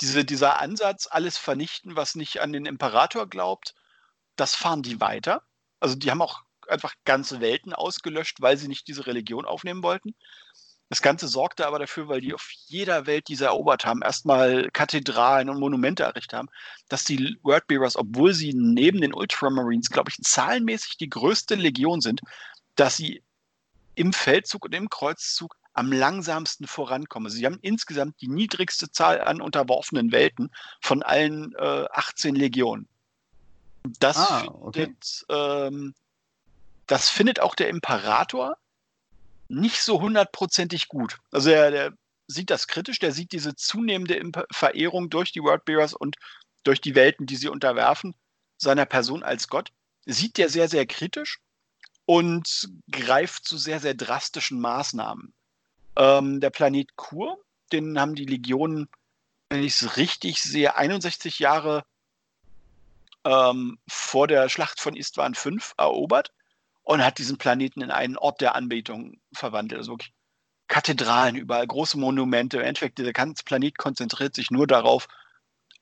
diese, 0.00 0.24
dieser 0.24 0.60
Ansatz, 0.60 1.06
alles 1.10 1.38
vernichten, 1.38 1.96
was 1.96 2.14
nicht 2.14 2.40
an 2.40 2.52
den 2.52 2.66
Imperator 2.66 3.28
glaubt, 3.28 3.74
das 4.36 4.54
fahren 4.54 4.82
die 4.82 5.00
weiter. 5.00 5.42
Also 5.80 5.94
die 5.94 6.10
haben 6.10 6.22
auch 6.22 6.42
einfach 6.68 6.94
ganze 7.04 7.40
Welten 7.40 7.72
ausgelöscht, 7.72 8.40
weil 8.40 8.56
sie 8.56 8.68
nicht 8.68 8.88
diese 8.88 9.06
Religion 9.06 9.44
aufnehmen 9.44 9.82
wollten. 9.82 10.14
Das 10.90 11.00
Ganze 11.02 11.28
sorgte 11.28 11.66
aber 11.66 11.78
dafür, 11.78 12.08
weil 12.08 12.20
die 12.20 12.34
auf 12.34 12.50
jeder 12.66 13.06
Welt, 13.06 13.28
die 13.28 13.36
sie 13.36 13.44
erobert 13.44 13.84
haben, 13.86 14.02
erstmal 14.02 14.70
Kathedralen 14.70 15.48
und 15.48 15.58
Monumente 15.58 16.02
errichtet 16.02 16.34
haben, 16.34 16.48
dass 16.88 17.04
die 17.04 17.38
Wordbearers, 17.42 17.96
obwohl 17.96 18.34
sie 18.34 18.52
neben 18.54 19.00
den 19.00 19.14
Ultramarines, 19.14 19.90
glaube 19.90 20.10
ich, 20.10 20.22
zahlenmäßig 20.22 20.98
die 20.98 21.08
größte 21.08 21.54
Legion 21.54 22.00
sind, 22.00 22.20
dass 22.76 22.96
sie 22.96 23.22
im 23.94 24.12
Feldzug 24.12 24.66
und 24.66 24.74
im 24.74 24.90
Kreuzzug 24.90 25.56
am 25.74 25.92
langsamsten 25.92 26.66
vorankommen. 26.66 27.26
Also 27.26 27.36
sie 27.36 27.46
haben 27.46 27.58
insgesamt 27.60 28.20
die 28.20 28.28
niedrigste 28.28 28.90
Zahl 28.90 29.20
an 29.20 29.40
unterworfenen 29.40 30.12
Welten 30.12 30.50
von 30.80 31.02
allen 31.02 31.54
äh, 31.56 31.86
18 31.90 32.34
Legionen. 32.34 32.88
Das, 34.00 34.16
ah, 34.16 34.44
okay. 34.46 34.84
findet, 34.84 35.26
ähm, 35.28 35.94
das 36.86 37.10
findet 37.10 37.40
auch 37.40 37.54
der 37.54 37.68
Imperator 37.68 38.56
nicht 39.48 39.82
so 39.82 40.00
hundertprozentig 40.00 40.88
gut. 40.88 41.18
Also 41.30 41.50
er, 41.50 41.70
der 41.70 41.92
sieht 42.26 42.50
das 42.50 42.66
kritisch, 42.66 42.98
der 42.98 43.12
sieht 43.12 43.32
diese 43.32 43.54
zunehmende 43.54 44.20
Verehrung 44.50 45.10
durch 45.10 45.32
die 45.32 45.42
Worldbearers 45.42 45.92
und 45.92 46.16
durch 46.62 46.80
die 46.80 46.94
Welten, 46.94 47.26
die 47.26 47.36
sie 47.36 47.48
unterwerfen, 47.48 48.14
seiner 48.56 48.86
Person 48.86 49.22
als 49.22 49.48
Gott, 49.48 49.70
sieht 50.06 50.38
der 50.38 50.48
sehr, 50.48 50.68
sehr 50.68 50.86
kritisch 50.86 51.40
und 52.06 52.70
greift 52.90 53.46
zu 53.46 53.58
sehr, 53.58 53.80
sehr 53.80 53.94
drastischen 53.94 54.60
Maßnahmen. 54.60 55.34
Ähm, 55.96 56.40
der 56.40 56.50
Planet 56.50 56.96
Kur, 56.96 57.38
den 57.72 57.98
haben 57.98 58.14
die 58.14 58.26
Legionen, 58.26 58.88
wenn 59.48 59.62
ich 59.62 59.80
es 59.80 59.96
richtig 59.96 60.42
sehe, 60.42 60.76
61 60.76 61.38
Jahre 61.38 61.84
ähm, 63.24 63.78
vor 63.88 64.26
der 64.26 64.48
Schlacht 64.48 64.80
von 64.80 64.96
Istvan 64.96 65.34
V 65.34 65.50
erobert 65.76 66.32
und 66.82 67.04
hat 67.04 67.18
diesen 67.18 67.38
Planeten 67.38 67.80
in 67.80 67.90
einen 67.90 68.16
Ort 68.16 68.40
der 68.40 68.54
Anbetung 68.54 69.20
verwandelt. 69.32 69.78
Also 69.78 69.92
wirklich 69.92 70.12
Kathedralen 70.68 71.36
überall, 71.36 71.66
große 71.66 71.98
Monumente. 71.98 72.58
Im 72.58 72.64
Endeffekt, 72.64 72.98
der 72.98 73.12
ganze 73.12 73.44
Planet 73.44 73.76
konzentriert 73.78 74.34
sich 74.34 74.50
nur 74.50 74.66
darauf, 74.66 75.08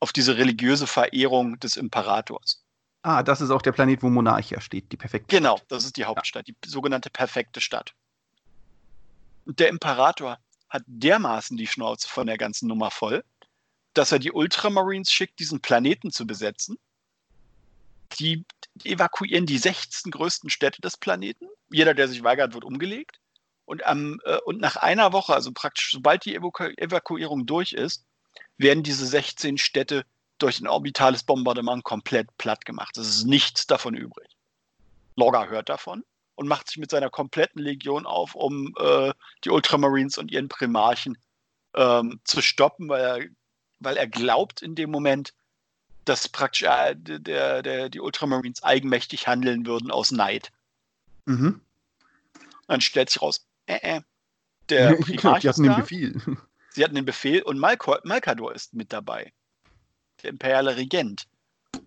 auf 0.00 0.12
diese 0.12 0.36
religiöse 0.36 0.86
Verehrung 0.86 1.58
des 1.60 1.76
Imperators. 1.76 2.64
Ah, 3.02 3.22
das 3.22 3.40
ist 3.40 3.50
auch 3.50 3.62
der 3.62 3.72
Planet, 3.72 4.02
wo 4.02 4.10
Monarchia 4.10 4.60
steht, 4.60 4.90
die 4.92 4.96
perfekte 4.96 5.34
Genau, 5.34 5.60
das 5.68 5.84
ist 5.84 5.96
die 5.96 6.04
Hauptstadt, 6.04 6.48
ja. 6.48 6.54
die 6.64 6.68
sogenannte 6.68 7.10
perfekte 7.10 7.60
Stadt. 7.60 7.94
Der 9.46 9.68
Imperator 9.68 10.38
hat 10.68 10.82
dermaßen 10.86 11.56
die 11.56 11.66
Schnauze 11.66 12.08
von 12.08 12.26
der 12.26 12.38
ganzen 12.38 12.68
Nummer 12.68 12.90
voll, 12.90 13.24
dass 13.94 14.12
er 14.12 14.18
die 14.18 14.32
Ultramarines 14.32 15.10
schickt, 15.10 15.38
diesen 15.38 15.60
Planeten 15.60 16.10
zu 16.10 16.26
besetzen. 16.26 16.78
Die, 18.18 18.44
evakuieren 18.84 19.46
die 19.46 19.58
16 19.58 20.10
größten 20.10 20.48
Städte 20.50 20.80
des 20.80 20.96
Planeten. 20.96 21.46
Jeder, 21.70 21.94
der 21.94 22.08
sich 22.08 22.22
weigert, 22.22 22.54
wird 22.54 22.64
umgelegt. 22.64 23.20
Und, 23.64 23.84
am, 23.84 24.20
äh, 24.24 24.38
und 24.44 24.60
nach 24.60 24.76
einer 24.76 25.12
Woche, 25.12 25.34
also 25.34 25.52
praktisch 25.52 25.92
sobald 25.92 26.24
die 26.24 26.34
Evaku 26.34 26.64
Evakuierung 26.76 27.46
durch 27.46 27.72
ist, 27.72 28.04
werden 28.58 28.82
diese 28.82 29.06
16 29.06 29.58
Städte 29.58 30.04
durch 30.38 30.60
ein 30.60 30.66
orbitales 30.66 31.24
Bombardement 31.24 31.84
komplett 31.84 32.28
platt 32.38 32.64
gemacht. 32.64 32.96
Es 32.96 33.08
ist 33.08 33.24
nichts 33.24 33.66
davon 33.66 33.94
übrig. 33.94 34.36
Logger 35.16 35.48
hört 35.48 35.68
davon 35.68 36.04
und 36.34 36.48
macht 36.48 36.68
sich 36.68 36.78
mit 36.78 36.90
seiner 36.90 37.10
kompletten 37.10 37.60
Legion 37.60 38.06
auf, 38.06 38.34
um 38.34 38.74
äh, 38.78 39.12
die 39.44 39.50
Ultramarines 39.50 40.18
und 40.18 40.30
ihren 40.30 40.48
Primarchen 40.48 41.18
ähm, 41.74 42.20
zu 42.24 42.42
stoppen, 42.42 42.88
weil 42.88 43.02
er, 43.02 43.26
weil 43.80 43.96
er 43.96 44.06
glaubt 44.06 44.62
in 44.62 44.74
dem 44.74 44.90
Moment, 44.90 45.34
dass 46.04 46.28
praktisch 46.28 46.62
äh, 46.62 46.94
der, 46.96 47.62
der, 47.62 47.88
die 47.88 48.00
Ultramarines 48.00 48.62
eigenmächtig 48.62 49.26
handeln 49.26 49.66
würden 49.66 49.90
aus 49.90 50.10
Neid. 50.10 50.50
Mhm. 51.26 51.60
Dann 52.66 52.80
stellt 52.80 53.10
sich 53.10 53.22
raus, 53.22 53.46
äh, 53.66 53.96
äh, 53.96 54.00
der 54.68 54.94
Primarch 54.96 55.42
die 55.42 55.48
hatten 55.48 55.62
den 55.62 55.76
Befehl. 55.76 56.20
Sie 56.70 56.82
hatten 56.82 56.94
den 56.94 57.04
Befehl 57.04 57.42
und 57.42 57.58
Malkor, 57.58 58.00
Malkador 58.04 58.54
ist 58.54 58.72
mit 58.72 58.92
dabei. 58.94 59.32
Der 60.22 60.30
imperiale 60.30 60.76
Regent. 60.76 61.26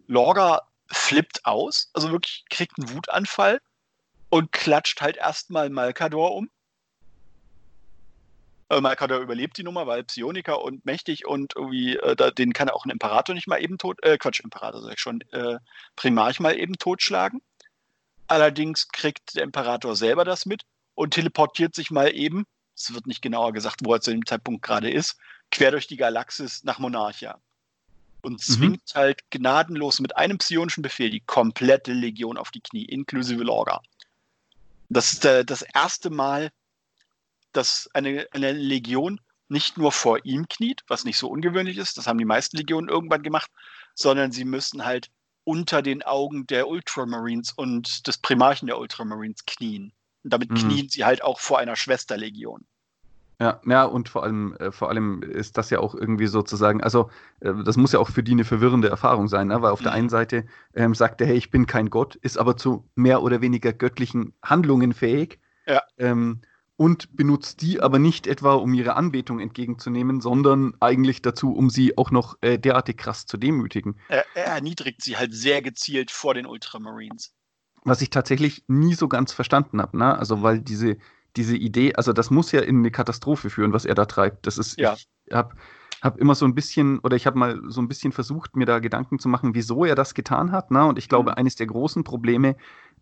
Lorga 0.06 0.62
flippt 0.88 1.44
aus, 1.46 1.90
also 1.94 2.12
wirklich 2.12 2.46
kriegt 2.50 2.78
einen 2.78 2.92
Wutanfall 2.92 3.60
und 4.36 4.52
klatscht 4.52 5.00
halt 5.02 5.18
erstmal 5.18 5.70
Malkador 5.70 6.36
um. 6.36 6.50
Äh, 8.70 8.82
Malkador 8.82 9.20
überlebt 9.20 9.58
die 9.58 9.64
Nummer, 9.64 9.88
weil 9.88 10.04
Psioniker 10.04 10.62
und 10.62 10.86
mächtig 10.86 11.26
und 11.26 11.54
irgendwie, 11.56 11.96
äh, 11.96 12.16
da, 12.16 12.32
den 12.32 12.52
kann 12.52 12.70
auch 12.70 12.84
ein 12.84 12.90
Imperator 12.90 13.34
nicht 13.34 13.48
mal 13.48 13.64
eben 13.64 13.78
tot, 13.78 14.04
äh, 14.04 14.18
Quatsch, 14.18 14.42
Imperator 14.42 14.82
sag 14.82 14.94
ich 14.94 15.00
schon, 15.00 15.22
äh, 15.32 15.60
Primarch 15.96 16.42
mal 16.42 16.60
eben 16.60 16.74
totschlagen. 16.74 17.42
Allerdings 18.28 18.90
kriegt 18.90 19.36
der 19.36 19.44
Imperator 19.44 19.96
selber 19.96 20.26
das 20.26 20.46
mit 20.46 20.64
und 20.96 21.14
teleportiert 21.14 21.74
sich 21.74 21.90
mal 21.90 22.14
eben 22.14 22.46
es 22.76 22.94
wird 22.94 23.08
nicht 23.08 23.22
genauer 23.22 23.54
gesagt, 23.54 23.82
wo 23.84 23.94
er 23.94 24.02
zu 24.02 24.12
dem 24.12 24.26
Zeitpunkt 24.26 24.62
gerade 24.62 24.92
ist, 24.92 25.18
quer 25.50 25.72
durch 25.72 25.88
die 25.88 25.96
Galaxis 25.96 26.64
nach 26.66 26.78
Monarchia. 26.78 27.40
Und 28.22 28.34
mhm. 28.34 28.40
zwingt 28.40 28.94
mhm. 28.94 29.00
halt 29.00 29.32
gnadenlos 29.32 30.02
mit 30.02 30.18
einem 30.18 30.38
psionischen 30.40 30.84
Befehl 30.84 31.10
die 31.10 31.22
komplette 31.22 31.94
Legion 31.94 32.38
auf 32.38 32.52
die 32.52 32.60
Knie, 32.60 32.86
inklusive 32.86 33.44
Lorga. 33.44 33.82
Das 34.90 35.14
ist 35.14 35.26
äh, 35.26 35.46
das 35.46 35.62
erste 35.62 36.10
Mal, 36.10 36.52
dass 37.52 37.90
eine, 37.94 38.28
eine 38.32 38.52
Legion 38.52 39.20
nicht 39.48 39.78
nur 39.78 39.92
vor 39.92 40.26
ihm 40.26 40.48
kniet, 40.48 40.84
was 40.88 41.06
nicht 41.06 41.18
so 41.18 41.30
ungewöhnlich 41.30 41.78
ist, 41.78 41.98
das 41.98 42.08
haben 42.08 42.18
die 42.18 42.26
meisten 42.26 42.58
Legionen 42.58 42.90
irgendwann 42.90 43.24
gemacht, 43.24 43.52
sondern 43.94 44.32
sie 44.32 44.46
müssen 44.46 44.86
halt 44.86 45.12
unter 45.44 45.82
den 45.82 46.02
Augen 46.02 46.48
der 46.48 46.68
Ultramarines 46.68 47.52
und 47.52 48.08
des 48.08 48.18
Primarchen 48.18 48.68
der 48.68 48.80
Ultramarines 48.80 49.46
knien. 49.46 49.94
Und 50.24 50.34
damit 50.34 50.50
mhm. 50.50 50.56
knien 50.56 50.90
sie 50.90 51.06
halt 51.06 51.24
auch 51.24 51.40
vor 51.40 51.60
einer 51.60 51.76
Schwesterlegion. 51.76 52.66
Ja, 53.40 53.60
ja, 53.66 53.84
und 53.84 54.08
vor 54.08 54.24
allem, 54.24 54.56
äh, 54.60 54.72
vor 54.72 54.90
allem 54.90 55.22
ist 55.22 55.58
das 55.58 55.70
ja 55.70 55.80
auch 55.80 55.94
irgendwie 55.94 56.28
sozusagen, 56.28 56.82
also 56.82 57.10
äh, 57.42 57.54
das 57.66 57.76
muss 57.76 57.92
ja 57.92 58.00
auch 58.00 58.10
für 58.10 58.24
die 58.24 58.32
eine 58.32 58.46
verwirrende 58.46 58.90
Erfahrung 58.90 59.28
sein, 59.28 59.48
ne? 59.48 59.62
weil 59.62 59.72
auf 59.72 59.82
mhm. 59.82 59.86
der 59.86 59.94
einen 59.94 60.10
Seite 60.10 60.46
ähm, 60.74 60.96
sagt 60.96 61.20
er, 61.20 61.28
hey, 61.28 61.36
ich 61.36 61.52
bin 61.52 61.68
kein 61.68 61.90
Gott, 61.90 62.16
ist 62.16 62.38
aber 62.38 62.56
zu 62.56 62.88
mehr 62.96 63.22
oder 63.24 63.42
weniger 63.42 63.74
göttlichen 63.74 64.34
Handlungen 64.42 64.94
fähig. 64.94 65.40
Ja. 65.68 65.82
Ähm, 65.98 66.42
und 66.78 67.16
benutzt 67.16 67.62
die 67.62 67.80
aber 67.80 68.00
nicht 68.00 68.28
etwa, 68.28 68.54
um 68.54 68.74
ihre 68.74 68.96
Anbetung 68.96 69.40
entgegenzunehmen, 69.40 70.20
sondern 70.20 70.74
eigentlich 70.82 71.22
dazu, 71.22 71.54
um 71.54 71.70
sie 71.70 71.98
auch 71.98 72.12
noch 72.12 72.38
äh, 72.42 72.58
derartig 72.58 72.98
krass 72.98 73.26
zu 73.26 73.38
demütigen. 73.38 73.98
Er, 74.10 74.26
er 74.36 74.48
erniedrigt 74.48 75.02
sie 75.02 75.16
halt 75.16 75.34
sehr 75.34 75.62
gezielt 75.62 76.12
vor 76.12 76.34
den 76.34 76.46
Ultramarines. 76.46 77.34
Was 77.84 78.02
ich 78.02 78.10
tatsächlich 78.10 78.64
nie 78.68 78.94
so 78.94 79.08
ganz 79.08 79.32
verstanden 79.32 79.82
habe, 79.82 79.98
ne? 79.98 80.18
Also, 80.18 80.42
weil 80.42 80.60
diese, 80.60 80.98
diese 81.36 81.56
Idee, 81.56 81.94
also 81.96 82.14
das 82.14 82.32
muss 82.32 82.52
ja 82.52 82.62
in 82.62 82.78
eine 82.78 82.92
Katastrophe 82.92 83.50
führen, 83.50 83.74
was 83.74 83.86
er 83.86 83.96
da 83.96 84.06
treibt. 84.06 84.48
Das 84.48 84.58
ist, 84.58 84.80
ja. 84.80 84.94
ich 84.94 85.34
habe 85.34 85.56
hab 86.02 86.18
immer 86.18 86.36
so 86.36 86.46
ein 86.46 86.56
bisschen, 86.56 87.00
oder 87.00 87.16
ich 87.16 87.26
habe 87.26 87.38
mal 87.38 87.62
so 87.68 87.82
ein 87.82 87.88
bisschen 87.88 88.12
versucht, 88.12 88.56
mir 88.56 88.66
da 88.66 88.80
Gedanken 88.80 89.20
zu 89.20 89.28
machen, 89.28 89.56
wieso 89.56 89.86
er 89.86 89.96
das 89.96 90.14
getan 90.14 90.52
hat. 90.52 90.72
Ne? 90.72 90.86
Und 90.86 90.98
ich 90.98 91.10
glaube, 91.10 91.32
mhm. 91.32 91.38
eines 91.38 91.56
der 91.56 91.68
großen 91.68 92.04
Probleme 92.04 92.56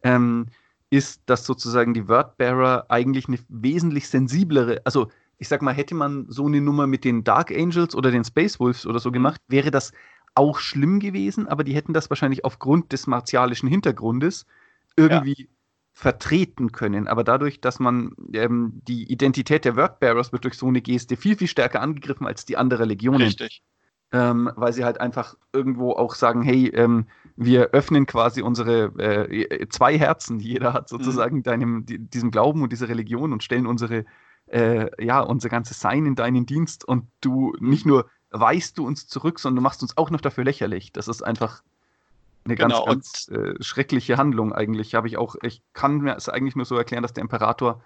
ähm, 0.03 0.47
ist, 0.89 1.21
dass 1.25 1.45
sozusagen 1.45 1.93
die 1.93 2.07
Wordbearer 2.07 2.85
eigentlich 2.89 3.27
eine 3.27 3.39
wesentlich 3.49 4.07
sensiblere, 4.07 4.81
also 4.85 5.09
ich 5.37 5.47
sag 5.47 5.61
mal, 5.61 5.73
hätte 5.73 5.95
man 5.95 6.25
so 6.29 6.45
eine 6.45 6.61
Nummer 6.61 6.87
mit 6.87 7.03
den 7.03 7.23
Dark 7.23 7.51
Angels 7.51 7.95
oder 7.95 8.11
den 8.11 8.23
Space 8.23 8.59
Wolves 8.59 8.85
oder 8.85 8.99
so 8.99 9.09
mhm. 9.09 9.13
gemacht, 9.13 9.41
wäre 9.47 9.71
das 9.71 9.91
auch 10.35 10.59
schlimm 10.59 10.99
gewesen, 10.99 11.47
aber 11.47 11.63
die 11.63 11.75
hätten 11.75 11.93
das 11.93 12.09
wahrscheinlich 12.09 12.45
aufgrund 12.45 12.91
des 12.91 13.07
martialischen 13.07 13.69
Hintergrundes 13.69 14.45
irgendwie 14.95 15.43
ja. 15.43 15.47
Vertreten 15.93 16.71
können. 16.71 17.07
Aber 17.07 17.23
dadurch, 17.23 17.61
dass 17.61 17.79
man 17.79 18.13
ähm, 18.33 18.81
die 18.87 19.11
Identität 19.11 19.63
der 19.63 19.75
Wordbearers 19.75 20.33
wird 20.33 20.43
durch 20.43 20.55
so 20.55 20.67
eine 20.67 20.81
Geste 20.81 21.15
viel, 21.15 21.37
viel 21.37 21.47
stärker 21.47 21.81
angegriffen 21.81 22.25
als 22.25 22.45
die 22.45 22.57
andere 22.57 22.85
Legionen. 22.85 23.21
Richtig. 23.21 23.63
Ähm, 24.11 24.51
weil 24.55 24.73
sie 24.73 24.83
halt 24.83 24.99
einfach 24.99 25.35
irgendwo 25.53 25.91
auch 25.91 26.15
sagen, 26.15 26.41
hey, 26.43 26.67
ähm, 26.67 27.07
wir 27.35 27.69
öffnen 27.71 28.05
quasi 28.05 28.41
unsere 28.41 28.85
äh, 28.99 29.67
zwei 29.69 29.97
Herzen, 29.97 30.39
die 30.39 30.49
jeder 30.49 30.73
hat, 30.73 30.89
sozusagen, 30.89 31.37
mhm. 31.37 31.43
deinem, 31.43 31.85
die, 31.85 31.99
diesem 31.99 32.29
Glauben 32.29 32.61
und 32.61 32.71
dieser 32.71 32.89
Religion 32.89 33.33
und 33.33 33.43
stellen 33.43 33.65
unsere, 33.65 34.05
äh, 34.47 35.03
ja, 35.03 35.19
unser 35.19 35.49
ganzes 35.49 35.79
Sein 35.79 36.05
in 36.05 36.15
deinen 36.15 36.45
Dienst 36.45 36.87
und 36.87 37.07
du 37.21 37.55
nicht 37.59 37.85
nur 37.85 38.07
weist 38.29 38.77
du 38.77 38.85
uns 38.85 39.07
zurück, 39.07 39.39
sondern 39.39 39.57
du 39.57 39.61
machst 39.61 39.81
uns 39.81 39.97
auch 39.97 40.09
noch 40.09 40.21
dafür 40.21 40.43
lächerlich. 40.43 40.91
Das 40.91 41.07
ist 41.07 41.23
einfach 41.23 41.63
eine 42.45 42.55
genau, 42.55 42.85
ganz, 42.85 43.27
ganz 43.27 43.37
äh, 43.37 43.63
schreckliche 43.63 44.17
Handlung 44.17 44.53
eigentlich. 44.53 44.95
Habe 44.95 45.07
ich 45.07 45.17
auch, 45.17 45.35
ich 45.41 45.61
kann 45.73 45.99
mir 45.99 46.15
es 46.15 46.29
eigentlich 46.29 46.55
nur 46.55 46.65
so 46.65 46.75
erklären, 46.75 47.03
dass 47.03 47.13
der 47.13 47.21
Imperator 47.21 47.81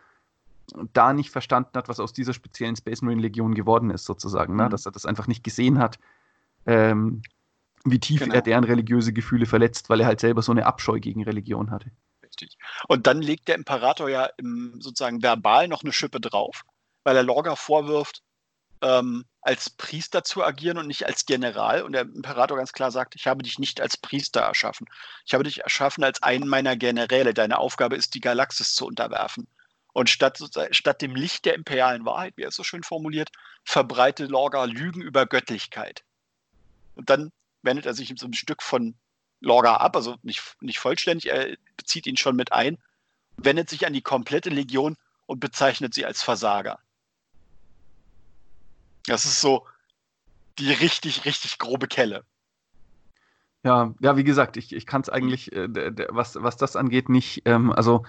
da 0.93 1.13
nicht 1.13 1.29
verstanden 1.29 1.71
hat, 1.75 1.87
was 1.87 1.99
aus 1.99 2.13
dieser 2.13 2.33
speziellen 2.33 2.75
Space 2.75 3.01
Marine 3.01 3.21
Legion 3.21 3.53
geworden 3.53 3.89
ist, 3.89 4.05
sozusagen. 4.05 4.55
Ne? 4.55 4.65
Mhm. 4.65 4.69
Dass 4.69 4.85
er 4.85 4.91
das 4.91 5.05
einfach 5.05 5.27
nicht 5.27 5.43
gesehen 5.43 5.79
hat, 5.79 5.99
ähm, 6.65 7.21
wie 7.85 7.99
tief 7.99 8.21
genau. 8.21 8.33
er 8.33 8.41
deren 8.41 8.63
religiöse 8.63 9.13
Gefühle 9.13 9.45
verletzt, 9.45 9.89
weil 9.89 10.01
er 10.01 10.07
halt 10.07 10.19
selber 10.19 10.41
so 10.41 10.51
eine 10.51 10.65
Abscheu 10.65 10.99
gegen 10.99 11.23
Religion 11.23 11.71
hatte. 11.71 11.91
Richtig. 12.23 12.57
Und 12.87 13.07
dann 13.07 13.21
legt 13.21 13.47
der 13.47 13.55
Imperator 13.55 14.09
ja 14.09 14.25
im, 14.37 14.81
sozusagen 14.81 15.23
verbal 15.23 15.67
noch 15.67 15.83
eine 15.83 15.93
Schippe 15.93 16.19
drauf, 16.19 16.63
weil 17.03 17.15
er 17.15 17.23
Lorga 17.23 17.55
vorwirft, 17.55 18.23
ähm, 18.81 19.25
als 19.41 19.69
Priester 19.69 20.23
zu 20.23 20.43
agieren 20.43 20.77
und 20.77 20.87
nicht 20.87 21.05
als 21.05 21.25
General. 21.25 21.83
Und 21.83 21.93
der 21.93 22.01
Imperator 22.01 22.57
ganz 22.57 22.73
klar 22.73 22.91
sagt, 22.91 23.15
ich 23.15 23.27
habe 23.27 23.43
dich 23.43 23.59
nicht 23.59 23.81
als 23.81 23.97
Priester 23.97 24.41
erschaffen. 24.41 24.87
Ich 25.25 25.33
habe 25.33 25.43
dich 25.43 25.61
erschaffen 25.61 26.03
als 26.03 26.21
einen 26.23 26.47
meiner 26.47 26.75
Generäle. 26.75 27.33
Deine 27.33 27.57
Aufgabe 27.59 27.95
ist, 27.95 28.13
die 28.13 28.21
Galaxis 28.21 28.73
zu 28.73 28.85
unterwerfen. 28.85 29.47
Und 29.93 30.09
statt, 30.09 30.39
statt 30.71 31.01
dem 31.01 31.15
Licht 31.15 31.45
der 31.45 31.55
imperialen 31.55 32.05
Wahrheit, 32.05 32.33
wie 32.35 32.43
er 32.43 32.49
es 32.49 32.55
so 32.55 32.63
schön 32.63 32.83
formuliert, 32.83 33.29
verbreite 33.63 34.25
Lorga 34.25 34.65
Lügen 34.65 35.01
über 35.01 35.25
Göttlichkeit. 35.25 36.03
Und 36.95 37.09
dann 37.09 37.31
wendet 37.63 37.85
er 37.85 37.93
sich 37.93 38.13
so 38.17 38.27
ein 38.27 38.33
Stück 38.33 38.61
von 38.61 38.95
Lorga 39.39 39.77
ab, 39.77 39.95
also 39.95 40.15
nicht, 40.23 40.55
nicht 40.61 40.79
vollständig, 40.79 41.31
er 41.31 41.55
bezieht 41.77 42.07
ihn 42.07 42.17
schon 42.17 42.35
mit 42.35 42.51
ein, 42.51 42.77
wendet 43.37 43.69
sich 43.69 43.85
an 43.85 43.93
die 43.93 44.01
komplette 44.01 44.49
Legion 44.49 44.97
und 45.25 45.39
bezeichnet 45.39 45.93
sie 45.93 46.05
als 46.05 46.23
Versager. 46.23 46.79
Das 49.07 49.25
ist 49.25 49.41
so 49.41 49.65
die 50.59 50.71
richtig, 50.71 51.25
richtig 51.25 51.57
grobe 51.57 51.87
Kelle. 51.87 52.23
Ja, 53.63 53.93
ja, 53.99 54.15
wie 54.15 54.23
gesagt, 54.23 54.55
ich, 54.55 54.73
ich 54.73 54.85
kann 54.85 55.01
es 55.01 55.09
eigentlich, 55.09 55.51
äh, 55.51 55.67
was, 56.09 56.35
was 56.41 56.57
das 56.57 56.75
angeht, 56.75 57.09
nicht. 57.09 57.41
Ähm, 57.45 57.71
also, 57.71 58.05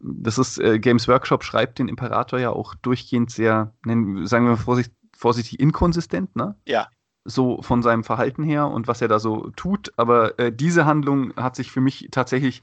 das 0.00 0.38
ist, 0.38 0.58
äh, 0.58 0.78
Games 0.78 1.06
Workshop 1.06 1.44
schreibt 1.44 1.78
den 1.78 1.88
Imperator 1.88 2.38
ja 2.38 2.50
auch 2.50 2.74
durchgehend 2.74 3.30
sehr, 3.30 3.74
nennen, 3.84 4.26
sagen 4.26 4.48
wir 4.48 4.56
vorsichtig, 4.56 4.94
vorsichtig 5.16 5.60
inkonsistent, 5.60 6.34
ne? 6.34 6.56
Ja 6.64 6.88
so 7.26 7.60
von 7.60 7.82
seinem 7.82 8.04
Verhalten 8.04 8.44
her 8.44 8.68
und 8.68 8.86
was 8.86 9.02
er 9.02 9.08
da 9.08 9.18
so 9.18 9.50
tut. 9.56 9.92
Aber 9.96 10.38
äh, 10.38 10.52
diese 10.52 10.86
Handlung 10.86 11.34
hat 11.36 11.56
sich 11.56 11.70
für 11.70 11.80
mich 11.80 12.08
tatsächlich 12.10 12.62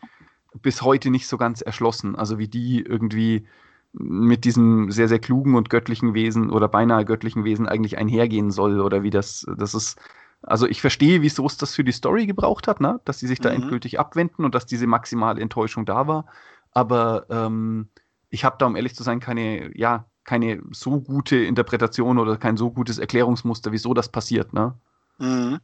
bis 0.62 0.82
heute 0.82 1.10
nicht 1.10 1.28
so 1.28 1.38
ganz 1.38 1.62
erschlossen. 1.62 2.15
Also 2.15 2.39
wie 2.39 2.48
die 2.48 2.82
irgendwie 2.82 3.46
mit 3.93 4.43
diesem 4.43 4.91
sehr, 4.91 5.08
sehr 5.08 5.19
klugen 5.19 5.56
und 5.56 5.69
göttlichen 5.69 6.13
Wesen 6.13 6.49
oder 6.49 6.67
beinahe 6.67 7.06
göttlichen 7.06 7.43
Wesen 7.43 7.67
eigentlich 7.67 7.97
einhergehen 7.97 8.51
soll 8.51 8.82
oder 8.82 9.03
wie 9.03 9.12
das, 9.12 9.45
das 9.58 9.73
ist. 9.73 9.99
Also 10.41 10.67
ich 10.67 10.82
verstehe, 10.82 11.21
wieso 11.21 11.45
es 11.45 11.58
das 11.58 11.73
für 11.73 11.86
die 11.86 11.93
Story 11.93 12.25
gebraucht 12.25 12.67
hat, 12.67 12.82
ne? 12.82 12.99
dass 13.06 13.19
sie 13.19 13.27
sich 13.27 13.39
da 13.39 13.49
mhm. 13.49 13.62
endgültig 13.62 13.99
abwenden 13.99 14.43
und 14.43 14.56
dass 14.56 14.65
diese 14.65 14.88
maximale 14.88 15.39
Enttäuschung 15.39 15.86
da 15.86 16.08
war. 16.08 16.25
Aber 16.71 17.27
ähm, 17.29 17.88
ich 18.29 18.43
habe 18.43 18.58
da, 18.60 18.65
um 18.65 18.75
ehrlich 18.75 18.95
zu 18.95 19.03
sein, 19.03 19.19
keine, 19.19 19.77
ja, 19.77 20.06
keine 20.23 20.62
so 20.71 20.99
gute 20.99 21.38
Interpretation 21.38 22.17
oder 22.17 22.36
kein 22.38 22.58
so 22.58 22.71
gutes 22.71 22.97
Erklärungsmuster, 22.97 23.71
wieso 23.71 23.93
das 23.93 24.10
passiert. 24.10 24.53
Ne? 24.53 24.73
Mhm. 25.19 25.60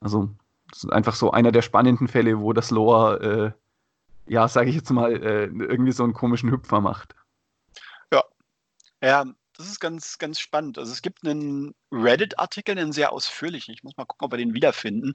Also, 0.00 0.30
das 0.70 0.84
ist 0.84 0.92
einfach 0.92 1.14
so 1.14 1.30
einer 1.32 1.50
der 1.50 1.62
spannenden 1.62 2.08
Fälle, 2.08 2.40
wo 2.40 2.52
das 2.52 2.70
Lore, 2.70 3.54
äh, 4.28 4.32
ja, 4.32 4.46
sage 4.48 4.70
ich 4.70 4.76
jetzt 4.76 4.90
mal, 4.90 5.12
äh, 5.12 5.44
irgendwie 5.46 5.92
so 5.92 6.04
einen 6.04 6.12
komischen 6.12 6.50
Hüpfer 6.50 6.80
macht. 6.80 7.16
Ja. 9.00 9.26
Das 9.56 9.68
ist 9.68 9.80
ganz, 9.80 10.16
ganz 10.16 10.40
spannend. 10.40 10.78
Also 10.78 10.90
es 10.90 11.02
gibt 11.02 11.22
einen 11.22 11.74
Reddit-Artikel, 11.92 12.78
einen 12.78 12.92
sehr 12.92 13.12
ausführlichen, 13.12 13.74
ich 13.74 13.82
muss 13.82 13.94
mal 13.98 14.06
gucken, 14.06 14.24
ob 14.24 14.32
wir 14.32 14.38
den 14.38 14.54
wiederfinden, 14.54 15.14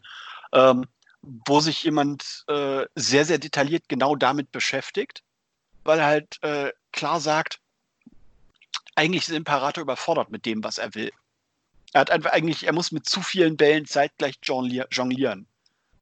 ähm, 0.53 0.85
wo 1.23 1.59
sich 1.61 1.83
jemand 1.83 2.43
äh, 2.47 2.85
sehr, 2.93 3.25
sehr 3.25 3.39
detailliert 3.39 3.89
genau 3.89 4.15
damit 4.15 4.51
beschäftigt, 4.51 5.23
weil 5.83 5.97
er 5.97 6.05
halt 6.05 6.43
äh, 6.43 6.71
klar 6.91 7.19
sagt, 7.19 7.59
eigentlich 8.93 9.27
ist 9.27 9.33
Imperator 9.33 9.81
überfordert 9.81 10.29
mit 10.29 10.45
dem, 10.45 10.63
was 10.63 10.77
er 10.77 10.93
will. 10.93 11.11
Er 11.93 12.01
hat 12.01 12.11
einfach 12.11 12.31
eigentlich, 12.31 12.67
er 12.67 12.73
muss 12.73 12.91
mit 12.91 13.09
zu 13.09 13.23
vielen 13.23 13.57
Bällen 13.57 13.85
zeitgleich 13.85 14.35
jonglieren. 14.43 15.47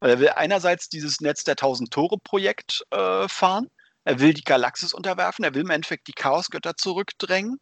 Weil 0.01 0.09
er 0.09 0.19
will 0.19 0.29
einerseits 0.29 0.89
dieses 0.89 1.21
Netz 1.21 1.45
der 1.45 1.55
tausend 1.55 1.91
Tore-Projekt 1.93 2.85
äh, 2.89 3.27
fahren, 3.29 3.69
er 4.03 4.19
will 4.19 4.33
die 4.33 4.43
Galaxis 4.43 4.91
unterwerfen, 4.93 5.45
er 5.45 5.53
will 5.53 5.61
im 5.61 5.69
Endeffekt 5.69 6.07
die 6.09 6.13
Chaosgötter 6.13 6.75
zurückdrängen, 6.75 7.61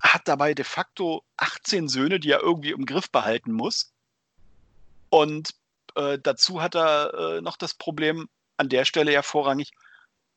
hat 0.00 0.26
dabei 0.26 0.54
de 0.54 0.64
facto 0.64 1.22
18 1.36 1.88
Söhne, 1.88 2.20
die 2.20 2.30
er 2.30 2.40
irgendwie 2.40 2.70
im 2.70 2.86
Griff 2.86 3.10
behalten 3.10 3.52
muss. 3.52 3.92
Und 5.10 5.50
äh, 5.94 6.18
dazu 6.18 6.62
hat 6.62 6.74
er 6.74 7.14
äh, 7.14 7.40
noch 7.40 7.56
das 7.56 7.74
Problem, 7.74 8.28
an 8.56 8.68
der 8.68 8.84
Stelle 8.84 9.12
ja 9.12 9.22
vorrangig, 9.22 9.72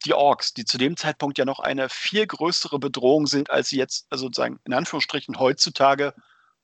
die 0.06 0.14
Orks, 0.14 0.54
die 0.54 0.66
zu 0.66 0.78
dem 0.78 0.98
Zeitpunkt 0.98 1.38
ja 1.38 1.46
noch 1.46 1.60
eine 1.60 1.90
viel 1.90 2.28
größere 2.28 2.80
Bedrohung 2.80 3.28
sind, 3.28 3.50
als 3.50 3.70
sie 3.70 3.78
jetzt, 3.78 4.06
also 4.10 4.26
sozusagen 4.26 4.60
in 4.66 4.74
Anführungsstrichen 4.74 5.40
heutzutage 5.40 6.14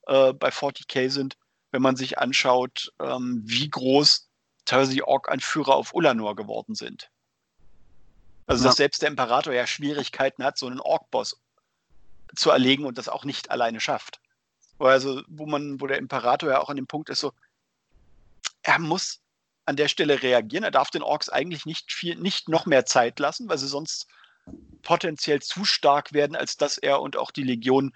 äh, 0.07 0.33
bei 0.33 0.49
40k 0.49 1.09
sind, 1.09 1.37
wenn 1.71 1.81
man 1.81 1.95
sich 1.95 2.17
anschaut, 2.17 2.91
ähm, 3.01 3.41
wie 3.45 3.69
groß 3.69 4.29
teilweise 4.65 4.93
die 4.93 5.03
Ork-Anführer 5.03 5.75
auf 5.75 5.93
Ulanor 5.93 6.35
geworden 6.35 6.75
sind. 6.75 7.09
Also, 8.47 8.63
ja. 8.63 8.69
dass 8.69 8.77
selbst 8.77 9.01
der 9.01 9.09
Imperator 9.09 9.53
ja 9.53 9.67
Schwierigkeiten 9.67 10.43
hat, 10.43 10.57
so 10.57 10.67
einen 10.67 10.79
Ork-Boss 10.79 11.39
zu 12.35 12.49
erlegen 12.51 12.85
und 12.85 12.97
das 12.97 13.09
auch 13.09 13.25
nicht 13.25 13.51
alleine 13.51 13.79
schafft. 13.79 14.19
Also, 14.79 15.21
wo 15.27 15.45
man, 15.45 15.81
wo 15.81 15.87
der 15.87 15.97
Imperator 15.97 16.49
ja 16.49 16.59
auch 16.59 16.69
an 16.69 16.77
dem 16.77 16.87
Punkt 16.87 17.09
ist, 17.09 17.19
so, 17.19 17.33
er 18.61 18.79
muss 18.79 19.21
an 19.65 19.75
der 19.75 19.87
Stelle 19.87 20.21
reagieren. 20.23 20.63
Er 20.63 20.71
darf 20.71 20.89
den 20.89 21.03
Orks 21.03 21.29
eigentlich 21.29 21.65
nicht 21.65 21.91
viel, 21.93 22.15
nicht 22.15 22.49
noch 22.49 22.65
mehr 22.65 22.85
Zeit 22.85 23.19
lassen, 23.19 23.49
weil 23.49 23.57
sie 23.57 23.67
sonst 23.67 24.07
potenziell 24.81 25.41
zu 25.41 25.63
stark 25.63 26.13
werden, 26.13 26.35
als 26.35 26.57
dass 26.57 26.77
er 26.77 27.01
und 27.01 27.17
auch 27.17 27.31
die 27.31 27.43
Legion 27.43 27.93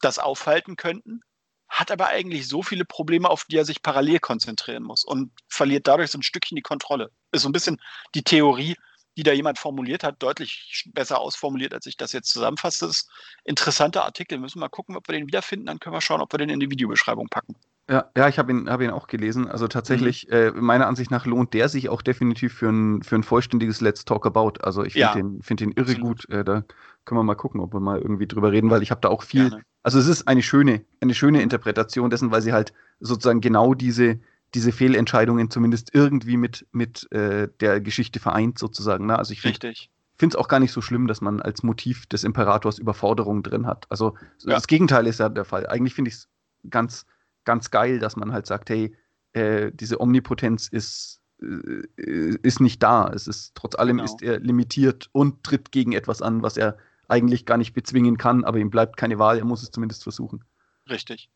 das 0.00 0.18
aufhalten 0.18 0.76
könnten, 0.76 1.22
hat 1.68 1.90
aber 1.90 2.08
eigentlich 2.08 2.46
so 2.46 2.62
viele 2.62 2.84
Probleme, 2.84 3.28
auf 3.28 3.44
die 3.44 3.56
er 3.56 3.64
sich 3.64 3.82
parallel 3.82 4.20
konzentrieren 4.20 4.84
muss 4.84 5.04
und 5.04 5.32
verliert 5.48 5.88
dadurch 5.88 6.12
so 6.12 6.18
ein 6.18 6.22
Stückchen 6.22 6.56
die 6.56 6.62
Kontrolle. 6.62 7.10
Ist 7.32 7.42
so 7.42 7.48
ein 7.48 7.52
bisschen 7.52 7.80
die 8.14 8.22
Theorie, 8.22 8.76
die 9.16 9.22
da 9.22 9.32
jemand 9.32 9.58
formuliert 9.58 10.02
hat, 10.02 10.22
deutlich 10.22 10.90
besser 10.92 11.20
ausformuliert, 11.20 11.72
als 11.72 11.86
ich 11.86 11.96
das 11.96 12.12
jetzt 12.12 12.30
zusammenfasse. 12.30 12.86
Das 12.86 12.96
ist 12.96 13.10
ein 13.10 13.50
interessanter 13.50 14.04
Artikel. 14.04 14.38
Müssen 14.38 14.58
wir 14.58 14.66
mal 14.66 14.68
gucken, 14.68 14.96
ob 14.96 15.08
wir 15.08 15.12
den 15.14 15.26
wiederfinden. 15.26 15.66
Dann 15.66 15.78
können 15.78 15.94
wir 15.94 16.00
schauen, 16.00 16.20
ob 16.20 16.32
wir 16.32 16.38
den 16.38 16.48
in 16.48 16.60
die 16.60 16.70
Videobeschreibung 16.70 17.28
packen. 17.28 17.54
Ja, 17.88 18.10
ja 18.16 18.28
ich 18.28 18.38
habe 18.38 18.50
ihn, 18.52 18.68
hab 18.68 18.80
ihn 18.80 18.90
auch 18.90 19.06
gelesen. 19.06 19.48
Also 19.48 19.68
tatsächlich, 19.68 20.26
mhm. 20.28 20.34
äh, 20.34 20.50
meiner 20.52 20.86
Ansicht 20.86 21.10
nach 21.10 21.26
lohnt 21.26 21.54
der 21.54 21.68
sich 21.68 21.88
auch 21.88 22.02
definitiv 22.02 22.54
für 22.54 22.68
ein, 22.68 23.02
für 23.02 23.16
ein 23.16 23.22
vollständiges 23.22 23.80
Let's 23.80 24.04
Talk 24.04 24.26
About. 24.26 24.54
Also 24.62 24.84
ich 24.84 24.94
finde 24.94 25.06
ja. 25.06 25.14
den, 25.14 25.42
find 25.42 25.60
den 25.60 25.72
irre 25.72 25.92
Absolut. 25.92 26.26
gut. 26.26 26.30
Äh, 26.30 26.44
da 26.44 26.64
können 27.04 27.18
wir 27.18 27.24
mal 27.24 27.34
gucken, 27.34 27.60
ob 27.60 27.74
wir 27.74 27.80
mal 27.80 28.00
irgendwie 28.00 28.26
drüber 28.26 28.50
reden, 28.50 28.70
weil 28.70 28.82
ich 28.82 28.90
habe 28.90 29.00
da 29.00 29.08
auch 29.08 29.22
viel. 29.22 29.50
Gerne. 29.50 29.64
Also 29.82 29.98
es 29.98 30.06
ist 30.06 30.26
eine 30.26 30.42
schöne, 30.42 30.84
eine 31.00 31.14
schöne 31.14 31.42
Interpretation 31.42 32.08
dessen, 32.08 32.30
weil 32.30 32.40
sie 32.40 32.54
halt 32.54 32.72
sozusagen 33.00 33.42
genau 33.42 33.74
diese, 33.74 34.18
diese 34.54 34.72
Fehlentscheidungen 34.72 35.50
zumindest 35.50 35.94
irgendwie 35.94 36.36
mit, 36.36 36.66
mit 36.72 37.10
äh, 37.12 37.48
der 37.60 37.80
Geschichte 37.80 38.20
vereint, 38.20 38.58
sozusagen. 38.58 39.06
Ne? 39.06 39.18
Also 39.18 39.32
ich 39.32 39.40
finde 39.40 39.74
es 40.20 40.36
auch 40.36 40.48
gar 40.48 40.60
nicht 40.60 40.72
so 40.72 40.80
schlimm, 40.80 41.06
dass 41.06 41.20
man 41.20 41.42
als 41.42 41.62
Motiv 41.62 42.06
des 42.06 42.24
Imperators 42.24 42.78
Überforderung 42.78 43.42
drin 43.42 43.66
hat. 43.66 43.86
Also 43.90 44.16
ja. 44.40 44.54
das 44.54 44.66
Gegenteil 44.66 45.06
ist 45.06 45.18
ja 45.20 45.28
der 45.28 45.44
Fall. 45.44 45.66
Eigentlich 45.66 45.94
finde 45.94 46.10
ich 46.10 46.14
es 46.14 46.28
ganz, 46.70 47.04
ganz 47.44 47.70
geil, 47.70 47.98
dass 47.98 48.16
man 48.16 48.32
halt 48.32 48.46
sagt, 48.46 48.70
hey, 48.70 48.96
äh, 49.32 49.72
diese 49.74 50.00
Omnipotenz 50.00 50.68
ist, 50.68 51.20
äh, 51.42 52.36
ist 52.42 52.60
nicht 52.60 52.82
da. 52.82 53.08
Es 53.08 53.26
ist 53.26 53.54
trotz 53.54 53.74
allem 53.74 53.96
genau. 53.96 54.04
ist 54.04 54.22
er 54.22 54.38
limitiert 54.38 55.08
und 55.12 55.42
tritt 55.42 55.72
gegen 55.72 55.92
etwas 55.92 56.22
an, 56.22 56.42
was 56.42 56.56
er 56.56 56.78
eigentlich 57.08 57.44
gar 57.44 57.58
nicht 57.58 57.74
bezwingen 57.74 58.16
kann, 58.16 58.44
aber 58.44 58.58
ihm 58.58 58.70
bleibt 58.70 58.96
keine 58.96 59.18
Wahl, 59.18 59.38
er 59.38 59.44
muss 59.44 59.62
es 59.62 59.70
zumindest 59.70 60.04
versuchen. 60.04 60.44
Richtig. 60.88 61.28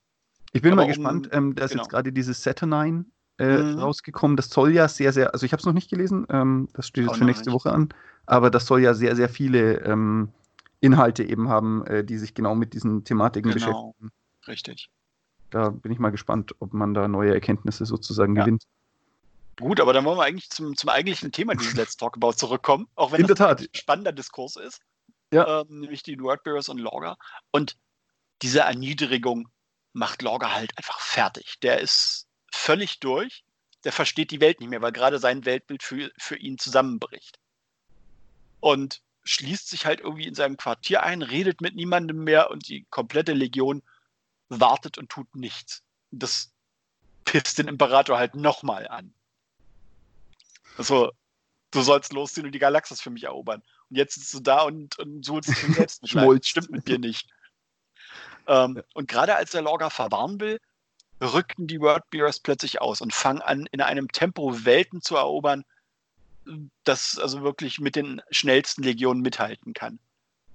Ich 0.53 0.63
bin 0.63 0.73
Aber 0.73 0.83
mal 0.83 0.89
gespannt, 0.89 1.29
um, 1.29 1.33
ähm, 1.33 1.55
da 1.55 1.65
ist 1.65 1.73
genau. 1.73 1.83
jetzt 1.83 1.91
gerade 1.91 2.13
dieses 2.13 2.43
Saturnine 2.43 3.05
äh, 3.39 3.59
mhm. 3.59 3.79
rausgekommen. 3.79 4.37
Das 4.37 4.51
soll 4.51 4.73
ja 4.73 4.89
sehr, 4.89 5.13
sehr, 5.13 5.33
also 5.33 5.45
ich 5.47 5.53
habe 5.53 5.61
es 5.61 5.67
noch 5.67 5.73
nicht 5.73 5.91
gelesen, 5.91 6.27
ähm, 6.31 6.69
das 6.73 6.89
steht 6.89 7.05
jetzt 7.07 7.19
für 7.19 7.25
nächste 7.25 7.53
Woche 7.53 7.73
an, 7.73 7.91
aber 8.27 8.51
das 8.51 8.67
soll 8.67 8.81
ja 8.81 8.95
sehr, 8.95 9.15
sehr 9.17 9.29
viele 9.29 9.81
ähm, 9.85 10.31
Inhalte 10.81 11.25
eben 11.25 11.49
haben, 11.49 11.85
äh, 11.87 12.05
die 12.05 12.19
sich 12.19 12.35
genau 12.35 12.55
mit 12.55 12.73
diesen 12.73 13.05
Thematiken 13.05 13.53
genau. 13.53 13.95
beschäftigen. 13.95 14.13
Richtig. 14.47 14.91
Da 15.51 15.71
bin 15.71 15.93
ich 15.93 15.99
mal 15.99 16.11
gespannt, 16.11 16.55
ob 16.59 16.73
man 16.73 16.95
da 16.95 17.09
neue 17.09 17.33
Erkenntnisse 17.33 17.87
sozusagen 17.87 18.37
ja. 18.37 18.45
gewinnt. 18.45 18.65
Gut, 19.61 19.81
aber 19.81 19.93
dann 19.93 20.05
wollen 20.05 20.19
wir 20.19 20.25
eigentlich 20.25 20.51
zum, 20.51 20.77
zum 20.77 20.89
eigentlichen 20.91 21.33
Thema 21.33 21.55
dieses 21.55 21.75
Let's 21.77 21.97
Talk 21.97 22.17
About 22.17 22.33
zurückkommen, 22.33 22.87
auch 22.95 23.13
wenn 23.13 23.23
In 23.23 23.27
das 23.27 23.41
ein 23.41 23.67
spannender 23.73 24.13
Diskurs 24.13 24.57
ist. 24.57 24.81
Ja. 25.33 25.61
Ähm, 25.61 25.81
nämlich 25.81 26.03
die 26.03 26.19
Wordbearers 26.21 26.69
und 26.69 26.79
Logger. 26.79 27.17
Und 27.51 27.77
diese 28.43 28.61
Erniedrigung 28.61 29.49
macht 29.99 30.23
Logger 30.23 30.55
halt 30.55 30.77
einfach 30.79 31.01
fertig. 31.01 31.59
Der 31.61 31.81
ist 31.81 32.29
völlig 32.53 33.01
durch. 33.01 33.45
Der 33.85 33.93
versteht 33.93 34.31
die 34.31 34.41
Welt 34.41 34.61
nicht 34.61 34.71
mehr, 34.71 34.81
weil 34.81 34.93
gerade 34.93 35.19
sein 35.19 35.45
Weltbild 35.45 35.83
für, 35.83 36.11
für 36.19 36.37
ihn 36.37 36.59
zusammenbricht. 36.59 37.39
Und 38.61 39.03
schließt 39.25 39.69
sich 39.69 39.87
halt 39.87 40.01
irgendwie 40.01 40.27
in 40.27 40.35
seinem 40.35 40.57
Quartier 40.57 41.03
ein, 41.03 41.23
redet 41.23 41.61
mit 41.61 41.75
niemandem 41.75 42.25
mehr 42.25 42.51
und 42.51 42.69
die 42.69 42.87
komplette 42.91 43.35
Legion 43.35 43.83
wartet 44.49 44.99
und 44.99 45.11
tut 45.11 45.35
nichts. 45.35 45.83
Das 46.11 46.53
pisst 47.25 47.59
den 47.59 47.69
Imperator 47.69 48.19
halt 48.19 48.35
nochmal 48.35 48.89
an. 48.89 49.13
Also, 50.77 51.13
du 51.73 51.83
sollst 51.83 52.13
losziehen 52.13 52.47
und 52.47 52.53
die 52.53 52.59
Galaxis 52.59 53.01
für 53.01 53.11
mich 53.11 53.25
erobern. 53.25 53.63
Und 53.91 53.97
jetzt 53.97 54.15
sitzt 54.15 54.33
du 54.35 54.41
da 54.41 54.63
und, 54.63 54.99
und 54.99 55.25
suchst 55.25 55.51
dich 55.51 55.59
selbst 55.75 56.03
mit 56.03 56.47
Stimmt 56.47 56.71
mit 56.71 56.89
dir 56.89 56.99
nicht. 56.99 57.29
Ähm, 58.49 58.83
und 58.95 59.09
gerade 59.09 59.37
als 59.37 59.53
der 59.53 59.63
Logger 59.63 59.91
verwarnen 59.91 60.41
will, 60.41 60.59
rückten 61.21 61.67
die 61.67 61.81
Wordbearers 61.81 62.41
plötzlich 62.41 62.81
aus 62.81 63.01
und 63.01 63.13
fangen 63.13 63.43
an, 63.43 63.67
in 63.71 63.81
einem 63.81 64.11
Tempo 64.11 64.65
Welten 64.65 65.03
zu 65.03 65.17
erobern, 65.17 65.65
das 66.85 67.19
also 67.19 67.43
wirklich 67.43 67.79
mit 67.79 67.95
den 67.95 68.23
schnellsten 68.31 68.83
Legionen 68.83 69.23
mithalten 69.23 69.75
kann. 69.75 69.99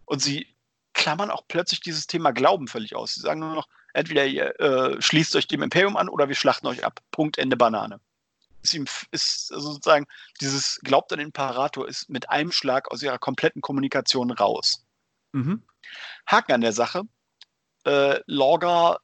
Und 0.06 0.22
sie 0.22 0.48
klammern 0.94 1.32
auch 1.32 1.44
plötzlich 1.48 1.82
dieses 1.82 2.08
Thema 2.08 2.32
Glauben 2.32 2.68
völlig 2.68 2.96
aus. 2.96 3.16
Sie 3.16 3.22
sagen 3.22 3.40
nur 3.40 3.56
noch, 3.56 3.68
entweder 3.94 4.26
ihr 4.26 4.60
äh, 4.60 5.02
schließt 5.02 5.36
euch 5.36 5.48
dem 5.48 5.62
Imperium 5.62 5.98
an 5.98 6.10
oder 6.10 6.28
wir 6.28 6.36
schlachten 6.36 6.68
euch 6.68 6.84
ab. 6.84 7.00
Punkt, 7.12 7.38
Ende 7.38 7.58
Banane. 7.58 8.00
Ist, 8.64 8.74
ihm, 8.74 8.86
ist 9.12 9.52
also 9.54 9.74
sozusagen 9.74 10.08
dieses 10.40 10.80
Glaubt 10.82 11.12
an 11.12 11.20
den 11.20 11.28
Imperator 11.28 11.88
ist 11.88 12.10
mit 12.10 12.30
einem 12.30 12.52
Schlag 12.52 12.92
aus 12.92 13.04
ihrer 13.04 13.20
kompletten 13.20 13.62
Kommunikation 13.62 14.32
raus. 14.32 14.86
Mhm. 15.34 15.64
Haken 16.26 16.54
an 16.54 16.62
der 16.62 16.74
Sache, 16.74 17.04
äh, 17.86 18.20
Lorga 18.26 18.98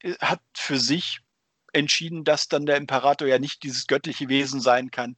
äh, 0.00 0.14
hat 0.20 0.40
für 0.54 0.78
sich 0.78 1.20
entschieden, 1.72 2.24
dass 2.24 2.48
dann 2.48 2.66
der 2.66 2.76
Imperator 2.76 3.28
ja 3.28 3.38
nicht 3.38 3.62
dieses 3.62 3.86
göttliche 3.86 4.28
Wesen 4.28 4.60
sein 4.60 4.90
kann, 4.90 5.16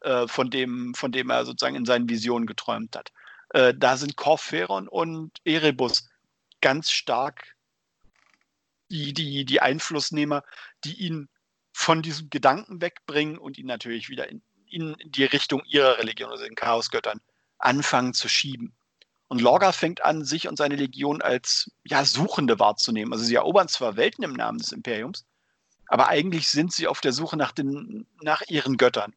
äh, 0.00 0.26
von, 0.26 0.50
dem, 0.50 0.94
von 0.94 1.12
dem 1.12 1.30
er 1.30 1.44
sozusagen 1.44 1.76
in 1.76 1.84
seinen 1.84 2.08
Visionen 2.08 2.46
geträumt 2.46 2.96
hat. 2.96 3.12
Äh, 3.50 3.74
da 3.76 3.96
sind 3.96 4.16
Corferon 4.16 4.88
und 4.88 5.38
Erebus 5.44 6.08
ganz 6.60 6.90
stark 6.90 7.54
die, 8.90 9.12
die, 9.12 9.44
die 9.44 9.60
Einflussnehmer, 9.60 10.42
die 10.84 10.94
ihn 10.94 11.28
von 11.72 12.02
diesem 12.02 12.30
Gedanken 12.30 12.80
wegbringen 12.80 13.38
und 13.38 13.58
ihn 13.58 13.66
natürlich 13.66 14.08
wieder 14.08 14.28
in, 14.28 14.42
in 14.66 14.96
die 15.04 15.24
Richtung 15.24 15.62
ihrer 15.64 15.98
Religion, 15.98 16.30
also 16.30 16.44
den 16.44 16.54
Chaosgöttern, 16.54 17.20
anfangen 17.58 18.12
zu 18.12 18.28
schieben. 18.28 18.74
Und 19.32 19.40
Lorga 19.40 19.72
fängt 19.72 20.04
an, 20.04 20.26
sich 20.26 20.46
und 20.46 20.58
seine 20.58 20.76
Legion 20.76 21.22
als 21.22 21.70
ja, 21.84 22.04
Suchende 22.04 22.58
wahrzunehmen. 22.58 23.14
Also 23.14 23.24
sie 23.24 23.36
erobern 23.36 23.66
zwar 23.66 23.96
Welten 23.96 24.22
im 24.24 24.34
Namen 24.34 24.58
des 24.58 24.72
Imperiums, 24.72 25.24
aber 25.86 26.08
eigentlich 26.08 26.50
sind 26.50 26.70
sie 26.70 26.86
auf 26.86 27.00
der 27.00 27.14
Suche 27.14 27.38
nach, 27.38 27.52
den, 27.52 28.06
nach 28.20 28.42
ihren 28.48 28.76
Göttern. 28.76 29.14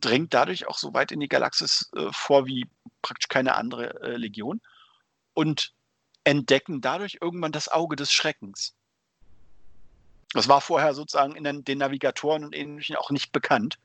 Dringt 0.00 0.34
dadurch 0.34 0.66
auch 0.66 0.76
so 0.76 0.92
weit 0.92 1.12
in 1.12 1.20
die 1.20 1.28
Galaxis 1.28 1.88
äh, 1.94 2.08
vor 2.10 2.46
wie 2.46 2.68
praktisch 3.00 3.28
keine 3.28 3.54
andere 3.54 3.94
äh, 4.02 4.16
Legion 4.16 4.60
und 5.34 5.72
entdecken 6.24 6.80
dadurch 6.80 7.18
irgendwann 7.20 7.52
das 7.52 7.68
Auge 7.68 7.94
des 7.94 8.10
Schreckens. 8.12 8.74
Das 10.32 10.48
war 10.48 10.60
vorher 10.60 10.94
sozusagen 10.94 11.36
in 11.36 11.44
den, 11.44 11.62
den 11.62 11.78
Navigatoren 11.78 12.42
und 12.42 12.56
Ähnlichem 12.56 12.96
auch 12.96 13.10
nicht 13.10 13.30
bekannt. 13.30 13.78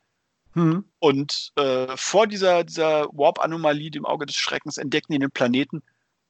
Mhm. 0.54 0.86
Und 1.00 1.52
äh, 1.56 1.96
vor 1.96 2.28
dieser, 2.28 2.64
dieser 2.64 3.06
Warp-Anomalie, 3.14 3.92
dem 3.92 4.06
Auge 4.06 4.26
des 4.26 4.36
Schreckens, 4.36 4.78
entdecken 4.78 5.14
die 5.14 5.20
einen 5.20 5.32
Planeten, 5.32 5.82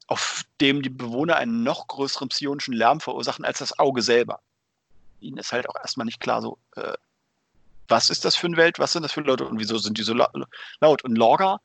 auf 0.07 0.43
dem 0.59 0.81
die 0.81 0.89
Bewohner 0.89 1.37
einen 1.37 1.63
noch 1.63 1.87
größeren 1.87 2.29
psionischen 2.29 2.73
Lärm 2.73 2.99
verursachen 2.99 3.45
als 3.45 3.59
das 3.59 3.77
Auge 3.79 4.01
selber. 4.01 4.41
Ihnen 5.19 5.37
ist 5.37 5.51
halt 5.51 5.69
auch 5.69 5.75
erstmal 5.75 6.05
nicht 6.05 6.19
klar, 6.19 6.41
so, 6.41 6.57
äh, 6.75 6.93
was 7.87 8.09
ist 8.09 8.25
das 8.25 8.35
für 8.35 8.47
eine 8.47 8.57
Welt, 8.57 8.79
was 8.79 8.93
sind 8.93 9.03
das 9.03 9.11
für 9.11 9.21
Leute 9.21 9.45
und 9.45 9.59
wieso 9.59 9.77
sind 9.77 9.97
die 9.97 10.03
so 10.03 10.13
laut? 10.13 11.03
Und 11.03 11.17
Lorga 11.17 11.59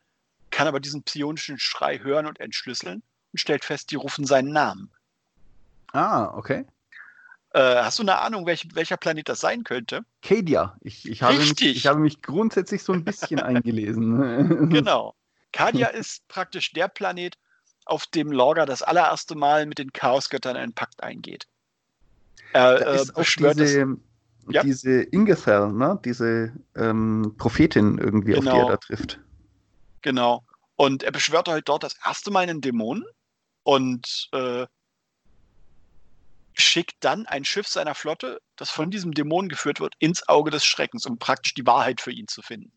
kann 0.51 0.67
aber 0.67 0.81
diesen 0.81 1.03
psionischen 1.03 1.59
Schrei 1.59 1.99
hören 1.99 2.27
und 2.27 2.41
entschlüsseln 2.41 3.03
und 3.33 3.39
stellt 3.39 3.65
fest, 3.65 3.91
die 3.91 3.97
rufen 3.97 4.27
seinen 4.27 4.53
Namen. 4.53 4.91
Ah, 5.93 6.33
okay. 6.35 6.67
Äh, 7.57 7.83
hast 7.83 7.99
du 7.99 8.03
eine 8.03 8.19
Ahnung, 8.19 8.45
welch, 8.45 8.69
welcher 8.75 8.99
Planet 8.99 9.31
das 9.31 9.41
sein 9.41 9.65
könnte? 9.65 10.05
Kadia. 10.21 10.77
Ich, 10.83 11.09
ich, 11.09 11.23
habe 11.23 11.39
mich, 11.39 11.63
ich 11.63 11.87
habe 11.87 12.01
mich 12.01 12.21
grundsätzlich 12.21 12.83
so 12.83 12.93
ein 12.93 13.03
bisschen 13.03 13.41
eingelesen. 13.41 14.69
genau. 14.69 15.15
Kadia 15.53 15.87
ist 16.03 16.29
praktisch 16.29 16.75
der 16.75 16.89
Planet, 16.89 17.39
auf 17.87 18.07
dem 18.09 18.31
Lorga 18.31 18.67
das 18.67 18.83
allererste 18.83 19.37
Mal 19.37 19.65
mit 19.65 19.79
den 19.79 19.91
Chaosgöttern 19.91 20.55
einen 20.55 20.75
Pakt 20.75 21.03
eingeht. 21.03 21.47
Er 22.53 22.79
da 22.79 22.93
ist 22.93 23.11
äh, 23.11 23.21
auch 23.23 23.55
diese, 23.55 23.97
ja? 24.51 24.63
diese 24.63 25.03
Ingethel, 25.05 25.73
ne? 25.73 25.99
diese 26.05 26.53
ähm, 26.75 27.37
Prophetin 27.39 27.97
irgendwie, 27.97 28.33
genau. 28.33 28.39
auf 28.39 28.45
die 28.45 28.49
er 28.51 28.65
genau. 28.65 28.69
da 28.69 28.77
trifft. 28.77 29.21
Genau. 30.03 30.45
Und 30.75 31.05
er 31.05 31.13
beschwört 31.13 31.49
halt 31.49 31.71
dort 31.71 31.85
das 31.85 31.97
erste 32.05 32.31
Mal 32.31 32.41
einen 32.41 32.61
Dämonen 32.61 33.07
und 33.63 34.29
äh, 34.33 34.67
schickt 36.57 36.97
dann 37.01 37.27
ein 37.27 37.45
Schiff 37.45 37.69
seiner 37.69 37.95
Flotte, 37.95 38.41
das 38.57 38.71
von 38.71 38.91
diesem 38.91 39.13
Dämon 39.13 39.49
geführt 39.49 39.81
wird, 39.81 39.95
ins 39.99 40.29
Auge 40.29 40.51
des 40.51 40.65
Schreckens, 40.65 41.07
um 41.07 41.19
praktisch 41.19 41.55
die 41.55 41.67
Wahrheit 41.67 42.01
für 42.01 42.13
ihn 42.13 42.29
zu 42.29 42.43
finden. 42.43 42.73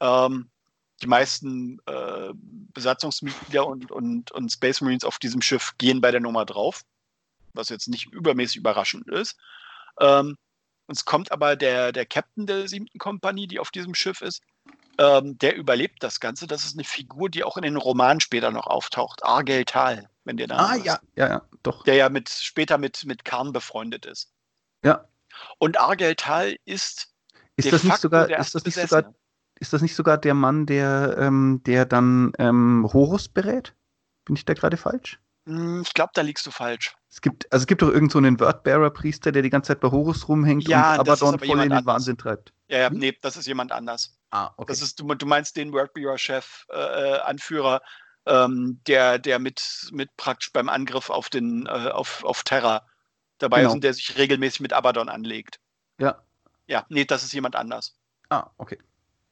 Ähm, 0.00 0.50
die 1.02 1.06
meisten 1.06 1.78
äh, 1.86 2.30
Besatzungsmitglieder 2.34 3.66
und, 3.66 3.90
und, 3.90 4.32
und 4.32 4.52
Space 4.52 4.80
Marines 4.80 5.04
auf 5.04 5.18
diesem 5.18 5.40
Schiff 5.40 5.74
gehen 5.78 6.00
bei 6.00 6.10
der 6.10 6.20
Nummer 6.20 6.44
drauf, 6.44 6.82
was 7.54 7.68
jetzt 7.68 7.88
nicht 7.88 8.12
übermäßig 8.12 8.56
überraschend 8.56 9.08
ist. 9.08 9.36
Ähm, 10.00 10.36
es 10.88 11.04
kommt 11.04 11.30
aber 11.32 11.56
der, 11.56 11.92
der 11.92 12.04
Captain 12.04 12.46
der 12.46 12.68
siebten 12.68 12.98
Kompanie, 12.98 13.46
die 13.46 13.60
auf 13.60 13.70
diesem 13.70 13.94
Schiff 13.94 14.20
ist, 14.20 14.42
ähm, 14.98 15.38
der 15.38 15.56
überlebt 15.56 16.02
das 16.02 16.20
Ganze. 16.20 16.46
Das 16.46 16.64
ist 16.64 16.74
eine 16.74 16.84
Figur, 16.84 17.30
die 17.30 17.44
auch 17.44 17.56
in 17.56 17.62
den 17.62 17.76
Romanen 17.76 18.20
später 18.20 18.50
noch 18.50 18.66
auftaucht. 18.66 19.24
Argel 19.24 19.64
Tal, 19.64 20.10
wenn 20.24 20.36
dir 20.36 20.48
da. 20.48 20.56
Ah, 20.56 20.74
ja, 20.76 20.98
ja, 21.14 21.28
ja, 21.28 21.42
doch. 21.62 21.84
Der 21.84 21.94
ja 21.94 22.08
mit, 22.08 22.28
später 22.28 22.78
mit, 22.78 23.04
mit 23.04 23.24
Karn 23.24 23.52
befreundet 23.52 24.06
ist. 24.06 24.32
Ja. 24.84 25.06
Und 25.58 25.78
Argel 25.78 26.16
Tal 26.16 26.56
ist. 26.64 27.14
Ist 27.56 27.72
das 27.72 27.84
nicht 27.84 27.98
sogar, 27.98 28.30
ist 28.30 28.54
das 28.54 28.64
nicht 28.64 28.76
sogar, 28.76 29.14
ist 29.56 29.72
das 29.72 29.82
nicht 29.82 29.94
sogar 29.94 30.18
der 30.18 30.34
Mann, 30.34 30.66
der, 30.66 31.16
ähm, 31.18 31.62
der 31.66 31.84
dann 31.84 32.32
ähm, 32.38 32.88
Horus 32.92 33.28
berät? 33.28 33.74
Bin 34.24 34.36
ich 34.36 34.44
da 34.44 34.54
gerade 34.54 34.76
falsch? 34.76 35.20
Hm, 35.46 35.82
ich 35.82 35.92
glaube, 35.94 36.12
da 36.14 36.22
liegst 36.22 36.46
du 36.46 36.50
falsch. 36.50 36.94
Es 37.10 37.20
gibt, 37.20 37.52
also 37.52 37.64
es 37.64 37.66
gibt 37.66 37.82
doch 37.82 37.90
irgend 37.90 38.12
so 38.12 38.18
einen 38.18 38.38
Wordbearer-Priester, 38.38 39.32
der 39.32 39.42
die 39.42 39.50
ganze 39.50 39.68
Zeit 39.68 39.80
bei 39.80 39.90
Horus 39.90 40.28
rumhängt 40.28 40.68
Ja, 40.68 40.94
und 40.94 41.00
Abaddon 41.00 41.38
voll 41.38 41.48
in 41.48 41.58
den 41.58 41.72
anders. 41.72 41.86
Wahnsinn 41.86 42.16
treibt. 42.16 42.52
Ja, 42.68 42.78
ja, 42.78 42.90
Hm? 42.90 42.98
nee, 42.98 43.16
das 43.20 43.36
ist 43.36 43.46
jemand 43.46 43.72
anders. 43.72 44.16
Ah, 44.30 44.52
okay. 44.56 44.72
Das 44.72 44.80
ist, 44.80 45.00
du, 45.00 45.14
du 45.14 45.26
meinst 45.26 45.56
den 45.56 45.72
Wordbearer-Chef, 45.72 46.66
äh, 46.70 46.76
äh, 46.76 47.18
Anführer, 47.20 47.82
ähm, 48.30 48.80
der, 48.86 49.18
der 49.18 49.38
mit, 49.38 49.88
mit 49.92 50.16
praktisch 50.16 50.52
beim 50.52 50.68
Angriff 50.68 51.10
auf 51.10 51.28
den, 51.28 51.66
äh, 51.66 51.90
auf, 51.92 52.24
auf 52.24 52.44
Terra 52.44 52.86
dabei 53.38 53.58
Genau. 53.58 53.70
ist 53.70 53.74
und 53.74 53.84
der 53.84 53.92
sich 53.94 54.16
regelmäßig 54.16 54.60
mit 54.60 54.72
Abaddon 54.72 55.08
anlegt. 55.08 55.60
ja. 55.98 56.22
Ja, 56.66 56.86
nee, 56.88 57.04
das 57.04 57.24
ist 57.24 57.32
jemand 57.32 57.56
anders. 57.56 57.96
Ah, 58.28 58.48
okay. 58.56 58.78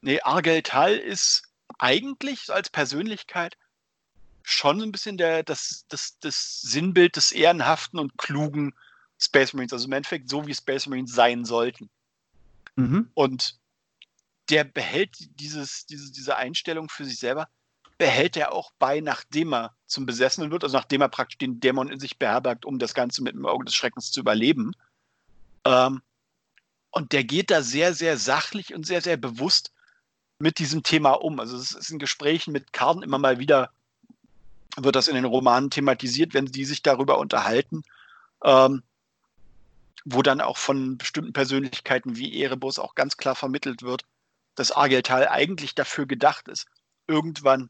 Nee, 0.00 0.20
Argel 0.22 0.60
Tal 0.64 0.96
ist 0.96 1.44
eigentlich 1.78 2.52
als 2.52 2.68
Persönlichkeit 2.68 3.56
schon 4.42 4.80
so 4.80 4.84
ein 4.84 4.90
bisschen 4.90 5.16
der, 5.18 5.44
das, 5.44 5.84
das, 5.88 6.18
das 6.18 6.60
Sinnbild 6.62 7.14
des 7.14 7.30
ehrenhaften 7.30 8.00
und 8.00 8.18
klugen 8.18 8.74
Space 9.18 9.52
Marines. 9.52 9.72
Also 9.72 9.86
im 9.86 9.92
Endeffekt 9.92 10.28
so, 10.28 10.48
wie 10.48 10.54
Space 10.54 10.88
Marines 10.88 11.12
sein 11.12 11.44
sollten. 11.44 11.90
Mhm. 12.74 13.08
Und 13.14 13.56
der 14.50 14.64
behält 14.64 15.16
dieses, 15.38 15.86
diese, 15.86 16.10
diese 16.10 16.36
Einstellung 16.36 16.88
für 16.88 17.04
sich 17.04 17.20
selber, 17.20 17.48
behält 17.98 18.36
er 18.36 18.52
auch 18.52 18.72
bei, 18.78 19.00
nachdem 19.00 19.52
er 19.52 19.74
zum 19.86 20.06
Besessenen 20.06 20.50
wird, 20.50 20.64
also 20.64 20.76
nachdem 20.76 21.00
er 21.00 21.08
praktisch 21.08 21.38
den 21.38 21.60
Dämon 21.60 21.90
in 21.90 21.98
sich 21.98 22.18
beherbergt, 22.18 22.64
um 22.64 22.78
das 22.78 22.94
Ganze 22.94 23.22
mit 23.22 23.34
dem 23.34 23.44
Auge 23.44 23.64
des 23.64 23.74
Schreckens 23.74 24.12
zu 24.12 24.20
überleben. 24.20 24.72
Ähm, 25.64 26.00
und 26.90 27.12
der 27.12 27.24
geht 27.24 27.50
da 27.50 27.62
sehr, 27.62 27.92
sehr 27.94 28.16
sachlich 28.16 28.72
und 28.72 28.86
sehr, 28.86 29.02
sehr 29.02 29.16
bewusst 29.16 29.72
mit 30.38 30.58
diesem 30.58 30.84
Thema 30.84 31.12
um. 31.12 31.40
Also 31.40 31.56
es 31.56 31.72
ist 31.72 31.90
in 31.90 31.98
Gesprächen 31.98 32.52
mit 32.52 32.72
Karten 32.72 33.02
immer 33.02 33.18
mal 33.18 33.40
wieder, 33.40 33.72
wird 34.76 34.94
das 34.94 35.08
in 35.08 35.16
den 35.16 35.24
Romanen 35.24 35.70
thematisiert, 35.70 36.34
wenn 36.34 36.46
die 36.46 36.64
sich 36.64 36.82
darüber 36.82 37.18
unterhalten. 37.18 37.82
Ähm, 38.44 38.82
wo 40.04 40.22
dann 40.22 40.40
auch 40.40 40.56
von 40.56 40.96
bestimmten 40.96 41.32
Persönlichkeiten 41.32 42.16
wie 42.16 42.40
Erebus 42.40 42.78
auch 42.78 42.94
ganz 42.94 43.16
klar 43.16 43.34
vermittelt 43.34 43.82
wird, 43.82 44.04
dass 44.54 44.72
Argeltal 44.72 45.28
eigentlich 45.28 45.74
dafür 45.74 46.06
gedacht 46.06 46.48
ist, 46.48 46.66
irgendwann 47.06 47.68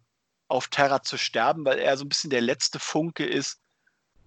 auf 0.48 0.68
Terra 0.68 1.02
zu 1.02 1.16
sterben, 1.18 1.64
weil 1.64 1.78
er 1.78 1.96
so 1.96 2.04
ein 2.04 2.08
bisschen 2.08 2.30
der 2.30 2.40
letzte 2.40 2.78
Funke 2.78 3.24
ist, 3.24 3.60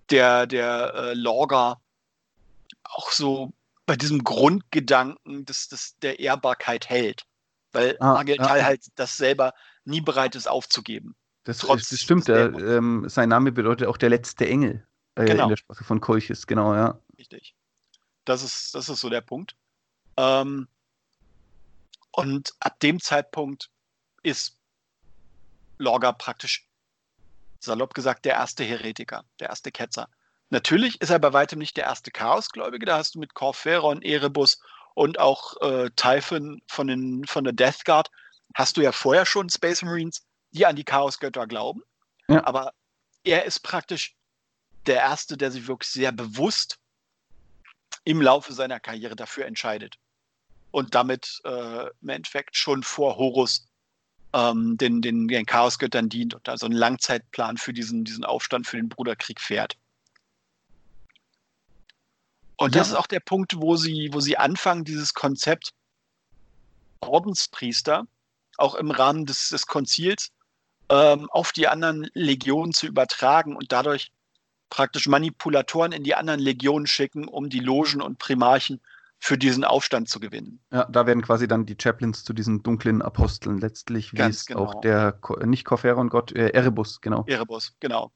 der 0.09 0.47
der 0.47 0.93
äh, 0.95 1.13
Lorga 1.13 1.79
auch 2.83 3.11
so 3.11 3.51
bei 3.85 3.95
diesem 3.95 4.23
Grundgedanken 4.23 5.45
des, 5.45 5.67
des, 5.67 5.97
der 5.99 6.19
Ehrbarkeit 6.19 6.89
hält. 6.89 7.25
Weil 7.71 7.97
Ah, 7.99 8.15
Argeltal 8.15 8.59
ja. 8.59 8.65
halt 8.65 8.85
das 8.95 9.17
selber 9.17 9.53
nie 9.85 10.01
bereit 10.01 10.35
ist 10.35 10.47
aufzugeben. 10.47 11.15
Das, 11.43 11.59
Trotz 11.59 11.89
das 11.89 11.99
stimmt. 11.99 12.27
Der, 12.27 12.53
ähm, 12.53 13.05
sein 13.09 13.29
Name 13.29 13.51
bedeutet 13.51 13.87
auch 13.87 13.97
der 13.97 14.09
letzte 14.09 14.47
Engel 14.47 14.85
äh, 15.15 15.25
Genau. 15.25 15.43
in 15.43 15.49
der 15.49 15.57
Sprache 15.57 15.83
von 15.83 15.99
Kolchis, 15.99 16.45
genau, 16.45 16.75
ja. 16.75 16.99
Richtig. 17.17 17.55
Das 18.25 18.43
ist, 18.43 18.75
das 18.75 18.89
ist 18.89 18.99
so 18.99 19.09
der 19.09 19.21
Punkt. 19.21 19.55
Ähm, 20.17 20.67
und 22.11 22.53
ab 22.59 22.79
dem 22.81 22.99
Zeitpunkt 22.99 23.71
ist 24.21 24.57
Lorga 25.81 26.11
praktisch, 26.11 26.67
salopp 27.59 27.93
gesagt, 27.93 28.25
der 28.25 28.35
erste 28.35 28.63
Heretiker, 28.63 29.25
der 29.39 29.49
erste 29.49 29.71
Ketzer. 29.71 30.09
Natürlich 30.49 30.99
ist 31.01 31.09
er 31.09 31.19
bei 31.19 31.33
weitem 31.33 31.59
nicht 31.59 31.77
der 31.77 31.85
erste 31.85 32.11
Chaosgläubige. 32.11 32.85
Da 32.85 32.97
hast 32.97 33.15
du 33.15 33.19
mit 33.19 33.33
Corferon, 33.33 34.01
Erebus 34.01 34.59
und 34.93 35.19
auch 35.19 35.59
äh, 35.61 35.89
Typhon 35.95 36.61
von, 36.67 36.87
den, 36.87 37.25
von 37.25 37.43
der 37.43 37.53
Death 37.53 37.85
Guard, 37.85 38.09
hast 38.55 38.77
du 38.77 38.81
ja 38.81 38.91
vorher 38.91 39.25
schon 39.25 39.49
Space 39.49 39.81
Marines, 39.81 40.25
die 40.51 40.65
an 40.65 40.75
die 40.75 40.83
Chaosgötter 40.83 41.47
glauben. 41.47 41.81
Ja. 42.27 42.45
Aber 42.45 42.73
er 43.23 43.45
ist 43.45 43.61
praktisch 43.61 44.15
der 44.85 44.97
Erste, 44.97 45.37
der 45.37 45.51
sich 45.51 45.67
wirklich 45.67 45.89
sehr 45.89 46.11
bewusst 46.11 46.79
im 48.03 48.21
Laufe 48.21 48.53
seiner 48.53 48.79
Karriere 48.79 49.15
dafür 49.15 49.45
entscheidet. 49.45 49.97
Und 50.71 50.95
damit 50.95 51.39
äh, 51.45 51.87
im 52.01 52.09
Endeffekt 52.09 52.57
schon 52.57 52.83
vor 52.83 53.17
Horus 53.17 53.69
ähm, 54.33 54.77
den, 54.77 55.01
den, 55.01 55.27
den 55.27 55.45
Chaosgöttern 55.45 56.09
dient 56.09 56.33
und 56.35 56.47
also 56.49 56.65
einen 56.65 56.75
Langzeitplan 56.75 57.57
für 57.57 57.73
diesen, 57.73 58.03
diesen 58.05 58.25
Aufstand, 58.25 58.67
für 58.67 58.77
den 58.77 58.89
Bruderkrieg 58.89 59.39
fährt. 59.41 59.77
Und 62.57 62.75
das 62.75 62.87
Ja. 62.87 62.93
ist 62.93 62.99
auch 62.99 63.07
der 63.07 63.19
Punkt, 63.19 63.55
wo 63.59 63.75
sie, 63.75 64.09
wo 64.13 64.19
sie 64.19 64.37
anfangen, 64.37 64.83
dieses 64.85 65.13
Konzept 65.13 65.71
Ordenspriester 67.01 68.05
auch 68.57 68.75
im 68.75 68.91
Rahmen 68.91 69.25
des, 69.25 69.49
des 69.49 69.65
Konzils 69.65 70.31
ähm, 70.89 71.29
auf 71.31 71.51
die 71.51 71.67
anderen 71.67 72.09
Legionen 72.13 72.73
zu 72.73 72.85
übertragen 72.85 73.55
und 73.55 73.71
dadurch 73.71 74.11
praktisch 74.69 75.07
Manipulatoren 75.07 75.91
in 75.91 76.03
die 76.03 76.15
anderen 76.15 76.39
Legionen 76.39 76.87
schicken, 76.87 77.27
um 77.27 77.49
die 77.49 77.59
Logen 77.59 78.01
und 78.01 78.19
Primarchen 78.19 78.81
für 79.23 79.37
diesen 79.37 79.63
Aufstand 79.63 80.09
zu 80.09 80.19
gewinnen. 80.19 80.59
Ja, 80.71 80.85
da 80.85 81.05
werden 81.05 81.21
quasi 81.21 81.47
dann 81.47 81.67
die 81.67 81.77
Chaplains 81.79 82.23
zu 82.23 82.33
diesen 82.33 82.63
dunklen 82.63 83.03
Aposteln 83.03 83.59
letztlich, 83.59 84.13
wie 84.13 84.17
Ganz 84.17 84.37
es 84.37 84.45
genau. 84.47 84.61
auch 84.65 84.81
der, 84.81 85.19
äh, 85.39 85.45
nicht 85.45 85.63
Corferon-Gott, 85.63 86.31
äh, 86.31 86.49
Erebus, 86.49 87.01
genau. 87.01 87.23
Erebus, 87.27 87.75
genau. 87.79 88.11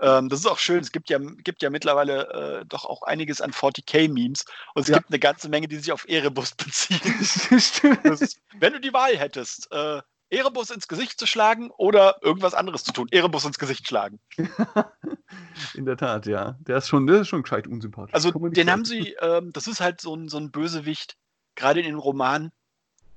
Ähm, 0.00 0.30
das 0.30 0.40
ist 0.40 0.46
auch 0.46 0.58
schön. 0.58 0.80
Es 0.80 0.92
gibt 0.92 1.10
ja, 1.10 1.18
gibt 1.18 1.60
ja 1.60 1.68
mittlerweile 1.68 2.60
äh, 2.60 2.64
doch 2.66 2.86
auch 2.86 3.02
einiges 3.02 3.42
an 3.42 3.50
40k-Memes 3.50 4.46
und 4.74 4.82
es 4.82 4.88
Ja. 4.88 4.96
gibt 4.96 5.10
eine 5.10 5.18
ganze 5.18 5.50
Menge, 5.50 5.68
die 5.68 5.76
sich 5.76 5.92
auf 5.92 6.08
Erebus 6.08 6.54
beziehen. 6.56 7.00
Ist, 7.50 8.40
wenn 8.58 8.72
du 8.72 8.80
die 8.80 8.94
Wahl 8.94 9.14
hättest, 9.14 9.70
äh, 9.72 10.00
Erebus 10.30 10.70
ins 10.70 10.88
Gesicht 10.88 11.18
zu 11.18 11.26
schlagen 11.26 11.70
oder 11.70 12.18
irgendwas 12.22 12.54
anderes 12.54 12.84
zu 12.84 12.92
tun, 12.92 13.08
Erebus 13.10 13.44
ins 13.44 13.58
Gesicht 13.58 13.86
schlagen. 13.88 14.20
In 15.74 15.86
der 15.86 15.96
Tat, 15.96 16.26
ja. 16.26 16.56
Der 16.60 16.78
ist 16.78 16.88
schon, 16.88 17.06
der 17.06 17.22
ist 17.22 17.28
schon 17.28 17.42
gescheit 17.42 17.66
unsympathisch. 17.66 18.14
Also 18.14 18.30
den 18.30 18.54
sagen. 18.54 18.70
haben 18.70 18.84
sie, 18.84 19.16
ähm, 19.20 19.52
das 19.52 19.66
ist 19.66 19.80
halt 19.80 20.00
so 20.00 20.14
ein, 20.14 20.28
so 20.28 20.36
ein 20.36 20.50
Bösewicht, 20.50 21.16
gerade 21.54 21.80
in 21.80 21.86
den 21.86 21.96
Romanen, 21.96 22.52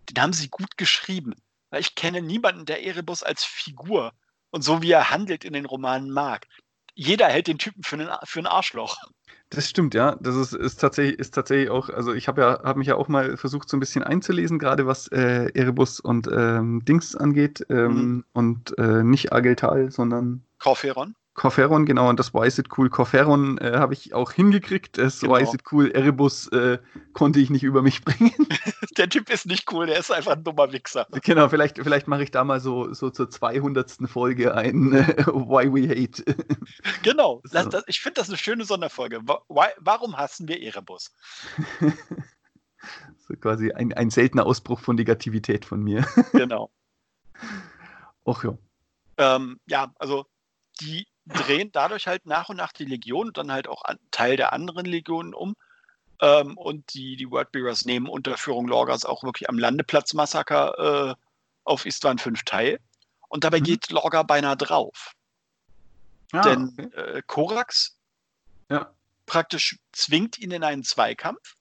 den 0.09 0.21
haben 0.21 0.33
sie 0.33 0.49
gut 0.49 0.77
geschrieben. 0.77 1.35
Weil 1.69 1.81
ich 1.81 1.95
kenne 1.95 2.21
niemanden, 2.21 2.65
der 2.65 2.85
Erebus 2.85 3.23
als 3.23 3.43
Figur 3.43 4.13
und 4.49 4.61
so 4.61 4.81
wie 4.81 4.91
er 4.91 5.09
handelt 5.09 5.45
in 5.45 5.53
den 5.53 5.65
Romanen 5.65 6.11
mag. 6.11 6.47
Jeder 6.93 7.27
hält 7.27 7.47
den 7.47 7.57
Typen 7.57 7.83
für 7.83 7.95
einen, 7.95 8.09
für 8.23 8.39
ein 8.39 8.47
Arschloch. 8.47 8.97
Das 9.53 9.67
stimmt, 9.69 9.93
ja. 9.93 10.15
Das 10.21 10.35
ist, 10.35 10.53
ist, 10.53 10.77
tatsächlich, 10.77 11.19
ist 11.19 11.35
tatsächlich 11.35 11.69
auch, 11.69 11.89
also 11.89 12.13
ich 12.13 12.29
habe 12.29 12.41
ja, 12.41 12.63
habe 12.63 12.79
mich 12.79 12.87
ja 12.87 12.95
auch 12.95 13.09
mal 13.09 13.35
versucht, 13.35 13.67
so 13.69 13.75
ein 13.75 13.81
bisschen 13.81 14.01
einzulesen, 14.01 14.59
gerade 14.59 14.87
was 14.87 15.09
äh, 15.09 15.51
Erebus 15.53 15.99
und 15.99 16.29
ähm, 16.33 16.83
Dings 16.85 17.15
angeht. 17.15 17.65
Ähm, 17.69 17.91
Mhm. 17.91 18.25
Und 18.31 18.77
äh, 18.77 19.03
nicht 19.03 19.33
Ageltal, 19.33 19.91
sondern 19.91 20.45
Corferon. 20.57 21.15
Corferon, 21.33 21.85
genau, 21.85 22.09
und 22.09 22.19
das 22.19 22.33
Why 22.33 22.45
is 22.45 22.57
it 22.57 22.77
cool 22.77 22.89
Corferon 22.89 23.57
äh, 23.59 23.77
habe 23.77 23.93
ich 23.93 24.13
auch 24.13 24.33
hingekriegt. 24.33 24.97
Das 24.97 25.21
Genau. 25.21 25.35
Why 25.35 25.43
is 25.43 25.53
it 25.53 25.61
cool 25.71 25.89
Erebus 25.89 26.47
äh, 26.49 26.77
konnte 27.13 27.39
ich 27.39 27.49
nicht 27.49 27.63
über 27.63 27.81
mich 27.81 28.03
bringen. 28.05 28.33
Der 28.97 29.07
Typ 29.07 29.29
ist 29.29 29.45
nicht 29.45 29.71
cool, 29.71 29.85
der 29.87 29.97
ist 29.97 30.11
einfach 30.11 30.33
ein 30.33 30.43
dummer 30.43 30.71
Wichser. 30.73 31.07
genau, 31.23 31.47
vielleicht, 31.47 31.77
vielleicht 31.77 32.07
mache 32.07 32.23
ich 32.23 32.31
da 32.31 32.43
mal 32.43 32.59
so, 32.59 32.93
so 32.93 33.09
zur 33.09 33.29
200. 33.29 33.97
Folge 34.09 34.53
ein 34.53 34.91
äh, 34.93 35.25
Why 35.27 35.71
we 35.73 35.87
hate. 35.89 36.23
Genau. 37.03 37.41
Das, 37.51 37.69
das, 37.69 37.83
ich 37.87 38.01
finde 38.01 38.19
das 38.19 38.27
eine 38.27 38.37
schöne 38.37 38.65
Sonderfolge. 38.65 39.21
Why- 39.21 39.73
Warum 39.79 40.17
hassen 40.17 40.47
wir 40.49 40.61
Erebus? 40.61 41.11
so 43.27 43.35
quasi 43.39 43.71
ein, 43.71 43.93
ein 43.93 44.09
seltener 44.09 44.45
Ausbruch 44.45 44.79
von 44.81 44.95
Negativität 44.97 45.63
von 45.65 45.81
mir. 45.81 46.05
Genau. 46.33 46.71
Och 48.25 48.43
ja. 48.43 48.57
ähm, 49.17 49.59
ja, 49.65 49.93
also 49.97 50.25
die 50.81 51.07
drehen 51.31 51.71
dadurch 51.71 52.07
halt 52.07 52.25
nach 52.25 52.49
und 52.49 52.57
nach 52.57 52.73
die 52.73 52.85
Legion 52.85 53.27
und 53.27 53.37
dann 53.37 53.51
halt 53.51 53.67
auch 53.67 53.83
an, 53.83 53.99
Teil 54.11 54.37
der 54.37 54.53
anderen 54.53 54.85
Legionen 54.85 55.33
um. 55.33 55.55
Ähm, 56.21 56.57
und 56.57 56.93
die, 56.93 57.15
die 57.15 57.31
Wordbearers 57.31 57.85
nehmen 57.85 58.07
unter 58.07 58.37
Führung 58.37 58.67
Lorgas 58.67 59.05
auch 59.05 59.23
wirklich 59.23 59.49
am 59.49 59.57
Landeplatzmassaker 59.57 61.11
äh, 61.11 61.15
auf 61.63 61.85
Istvan 61.85 62.17
5 62.19 62.43
teil. 62.43 62.79
Und 63.29 63.43
dabei 63.43 63.59
Mhm. 63.59 63.63
geht 63.63 63.89
Lorga 63.89 64.23
beinahe 64.23 64.57
drauf. 64.57 65.13
Ah, 66.33 66.41
denn 66.41 66.69
okay. 66.77 67.17
äh, 67.17 67.21
Korax 67.25 67.97
Ja. 68.69 68.93
praktisch 69.25 69.79
zwingt 69.91 70.37
ihn 70.37 70.51
in 70.51 70.63
einen 70.63 70.83
Zweikampf 70.83 71.55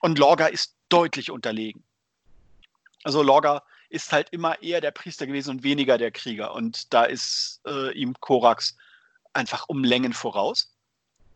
und 0.00 0.18
Lorga 0.18 0.46
ist 0.46 0.76
deutlich 0.88 1.30
unterlegen. 1.30 1.84
Also 3.04 3.22
Lorga 3.22 3.62
ist 3.94 4.12
halt 4.12 4.30
immer 4.30 4.60
eher 4.60 4.80
der 4.80 4.90
Priester 4.90 5.26
gewesen 5.26 5.50
und 5.50 5.62
weniger 5.62 5.98
der 5.98 6.10
Krieger 6.10 6.52
und 6.52 6.92
da 6.92 7.04
ist 7.04 7.60
äh, 7.64 7.92
ihm 7.92 8.14
Korax 8.20 8.76
einfach 9.32 9.68
um 9.68 9.84
Längen 9.84 10.12
voraus. 10.12 10.74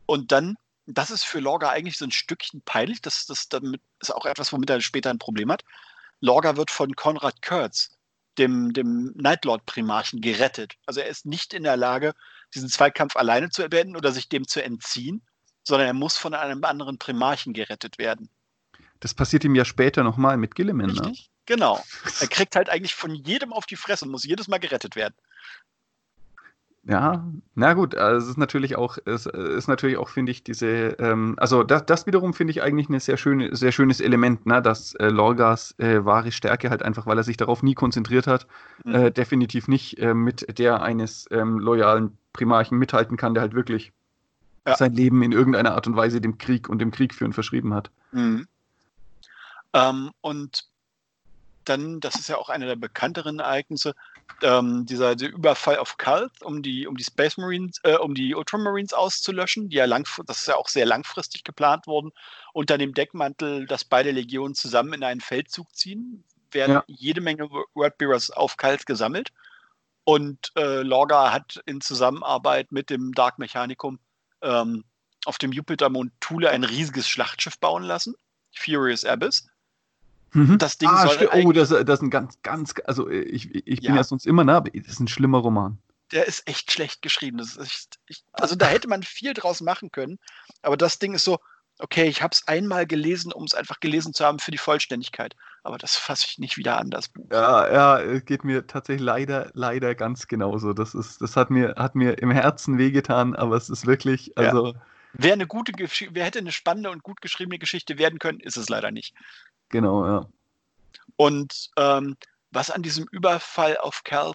Und 0.07 0.33
dann, 0.33 0.57
das 0.87 1.13
ist 1.13 1.25
für 1.25 1.39
Lorga 1.39 1.71
eigentlich 1.71 1.99
so 1.99 2.05
ein 2.05 2.11
Stückchen 2.11 2.61
peinlich, 2.63 3.01
das, 3.01 3.27
das 3.27 3.49
damit 3.49 3.81
ist 4.01 4.13
auch 4.13 4.27
etwas, 4.27 4.53
womit 4.53 4.71
er 4.71 4.81
später 4.81 5.11
ein 5.11 5.21
Problem 5.21 5.53
hat. 5.53 5.63
Lorga 6.21 6.57
wird 6.57 6.73
von 6.73 6.97
Konrad 6.97 7.43
Kurtz, 7.43 7.97
dem, 8.39 8.73
dem 8.73 9.13
Nightlord-Primarchen, 9.15 10.21
gerettet. 10.21 10.75
Also 10.85 11.01
er 11.01 11.07
ist 11.07 11.27
nicht 11.27 11.55
in 11.55 11.63
der 11.63 11.77
Lage, 11.77 12.13
diesen 12.55 12.69
Zweikampf 12.69 13.15
alleine 13.15 13.51
zu 13.51 13.69
beenden 13.69 13.97
oder 13.97 14.11
sich 14.11 14.29
dem 14.29 14.49
zu 14.49 14.65
entziehen, 14.65 15.23
sondern 15.63 15.87
er 15.87 15.95
muss 15.95 16.17
von 16.17 16.35
einem 16.35 16.65
anderen 16.65 16.99
Primarchen 16.99 17.53
gerettet 17.53 17.99
werden. 17.99 18.31
Das 18.99 19.15
passiert 19.15 19.45
ihm 19.45 19.55
ja 19.55 19.65
später 19.65 20.03
nochmal 20.03 20.37
mit 20.39 20.57
Gilliman, 20.57 20.91
ne? 20.91 21.13
Genau. 21.49 21.83
Er 22.21 22.29
kriegt 22.29 22.55
halt 22.55 22.69
eigentlich 22.69 22.95
von 22.95 23.15
jedem 23.15 23.53
auf 23.53 23.67
die 23.67 23.77
Fresse 23.77 24.05
und 24.05 24.13
muss 24.13 24.25
jedes 24.25 24.49
Mal 24.49 24.59
gerettet 24.59 24.95
werden. 24.95 25.15
Ja, 26.85 27.27
na 27.55 27.75
gut, 27.75 27.95
also 27.97 28.25
es 28.25 28.31
ist 28.31 28.39
natürlich 28.39 28.77
auch, 28.77 28.97
es 29.05 29.27
ist 29.27 29.67
natürlich 29.67 29.99
auch, 29.99 30.09
finde 30.09 30.33
ich, 30.33 30.43
diese, 30.43 30.97
ähm, 30.99 31.35
also 31.37 31.63
das, 31.63 31.85
das 31.85 32.07
wiederum 32.07 32.33
finde 32.33 32.53
ich 32.53 32.63
eigentlich 32.63 32.89
ein 32.89 32.99
sehr, 32.99 33.19
schöne, 33.19 33.55
sehr 33.55 33.73
schönes 33.73 34.01
Element, 34.01 34.47
ne, 34.47 34.63
dass 34.63 34.95
äh, 34.95 35.09
Lorgas 35.09 35.75
äh, 35.79 36.05
wahre 36.05 36.33
Stärke 36.33 36.71
halt 36.71 36.83
einfach, 36.83 37.05
weil 37.07 37.19
er 37.19 37.25
sich 37.25 37.37
darauf 37.37 37.63
nie 37.63 37.75
konzentriert 37.75 38.27
hat, 38.27 38.47
mhm. 38.85 38.95
äh, 38.95 39.11
definitiv 39.11 39.69
nicht 39.69 39.99
äh, 39.99 40.15
mit 40.15 40.59
der 40.59 40.81
eines 40.81 41.27
ähm, 41.31 41.59
loyalen 41.59 42.17
Primarchen 42.33 42.79
mithalten 42.79 43.19
kann, 43.19 43.35
der 43.35 43.43
halt 43.43 43.55
wirklich 43.55 43.93
ja. 44.67 44.77
sein 44.77 44.95
Leben 44.95 45.23
in 45.23 45.33
irgendeiner 45.33 45.75
Art 45.75 45.87
und 45.87 45.97
Weise 45.97 46.23
dem 46.23 46.39
Krieg 46.39 46.71
und 46.71 46.79
dem 46.79 46.91
Krieg 46.91 47.15
führen 47.15 47.35
verschrieben 47.35 47.75
hat. 47.75 47.91
Mhm. 48.13 48.47
Ähm, 49.75 50.11
und 50.23 50.69
dann, 51.69 52.01
das 52.01 52.15
ist 52.17 52.29
ja 52.29 52.37
auch 52.37 52.49
einer 52.49 52.67
der 52.67 52.77
bekannteren 52.77 53.41
Ereignisse, 53.41 53.95
ähm, 54.43 54.87
dieser, 54.87 55.17
dieser, 55.17 55.33
Überfall 55.33 55.79
auf 55.79 55.97
Kalt, 55.97 56.43
um 56.43 56.63
die, 56.63 56.87
um 56.87 56.97
die 56.97 57.05
Space 57.05 57.37
Marines, 57.37 57.81
äh, 57.83 57.97
um 57.97 58.15
die 58.15 58.35
Ultramarines 58.35 58.93
auszulöschen, 58.93 59.69
die 59.69 59.77
ja 59.77 59.85
lang, 59.85 60.07
das 60.27 60.41
ist 60.41 60.49
ja 60.49 60.57
auch 60.57 60.69
sehr 60.69 60.87
langfristig 60.87 61.45
geplant 61.45 61.87
worden, 61.87 62.13
unter 62.53 62.79
dem 62.79 62.95
Deckmantel, 62.95 63.67
dass 63.67 63.85
beide 63.85 64.11
Legionen 64.11 64.55
zusammen 64.55 64.95
in 64.95 65.05
einen 65.05 65.21
Feldzug 65.21 65.75
ziehen, 65.75 66.25
werden 66.51 66.77
ja. 66.77 66.85
jede 66.87 67.21
Menge 67.21 67.51
Wordbearers 67.75 68.31
auf 68.31 68.57
Kalt 68.57 68.87
gesammelt. 68.87 69.31
Und 70.05 70.53
äh, 70.57 70.83
Lorga 70.83 71.33
hat 71.33 71.63
in 71.67 71.81
Zusammenarbeit 71.83 72.73
mit 72.73 72.89
dem 72.89 73.13
Dark 73.13 73.39
Mechanicum 73.39 73.99
ähm, 74.41 74.85
auf 75.27 75.37
dem 75.37 75.53
Jupitermond 75.53 76.13
Thule 76.21 76.49
ein 76.51 76.65
riesiges 76.65 77.09
Schlachtschiff 77.09 77.59
bauen 77.59 77.83
lassen, 77.83 78.15
Furious 78.55 79.05
Abyss 79.05 79.47
Mhm. 80.33 80.59
Das 80.59 80.79
Ding 80.79 80.89
ah, 80.89 81.07
soll 81.07 81.29
Oh, 81.33 81.53
das, 81.53 81.71
das 81.71 81.81
ist 81.81 82.03
ein 82.03 82.11
ganz, 82.11 82.39
ganz, 82.43 82.75
also 82.85 83.09
ich, 83.09 83.55
ich 83.55 83.81
bin 83.81 83.91
ja. 83.91 83.97
ja 83.97 84.05
sonst 84.05 84.27
immer 84.27 84.45
nah, 84.45 84.59
aber 84.59 84.71
das 84.71 84.95
ist 84.95 85.01
ein 85.01 85.09
schlimmer 85.09 85.39
Roman. 85.39 85.79
Der 86.13 86.27
ist 86.27 86.49
echt 86.49 86.73
schlecht 86.73 87.03
geschrieben. 87.03 87.39
Echt, 87.39 87.99
ich, 88.07 88.25
also 88.33 88.55
da 88.55 88.67
hätte 88.67 88.89
man 88.89 89.03
viel 89.03 89.35
draus 89.35 89.61
machen 89.61 89.91
können, 89.91 90.19
aber 90.63 90.77
das 90.77 90.99
Ding 90.99 91.15
ist 91.15 91.25
so, 91.25 91.39
okay, 91.79 92.05
ich 92.09 92.23
habe 92.23 92.33
es 92.33 92.47
einmal 92.47 92.87
gelesen, 92.87 93.33
um 93.33 93.45
es 93.45 93.55
einfach 93.55 93.81
gelesen 93.81 94.13
zu 94.13 94.25
haben 94.25 94.39
für 94.39 94.51
die 94.51 94.59
Vollständigkeit. 94.59 95.35
Aber 95.63 95.79
das 95.79 95.97
fasse 95.97 96.27
ich 96.29 96.39
nicht 96.39 96.57
wieder 96.57 96.79
an, 96.79 96.91
das 96.91 97.09
Buch. 97.09 97.27
Ja, 97.31 97.99
ja, 97.99 98.19
geht 98.21 98.45
mir 98.45 98.67
tatsächlich 98.67 99.05
leider, 99.05 99.51
leider 99.55 99.95
ganz 99.95 100.27
genauso. 100.27 100.73
Das 100.73 100.95
ist, 100.95 101.21
das 101.21 101.37
hat 101.37 101.51
mir, 101.51 101.75
hat 101.77 101.95
mir 101.95 102.19
im 102.19 102.31
Herzen 102.31 102.79
wehgetan, 102.79 103.35
aber 103.35 103.57
es 103.57 103.69
ist 103.69 103.87
wirklich, 103.87 104.37
also. 104.37 104.69
Ja. 104.69 104.83
Wer 105.15 105.33
eine 105.33 105.47
gute, 105.47 105.73
wer 106.11 106.25
hätte 106.25 106.39
eine 106.39 106.53
spannende 106.53 106.91
und 106.91 107.03
gut 107.03 107.23
geschriebene 107.23 107.59
Geschichte 107.59 107.99
werden 107.99 108.19
können, 108.19 108.41
ist 108.41 108.59
es 108.59 108.69
leider 108.69 108.91
nicht. 108.91 109.15
Genau, 109.69 110.07
ja. 110.07 110.29
Und 111.17 111.71
ähm, 111.77 112.17
was 112.51 112.71
an 112.71 112.83
diesem 112.83 113.07
Überfall 113.11 113.77
auf 113.77 114.05
Cal 114.05 114.33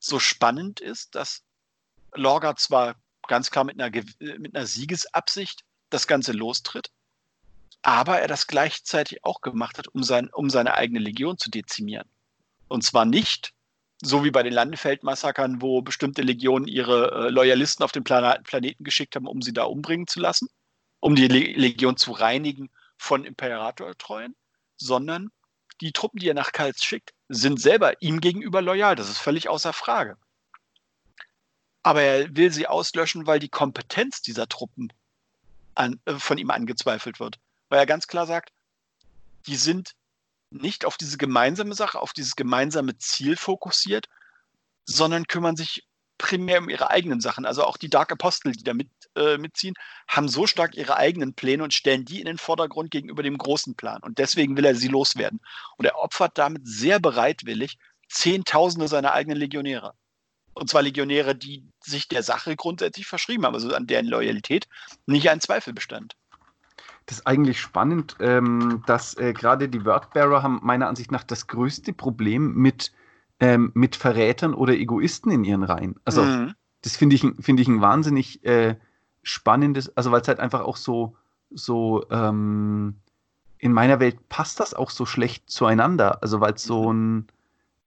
so 0.00 0.18
spannend 0.18 0.80
ist, 0.80 1.14
dass 1.14 1.42
Lorga 2.14 2.56
zwar 2.56 2.96
ganz 3.26 3.50
klar 3.50 3.64
mit 3.64 3.80
einer, 3.80 3.90
mit 4.38 4.54
einer 4.54 4.66
Siegesabsicht 4.66 5.64
das 5.90 6.06
Ganze 6.06 6.32
lostritt, 6.32 6.90
aber 7.82 8.20
er 8.20 8.28
das 8.28 8.46
gleichzeitig 8.46 9.24
auch 9.24 9.40
gemacht 9.40 9.78
hat, 9.78 9.88
um, 9.88 10.02
sein, 10.02 10.28
um 10.32 10.50
seine 10.50 10.74
eigene 10.74 11.00
Legion 11.00 11.38
zu 11.38 11.50
dezimieren. 11.50 12.08
Und 12.68 12.82
zwar 12.82 13.04
nicht 13.04 13.52
so 14.02 14.24
wie 14.24 14.30
bei 14.30 14.42
den 14.42 14.52
Landenfeldmassakern, 14.52 15.62
wo 15.62 15.82
bestimmte 15.82 16.22
Legionen 16.22 16.66
ihre 16.66 17.26
äh, 17.26 17.30
Loyalisten 17.30 17.84
auf 17.84 17.92
den 17.92 18.04
Plan 18.04 18.42
Planeten 18.42 18.84
geschickt 18.84 19.16
haben, 19.16 19.26
um 19.26 19.40
sie 19.40 19.52
da 19.52 19.64
umbringen 19.64 20.06
zu 20.06 20.20
lassen, 20.20 20.48
um 21.00 21.14
die 21.14 21.28
Le 21.28 21.52
Legion 21.52 21.96
zu 21.96 22.12
reinigen 22.12 22.70
von 22.96 23.24
Imperator-Treuen, 23.24 24.34
sondern 24.76 25.30
die 25.80 25.92
Truppen, 25.92 26.20
die 26.20 26.28
er 26.28 26.34
nach 26.34 26.52
Kals 26.52 26.84
schickt, 26.84 27.12
sind 27.28 27.60
selber 27.60 28.00
ihm 28.00 28.20
gegenüber 28.20 28.62
loyal. 28.62 28.96
Das 28.96 29.08
ist 29.08 29.18
völlig 29.18 29.48
außer 29.48 29.72
Frage. 29.72 30.16
Aber 31.82 32.02
er 32.02 32.36
will 32.36 32.52
sie 32.52 32.66
auslöschen, 32.66 33.26
weil 33.26 33.38
die 33.38 33.48
Kompetenz 33.48 34.22
dieser 34.22 34.48
Truppen 34.48 34.92
an, 35.74 36.00
äh, 36.04 36.14
von 36.14 36.38
ihm 36.38 36.50
angezweifelt 36.50 37.20
wird. 37.20 37.38
Weil 37.68 37.80
er 37.80 37.86
ganz 37.86 38.06
klar 38.06 38.26
sagt, 38.26 38.52
die 39.46 39.56
sind 39.56 39.94
nicht 40.50 40.84
auf 40.84 40.96
diese 40.96 41.18
gemeinsame 41.18 41.74
Sache, 41.74 42.00
auf 42.00 42.12
dieses 42.12 42.36
gemeinsame 42.36 42.96
Ziel 42.98 43.36
fokussiert, 43.36 44.08
sondern 44.86 45.26
kümmern 45.26 45.56
sich 45.56 45.84
primär 46.18 46.60
um 46.60 46.68
ihre 46.68 46.90
eigenen 46.90 47.20
Sachen. 47.20 47.44
Also 47.46 47.64
auch 47.64 47.76
die 47.76 47.90
Dark 47.90 48.12
Apostel, 48.12 48.52
die 48.52 48.64
da 48.64 48.74
mit, 48.74 48.88
äh, 49.16 49.38
mitziehen, 49.38 49.74
haben 50.08 50.28
so 50.28 50.46
stark 50.46 50.76
ihre 50.76 50.96
eigenen 50.96 51.34
Pläne 51.34 51.64
und 51.64 51.74
stellen 51.74 52.04
die 52.04 52.20
in 52.20 52.26
den 52.26 52.38
Vordergrund 52.38 52.90
gegenüber 52.90 53.22
dem 53.22 53.38
großen 53.38 53.74
Plan. 53.74 54.02
Und 54.02 54.18
deswegen 54.18 54.56
will 54.56 54.64
er 54.64 54.74
sie 54.74 54.88
loswerden. 54.88 55.40
Und 55.76 55.86
er 55.86 55.98
opfert 55.98 56.38
damit 56.38 56.66
sehr 56.66 57.00
bereitwillig 57.00 57.78
Zehntausende 58.08 58.88
seiner 58.88 59.12
eigenen 59.12 59.38
Legionäre. 59.38 59.94
Und 60.54 60.70
zwar 60.70 60.82
Legionäre, 60.82 61.34
die 61.34 61.66
sich 61.80 62.08
der 62.08 62.22
Sache 62.22 62.54
grundsätzlich 62.54 63.06
verschrieben 63.06 63.44
haben, 63.44 63.54
also 63.54 63.74
an 63.74 63.88
deren 63.88 64.06
Loyalität 64.06 64.68
nicht 65.06 65.28
ein 65.28 65.40
Zweifel 65.40 65.72
bestand. 65.72 66.16
Das 67.06 67.18
ist 67.18 67.26
eigentlich 67.26 67.60
spannend, 67.60 68.16
ähm, 68.20 68.82
dass 68.86 69.16
äh, 69.18 69.32
gerade 69.32 69.68
die 69.68 69.84
Wordbearer 69.84 70.42
haben 70.42 70.60
meiner 70.62 70.88
Ansicht 70.88 71.10
nach 71.10 71.24
das 71.24 71.48
größte 71.48 71.92
Problem 71.92 72.54
mit 72.54 72.92
ähm, 73.40 73.72
mit 73.74 73.96
Verrätern 73.96 74.54
oder 74.54 74.74
Egoisten 74.74 75.30
in 75.30 75.44
ihren 75.44 75.62
Reihen. 75.62 75.96
Also 76.04 76.22
mhm. 76.22 76.54
das 76.82 76.96
finde 76.96 77.16
ich, 77.16 77.26
find 77.40 77.60
ich 77.60 77.68
ein 77.68 77.80
wahnsinnig 77.80 78.44
äh, 78.44 78.76
spannendes, 79.22 79.96
also 79.96 80.12
weil 80.12 80.20
es 80.20 80.28
halt 80.28 80.40
einfach 80.40 80.60
auch 80.60 80.76
so, 80.76 81.16
so 81.50 82.04
ähm, 82.10 82.96
in 83.58 83.72
meiner 83.72 84.00
Welt 84.00 84.28
passt 84.28 84.60
das 84.60 84.74
auch 84.74 84.90
so 84.90 85.06
schlecht 85.06 85.48
zueinander. 85.48 86.22
Also 86.22 86.40
weil 86.40 86.54
es 86.54 86.62
so 86.62 86.92
mhm. 86.92 87.18
ein, 87.18 87.26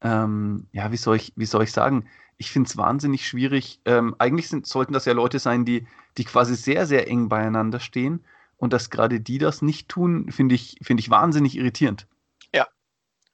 ähm, 0.02 0.68
ja, 0.72 0.92
wie 0.92 0.98
soll 0.98 1.16
ich, 1.16 1.34
wie 1.36 1.46
soll 1.46 1.64
ich 1.64 1.72
sagen? 1.72 2.06
Ich 2.38 2.52
finde 2.52 2.68
es 2.68 2.78
wahnsinnig 2.78 3.28
schwierig. 3.28 3.80
Ähm, 3.86 4.16
eigentlich 4.20 4.50
sind, 4.50 4.68
sollten 4.68 4.94
das 4.94 5.06
ja 5.06 5.14
Leute 5.14 5.40
sein, 5.40 5.66
die, 5.66 5.88
die 6.18 6.24
quasi 6.24 6.56
sehr, 6.56 6.86
sehr 6.86 7.08
eng 7.08 7.30
beieinander 7.30 7.80
stehen. 7.80 8.24
Und 8.58 8.74
dass 8.74 8.90
gerade 8.90 9.20
die 9.20 9.38
das 9.38 9.62
nicht 9.62 9.88
tun, 9.88 10.32
finde 10.32 10.56
ich, 10.56 10.78
finde 10.82 11.02
ich 11.02 11.10
wahnsinnig 11.10 11.56
irritierend. 11.56 12.08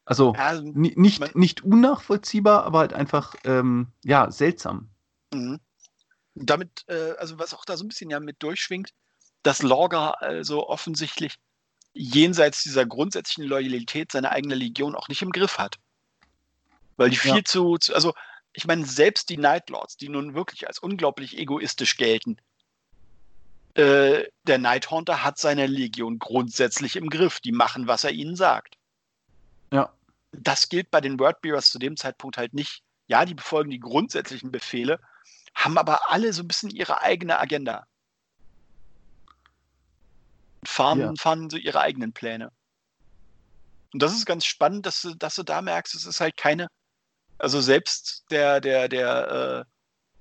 Also 0.05 0.33
ja, 0.35 0.59
nicht, 0.61 1.35
nicht 1.35 1.63
unnachvollziehbar, 1.63 2.65
aber 2.65 2.79
halt 2.79 2.93
einfach, 2.93 3.35
ähm, 3.45 3.87
ja, 4.03 4.29
seltsam. 4.31 4.89
Mhm. 5.33 5.59
Damit, 6.35 6.83
äh, 6.87 7.13
also 7.17 7.39
was 7.39 7.53
auch 7.53 7.63
da 7.63 7.77
so 7.77 7.85
ein 7.85 7.87
bisschen 7.87 8.09
ja 8.09 8.19
mit 8.19 8.41
durchschwingt, 8.43 8.91
dass 9.43 9.61
Lorga 9.61 10.11
also 10.11 10.67
offensichtlich 10.67 11.35
jenseits 11.93 12.63
dieser 12.63 12.85
grundsätzlichen 12.85 13.45
Loyalität 13.45 14.11
seine 14.11 14.31
eigene 14.31 14.55
Legion 14.55 14.95
auch 14.95 15.07
nicht 15.07 15.21
im 15.21 15.31
Griff 15.31 15.57
hat. 15.57 15.77
Weil 16.97 17.09
die 17.09 17.17
viel 17.17 17.37
ja. 17.37 17.43
zu, 17.43 17.77
zu, 17.77 17.93
also 17.93 18.13
ich 18.53 18.65
meine, 18.65 18.85
selbst 18.85 19.29
die 19.29 19.37
Nightlords, 19.37 19.97
die 19.97 20.09
nun 20.09 20.33
wirklich 20.33 20.67
als 20.67 20.79
unglaublich 20.79 21.37
egoistisch 21.37 21.97
gelten, 21.97 22.37
äh, 23.75 24.25
der 24.43 24.57
Nighthaunter 24.59 25.23
hat 25.23 25.39
seine 25.39 25.65
Legion 25.65 26.19
grundsätzlich 26.19 26.95
im 26.95 27.09
Griff. 27.09 27.39
Die 27.39 27.51
machen, 27.51 27.87
was 27.87 28.03
er 28.03 28.11
ihnen 28.11 28.35
sagt. 28.35 28.77
Ja. 29.73 29.91
Das 30.31 30.69
gilt 30.69 30.91
bei 30.91 31.01
den 31.01 31.19
Wordbearers 31.19 31.71
zu 31.71 31.79
dem 31.79 31.97
Zeitpunkt 31.97 32.37
halt 32.37 32.53
nicht. 32.53 32.83
Ja, 33.07 33.25
die 33.25 33.33
befolgen 33.33 33.71
die 33.71 33.79
grundsätzlichen 33.79 34.51
Befehle, 34.51 34.99
haben 35.55 35.77
aber 35.77 36.09
alle 36.09 36.31
so 36.31 36.43
ein 36.43 36.47
bisschen 36.47 36.69
ihre 36.69 37.01
eigene 37.01 37.39
Agenda. 37.39 37.85
Fahren, 40.65 40.99
ja. 40.99 41.13
fahren 41.17 41.49
so 41.49 41.57
ihre 41.57 41.81
eigenen 41.81 42.13
Pläne. 42.13 42.51
Und 43.93 44.01
das 44.01 44.13
ist 44.13 44.25
ganz 44.25 44.45
spannend, 44.45 44.85
dass 44.85 45.01
du, 45.01 45.15
dass 45.15 45.35
du 45.35 45.43
da 45.43 45.61
merkst, 45.61 45.95
es 45.95 46.05
ist 46.05 46.21
halt 46.21 46.37
keine, 46.37 46.67
also 47.37 47.59
selbst 47.59 48.25
der, 48.31 48.61
der, 48.61 48.87
der, 48.87 49.65
äh, 49.65 49.71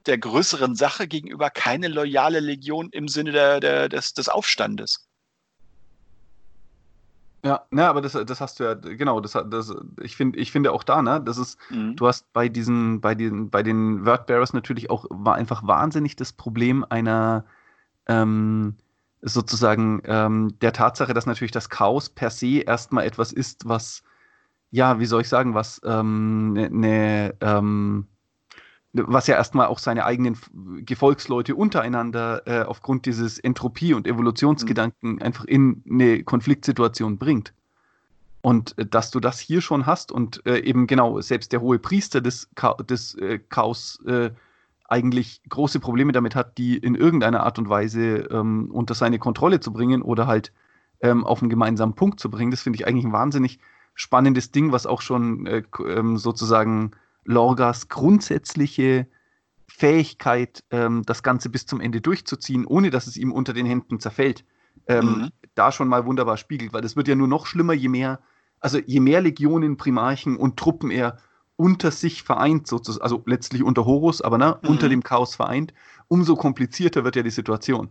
der 0.07 0.19
größeren 0.19 0.75
Sache 0.75 1.07
gegenüber 1.07 1.51
keine 1.51 1.89
loyale 1.89 2.41
Legion 2.41 2.91
im 2.91 3.07
Sinne 3.07 3.33
der, 3.33 3.61
der, 3.61 3.89
des, 3.89 4.15
des 4.15 4.29
Aufstandes. 4.29 5.09
Ja, 7.45 7.67
ne, 7.71 7.89
aber 7.89 8.01
das, 8.01 8.13
das 8.13 8.41
hast 8.41 8.61
du 8.61 8.65
ja, 8.65 8.75
genau, 8.75 9.21
das, 9.21 9.33
das, 9.33 9.75
ich, 10.01 10.15
find, 10.15 10.37
ich 10.37 10.53
finde 10.53 10.71
auch 10.71 10.85
da, 10.85 11.03
ne, 11.03 11.21
das 11.21 11.39
ist, 11.39 11.59
mhm. 11.71 11.97
du 11.97 12.07
hast 12.07 12.33
bei 12.33 12.49
diesen, 12.49 13.01
bei 13.01 13.17
den, 13.17 13.51
bei 13.51 13.65
den 13.65 14.07
Wordbearers 14.07 14.53
natürlich 14.53 14.91
auch 14.91 15.07
war 15.11 15.35
einfach 15.35 15.67
wahnsinnig 15.67 16.15
das 16.15 16.33
Problem 16.33 16.87
einer, 16.89 17.45
ähm, 18.07 18.77
sozusagen 19.23 20.03
ähm, 20.05 20.57
der 20.61 20.73
Tatsache, 20.73 21.15
dass 21.15 21.27
natürlich 21.27 21.53
das 21.53 21.69
Chaos 21.69 22.11
per 22.11 22.31
se 22.31 22.59
erstmal 22.59 23.07
etwas 23.07 23.33
ist, 23.33 23.69
was, 23.69 24.03
ja, 24.71 25.01
wie 25.01 25.07
soll 25.07 25.23
ich 25.23 25.29
sagen, 25.29 25.55
was 25.55 25.81
ähm, 25.85 26.53
ne, 26.53 26.71
ne 26.71 27.35
ähm, 27.41 28.07
was 28.93 29.27
ja 29.27 29.37
erstmal 29.37 29.67
auch 29.67 29.79
seine 29.79 30.05
eigenen 30.05 30.37
Gefolgsleute 30.85 31.55
untereinander 31.55 32.43
äh, 32.47 32.63
aufgrund 32.63 33.07
dieses 33.07 33.39
Entropie- 33.39 33.95
und 33.95 34.07
Evolutionsgedanken 34.07 35.15
mhm. 35.15 35.23
einfach 35.23 35.45
in 35.45 35.83
eine 35.91 36.23
Konfliktsituation 36.25 37.19
bringt. 37.19 37.55
Und 38.43 38.77
äh, 38.79 38.85
dass 38.85 39.11
du 39.11 39.21
das 39.21 39.41
hier 39.41 39.61
schon 39.61 39.87
hast 39.87 40.13
und 40.13 40.45
äh, 40.47 40.59
eben 40.59 40.87
genau 40.87 41.21
selbst 41.21 41.53
der 41.53 41.63
hohe 41.63 41.79
Priester 41.79 42.21
des, 42.21 42.51
Cha 42.55 42.75
des 42.75 43.15
äh, 43.15 43.39
Chaos 43.49 43.99
äh, 44.07 44.31
eigentlich 44.89 45.41
große 45.49 45.81
Probleme 45.81 46.13
damit 46.13 46.35
hat, 46.35 46.59
die 46.59 46.77
in 46.77 46.95
irgendeiner 46.95 47.45
Art 47.45 47.59
und 47.59 47.71
Weise 47.71 48.29
ähm, 48.31 48.71
unter 48.71 48.95
seine 48.95 49.19
Kontrolle 49.19 49.61
zu 49.61 49.73
bringen 49.73 50.03
oder 50.03 50.27
halt 50.27 50.53
ähm, 51.01 51.25
auf 51.25 51.41
einen 51.41 51.49
gemeinsamen 51.49 51.95
Punkt 51.95 52.21
zu 52.21 52.31
bringen, 52.31 52.51
das 52.51 52.61
finde 52.61 52.79
ich 52.79 52.87
eigentlich 52.87 53.07
ein 53.07 53.13
wahnsinnig 53.13 53.59
spannendes 53.95 54.51
Ding, 54.51 54.71
was 54.71 54.87
auch 54.87 55.01
schon 55.01 55.47
äh, 55.47 55.63
ähm, 55.87 56.19
sozusagen 56.19 56.93
Lorgas 57.25 57.89
grundsätzliche 57.89 59.07
Fähigkeit, 59.67 60.65
ähm, 60.71 61.03
das 61.07 61.23
Ganze 61.23 61.49
bis 61.49 61.67
zum 61.67 61.81
Ende 61.81 62.01
durchzuziehen, 62.01 62.67
ohne 62.67 62.91
dass 62.91 63.07
es 63.07 63.17
ihm 63.17 63.33
unter 63.33 63.53
den 63.53 63.67
Händen 63.67 64.01
zerfällt, 64.01 64.45
ähm, 64.87 65.07
mhm. 65.07 65.29
da 65.55 65.73
schon 65.73 65.89
mal 65.89 66.05
wunderbar 66.05 66.37
spiegelt, 66.37 66.73
weil 66.73 66.85
es 66.85 66.97
wird 66.97 67.09
ja 67.09 67.15
nur 67.15 67.29
noch 67.29 67.47
schlimmer, 67.47 67.73
je 67.73 67.89
mehr, 67.89 68.21
also 68.61 68.79
je 68.79 69.01
mehr 69.01 69.21
Legionen, 69.21 69.77
Primarchen 69.77 70.37
und 70.37 70.57
Truppen 70.57 70.91
er 70.91 71.19
unter 71.57 71.91
sich 71.91 72.23
vereint, 72.23 72.67
sozusagen, 72.67 73.03
also 73.03 73.23
letztlich 73.27 73.63
unter 73.63 73.85
Horus, 73.85 74.21
aber 74.21 74.39
ne, 74.39 74.59
mhm. 74.63 74.69
unter 74.69 74.89
dem 74.89 75.03
Chaos 75.03 75.35
vereint, 75.35 75.73
umso 76.09 76.37
komplizierter 76.37 77.05
wird 77.05 77.17
ja 77.17 77.23
die 77.23 77.31
Situation. 77.31 77.89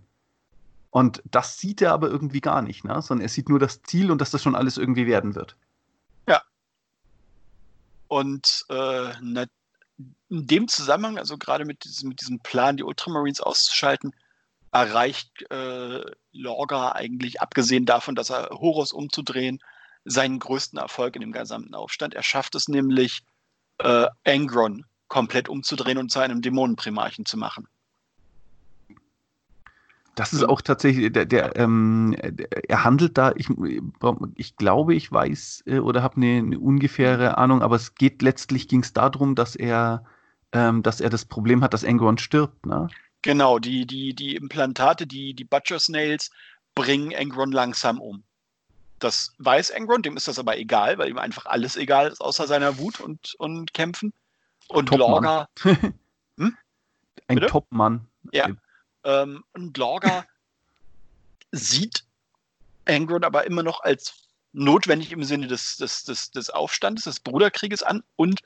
Und 0.92 1.24
das 1.26 1.58
sieht 1.58 1.82
er 1.82 1.94
aber 1.94 2.10
irgendwie 2.10 2.42
gar 2.42 2.62
nicht, 2.62 2.84
ne? 2.84 3.02
sondern 3.02 3.24
er 3.24 3.30
sieht 3.30 3.48
nur 3.48 3.60
das 3.60 3.82
Ziel 3.82 4.12
und 4.12 4.20
dass 4.20 4.32
das 4.32 4.44
schon 4.44 4.56
alles 4.56 4.78
irgendwie 4.78 5.08
werden 5.08 5.36
wird. 5.36 5.56
Und 8.12 8.66
äh, 8.68 9.14
in 9.20 9.48
dem 10.28 10.68
Zusammenhang, 10.68 11.18
also 11.18 11.38
gerade 11.38 11.64
mit 11.64 11.86
diesem, 11.86 12.10
mit 12.10 12.20
diesem 12.20 12.42
Plan, 12.42 12.76
die 12.76 12.84
Ultramarines 12.84 13.40
auszuschalten, 13.40 14.12
erreicht 14.74 15.50
äh, 15.50 16.02
Lorga 16.34 16.92
eigentlich, 16.92 17.40
abgesehen 17.40 17.86
davon, 17.86 18.16
dass 18.16 18.30
er 18.30 18.50
Horus 18.50 18.92
umzudrehen, 18.92 19.64
seinen 20.04 20.40
größten 20.40 20.78
Erfolg 20.78 21.16
in 21.16 21.22
dem 21.22 21.32
gesamten 21.32 21.74
Aufstand. 21.74 22.14
Er 22.14 22.22
schafft 22.22 22.54
es 22.56 22.68
nämlich, 22.68 23.22
äh, 23.78 24.08
Angron 24.26 24.86
komplett 25.08 25.48
umzudrehen 25.48 25.98
und 25.98 26.12
zu 26.12 26.20
einem 26.20 26.42
Dämonenprimarchen 26.42 27.26
zu 27.26 27.38
machen. 27.38 27.70
Das 30.16 30.34
ist 30.34 30.44
auch 30.44 30.62
tatsächlich, 30.62 31.14
der, 31.14 31.26
der, 31.26 31.56
ähm, 31.56 32.16
er 32.68 32.84
handelt 32.84 33.18
da, 33.18 33.32
ich, 33.36 33.48
ich 34.36 34.58
glaube, 34.58 34.94
ich 34.94 35.12
weiß 35.12 35.64
äh, 35.68 35.80
oder 35.80 36.04
habe 36.04 36.18
eine, 36.18 36.38
eine, 36.40 36.60
ungefähre 36.60 37.38
Ahnung, 37.38 37.62
aber 37.62 37.78
es 37.78 37.96
geht 37.96 38.22
letztlich 38.22 38.68
ging 38.68 38.82
es 38.82 38.92
darum, 38.92 39.36
dass 39.36 39.56
er, 39.56 40.04
ähm, 40.52 40.84
dass 40.84 41.00
er 41.00 41.10
das 41.10 41.24
Problem 41.26 41.64
hat, 41.64 41.74
dass 41.74 41.86
Angron 41.86 42.18
stirbt, 42.18 42.66
ne? 42.66 42.90
Genau, 43.22 43.60
die, 43.60 43.86
die, 43.86 44.14
die 44.16 44.36
Implantate, 44.36 45.06
die, 45.06 45.34
die 45.34 45.44
Butcher 45.44 45.80
Snails 45.80 46.32
bringen 46.76 47.14
Angron 47.16 47.52
langsam 47.52 48.02
um. 48.02 48.24
Das 49.00 49.34
weiß 49.38 49.72
Angron, 49.72 50.02
dem 50.02 50.18
ist 50.18 50.28
das 50.28 50.40
aber 50.40 50.58
egal, 50.58 50.98
weil 50.98 51.10
ihm 51.10 51.20
einfach 51.20 51.46
alles 51.46 51.78
egal 51.78 52.08
ist, 52.10 52.22
außer 52.22 52.48
seiner 52.48 52.78
Wut 52.80 53.00
und, 53.00 53.36
und 53.38 53.74
Kämpfen. 53.74 54.14
Und 54.68 54.88
Top 54.88 55.00
Lorga. 55.00 55.48
hm? 56.38 56.58
Ein 57.28 57.40
Top-Mann. 57.42 58.08
Ja. 58.32 58.48
Ähm, 59.04 59.44
und 59.54 59.78
Lorga 59.78 60.26
sieht 61.52 62.06
Angron 62.86 63.24
aber 63.24 63.46
immer 63.46 63.64
noch 63.64 63.82
als 63.82 64.28
notwendig 64.54 65.12
im 65.12 65.24
Sinne 65.24 65.48
des, 65.48 65.78
des, 65.78 66.04
des, 66.04 66.32
des 66.32 66.50
Aufstandes, 66.50 67.06
des 67.06 67.20
Bruderkrieges 67.20 67.84
an 67.84 68.04
und 68.16 68.42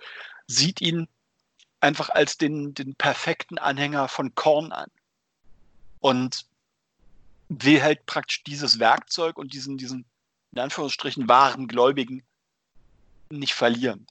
sieht 0.48 0.82
ihn 0.82 1.08
einfach 1.80 2.10
als 2.10 2.38
den, 2.38 2.74
den 2.74 2.96
perfekten 2.96 3.58
Anhänger 3.58 4.08
von 4.08 4.36
Korn 4.36 4.72
an. 4.72 4.90
Und 6.00 6.46
will 7.50 7.82
halt 7.82 8.06
praktisch 8.06 8.44
dieses 8.44 8.80
Werkzeug 8.80 9.38
und 9.38 9.54
diesen, 9.54 9.78
diesen 9.78 10.06
in 10.52 10.60
Anführungsstrichen 10.60 11.28
wahren 11.28 11.68
Gläubigen 11.68 12.24
nicht 13.30 13.54
verlieren. 13.54 14.08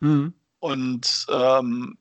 Mhm. 0.00 0.34
Und 0.60 1.26
ähm, 1.28 1.98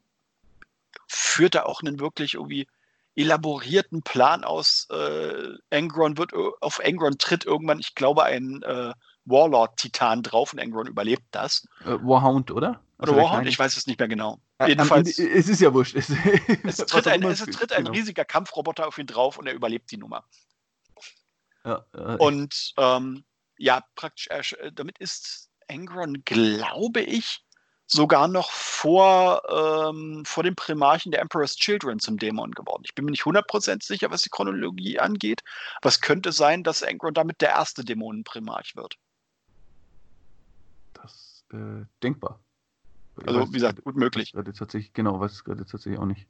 führt 1.08 1.56
da 1.56 1.64
auch 1.64 1.82
einen 1.82 2.00
wirklich 2.00 2.36
irgendwie 2.36 2.68
elaborierten 3.16 4.02
Plan 4.02 4.44
aus. 4.44 4.88
Äh, 4.92 5.54
Angron 5.72 6.18
wird 6.18 6.34
auf 6.62 6.82
Angron 6.84 7.18
tritt 7.18 7.46
irgendwann, 7.46 7.80
ich 7.80 7.96
glaube, 7.96 8.24
ein 8.24 8.62
äh, 8.64 8.94
Warlord-Titan 9.26 10.24
drauf 10.24 10.54
und 10.54 10.60
Angron 10.60 10.88
überlebt 10.88 11.24
das. 11.32 11.68
Äh, 11.86 11.98
Warhound, 12.02 12.52
oder? 12.52 12.82
Oder 13.00 13.12
also 13.12 13.16
Warhound, 13.16 13.48
ich 13.48 13.60
weiß 13.60 13.76
es 13.78 13.88
nicht 13.88 14.00
mehr 14.00 14.08
genau. 14.08 14.40
Äh, 14.58 14.70
Jedenfalls. 14.70 15.18
es 15.20 15.50
ist 15.50 15.62
ja 15.62 15.74
wurscht. 15.74 15.96
Es, 15.96 16.10
es 16.64 16.78
tritt, 16.78 17.08
ein, 17.08 17.24
es 17.24 17.40
tritt 17.40 17.72
ein 17.74 17.86
genau. 17.86 17.96
riesiger 17.96 18.26
Kampfroboter 18.26 18.88
auf 18.88 18.98
ihn 18.98 19.08
drauf 19.08 19.38
und 19.38 19.48
er 19.48 19.54
überlebt 19.54 19.92
die 19.92 19.98
Nummer. 19.98 20.26
Ja, 21.66 21.86
äh, 21.94 22.16
und 22.18 22.74
ähm, 22.78 23.24
ja, 23.58 23.84
praktisch, 23.96 24.54
äh, 24.54 24.72
damit 24.74 24.98
ist 25.00 25.50
Angron, 25.70 26.24
glaube 26.26 27.02
ich, 27.02 27.44
sogar 27.94 28.28
noch 28.28 28.52
vor, 28.52 29.42
ähm, 29.50 30.26
vor 30.26 30.44
dem 30.44 30.56
Primarchen 30.56 31.12
der 31.12 31.22
Emperor's 31.22 31.56
Children 31.56 32.00
zum 32.00 32.18
Dämon 32.18 32.52
geworden. 32.52 32.84
Ich 32.86 32.94
bin 32.94 33.06
mir 33.06 33.12
nicht 33.12 33.24
100% 33.24 33.84
sicher, 33.84 34.12
was 34.12 34.24
die 34.24 34.30
Chronologie 34.30 35.00
angeht, 35.00 35.42
aber 35.78 35.90
es 35.90 36.02
könnte 36.02 36.32
sein, 36.32 36.64
dass 36.64 36.84
Angron 36.84 37.14
damit 37.14 37.42
der 37.42 37.50
erste 37.50 37.86
Dämonenprimarch 37.86 38.76
wird. 38.76 38.98
Das 40.94 41.46
äh, 41.54 41.86
denkbar. 42.02 42.40
Also, 43.26 43.42
weiß, 43.42 43.50
wie 43.50 43.54
gesagt, 43.54 43.84
gut 43.84 43.96
möglich. 43.96 44.34
Gerade 44.34 44.54
tatsächlich, 44.54 44.94
genau, 44.94 45.20
weiß 45.20 45.32
es 45.32 45.44
gerade 45.44 45.66
tatsächlich 45.66 46.00
auch 46.00 46.06
nicht. 46.06 46.28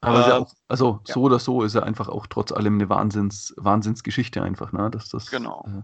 Aber 0.00 0.28
äh, 0.28 0.32
auch, 0.32 0.54
also 0.68 1.00
ja. 1.06 1.14
so 1.14 1.22
oder 1.22 1.38
so 1.38 1.62
ist 1.62 1.74
er 1.74 1.82
einfach 1.82 2.08
auch 2.08 2.26
trotz 2.26 2.52
allem 2.52 2.74
eine 2.74 2.88
Wahnsinns, 2.88 3.54
Wahnsinnsgeschichte 3.56 4.42
einfach, 4.42 4.72
ne? 4.72 4.90
Dass 4.90 5.08
das, 5.08 5.30
genau. 5.30 5.66
Äh, 5.66 5.82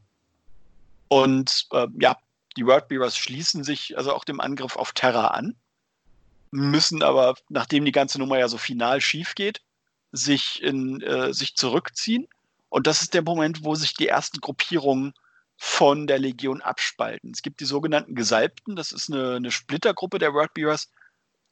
und 1.08 1.66
äh, 1.72 1.88
ja, 1.98 2.16
die 2.56 2.66
Wordbearers 2.66 3.16
schließen 3.16 3.64
sich 3.64 3.96
also 3.96 4.12
auch 4.12 4.24
dem 4.24 4.40
Angriff 4.40 4.76
auf 4.76 4.92
Terra 4.92 5.28
an, 5.28 5.56
müssen 6.50 7.02
aber, 7.02 7.34
nachdem 7.48 7.84
die 7.84 7.92
ganze 7.92 8.18
Nummer 8.18 8.38
ja 8.38 8.48
so 8.48 8.58
final 8.58 9.00
schief 9.00 9.34
geht, 9.34 9.62
sich, 10.12 10.62
in, 10.62 11.00
äh, 11.02 11.34
sich 11.34 11.56
zurückziehen. 11.56 12.28
Und 12.68 12.86
das 12.86 13.02
ist 13.02 13.14
der 13.14 13.22
Moment, 13.22 13.64
wo 13.64 13.74
sich 13.74 13.94
die 13.94 14.08
ersten 14.08 14.40
Gruppierungen 14.40 15.14
von 15.56 16.06
der 16.06 16.18
Legion 16.18 16.62
abspalten. 16.62 17.32
Es 17.32 17.42
gibt 17.42 17.60
die 17.60 17.64
sogenannten 17.64 18.14
Gesalbten, 18.14 18.76
das 18.76 18.92
ist 18.92 19.10
eine, 19.10 19.36
eine 19.36 19.50
Splittergruppe 19.50 20.18
der 20.18 20.34
Wordbearers, 20.34 20.90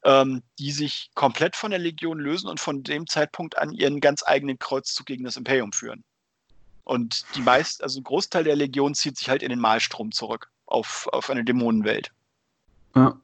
ähm, 0.04 0.42
die 0.58 0.72
sich 0.72 1.10
komplett 1.14 1.56
von 1.56 1.70
der 1.70 1.80
Legion 1.80 2.18
lösen 2.18 2.48
und 2.48 2.60
von 2.60 2.82
dem 2.82 3.06
Zeitpunkt 3.06 3.58
an 3.58 3.72
ihren 3.72 4.00
ganz 4.00 4.22
eigenen 4.24 4.58
Kreuzzug 4.58 5.06
gegen 5.06 5.24
das 5.24 5.36
Imperium 5.36 5.72
führen. 5.72 6.04
Und 6.84 7.24
die 7.36 7.42
meist, 7.42 7.82
also 7.82 8.00
ein 8.00 8.04
Großteil 8.04 8.44
der 8.44 8.56
Legion 8.56 8.94
zieht 8.94 9.16
sich 9.16 9.28
halt 9.28 9.42
in 9.42 9.50
den 9.50 9.60
Malstrom 9.60 10.10
zurück 10.10 10.50
auf, 10.72 11.08
auf 11.12 11.30
eine 11.30 11.44
Dämonenwelt. 11.44 12.12
Ja. 12.94 13.14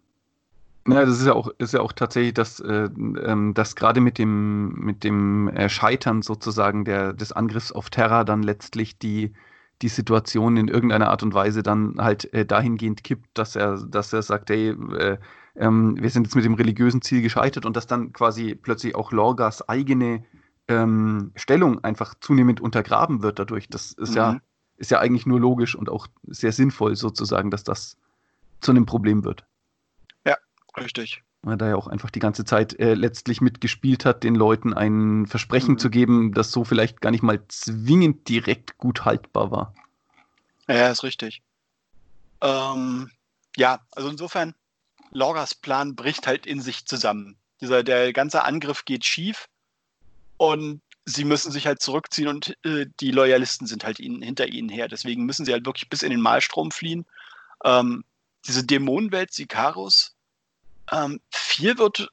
Ja, 0.86 1.04
das 1.04 1.20
ist 1.20 1.26
ja 1.26 1.34
auch, 1.34 1.50
ist 1.58 1.74
ja 1.74 1.80
auch 1.80 1.92
tatsächlich 1.92 2.32
das, 2.32 2.60
äh, 2.60 2.88
ähm, 2.94 3.52
das 3.52 3.76
gerade 3.76 4.00
mit 4.00 4.16
dem, 4.16 4.72
mit 4.72 5.04
dem 5.04 5.48
äh, 5.48 5.68
Scheitern 5.68 6.22
sozusagen 6.22 6.86
der, 6.86 7.12
des 7.12 7.32
Angriffs 7.32 7.72
auf 7.72 7.90
Terra 7.90 8.24
dann 8.24 8.42
letztlich 8.42 8.98
die, 8.98 9.34
die 9.82 9.88
Situation 9.88 10.56
in 10.56 10.68
irgendeiner 10.68 11.10
Art 11.10 11.22
und 11.22 11.34
Weise 11.34 11.62
dann 11.62 11.96
halt 11.98 12.32
äh, 12.32 12.46
dahingehend 12.46 13.04
kippt, 13.04 13.28
dass 13.34 13.54
er, 13.54 13.84
dass 13.84 14.14
er 14.14 14.22
sagt, 14.22 14.48
hey, 14.48 14.70
äh, 14.70 15.18
ähm, 15.56 15.96
wir 16.00 16.08
sind 16.08 16.24
jetzt 16.24 16.36
mit 16.36 16.46
dem 16.46 16.54
religiösen 16.54 17.02
Ziel 17.02 17.20
gescheitert 17.20 17.66
und 17.66 17.76
dass 17.76 17.86
dann 17.86 18.14
quasi 18.14 18.54
plötzlich 18.54 18.94
auch 18.94 19.12
Lorgas 19.12 19.68
eigene 19.68 20.24
ähm, 20.68 21.32
Stellung 21.34 21.84
einfach 21.84 22.14
zunehmend 22.18 22.62
untergraben 22.62 23.22
wird 23.22 23.38
dadurch. 23.38 23.68
Das 23.68 23.92
ist 23.92 24.10
mhm. 24.10 24.16
ja 24.16 24.40
ist 24.78 24.90
ja 24.90 25.00
eigentlich 25.00 25.26
nur 25.26 25.40
logisch 25.40 25.74
und 25.74 25.90
auch 25.90 26.06
sehr 26.26 26.52
sinnvoll 26.52 26.96
sozusagen, 26.96 27.50
dass 27.50 27.64
das 27.64 27.96
zu 28.60 28.70
einem 28.70 28.86
Problem 28.86 29.24
wird. 29.24 29.44
Ja, 30.24 30.36
richtig. 30.76 31.22
Weil 31.42 31.60
er 31.60 31.68
ja 31.68 31.76
auch 31.76 31.88
einfach 31.88 32.10
die 32.10 32.20
ganze 32.20 32.44
Zeit 32.44 32.78
äh, 32.78 32.94
letztlich 32.94 33.40
mitgespielt 33.40 34.04
hat, 34.04 34.24
den 34.24 34.34
Leuten 34.34 34.72
ein 34.72 35.26
Versprechen 35.26 35.72
mhm. 35.72 35.78
zu 35.78 35.90
geben, 35.90 36.32
das 36.32 36.52
so 36.52 36.64
vielleicht 36.64 37.00
gar 37.00 37.10
nicht 37.10 37.22
mal 37.22 37.40
zwingend 37.48 38.28
direkt 38.28 38.78
gut 38.78 39.04
haltbar 39.04 39.50
war. 39.50 39.74
Ja, 40.68 40.90
ist 40.90 41.02
richtig. 41.02 41.42
Ähm, 42.40 43.10
ja, 43.56 43.80
also 43.92 44.08
insofern, 44.08 44.54
Loras 45.10 45.54
Plan 45.54 45.96
bricht 45.96 46.26
halt 46.26 46.46
in 46.46 46.60
sich 46.60 46.86
zusammen. 46.86 47.36
Dieser, 47.60 47.82
der 47.82 48.12
ganze 48.12 48.44
Angriff 48.44 48.84
geht 48.84 49.04
schief 49.04 49.48
und 50.36 50.82
sie 51.08 51.24
müssen 51.24 51.50
sich 51.50 51.66
halt 51.66 51.80
zurückziehen 51.80 52.28
und 52.28 52.56
äh, 52.64 52.86
die 53.00 53.10
Loyalisten 53.10 53.66
sind 53.66 53.84
halt 53.84 53.98
ihnen, 53.98 54.20
hinter 54.20 54.46
ihnen 54.46 54.68
her. 54.68 54.88
Deswegen 54.88 55.24
müssen 55.24 55.46
sie 55.46 55.52
halt 55.52 55.64
wirklich 55.64 55.88
bis 55.88 56.02
in 56.02 56.10
den 56.10 56.20
Malstrom 56.20 56.70
fliehen. 56.70 57.06
Ähm, 57.64 58.04
diese 58.46 58.64
Dämonenwelt 58.64 59.32
Sicarus, 59.32 60.14
ähm, 60.92 61.20
viel 61.30 61.78
wird 61.78 62.10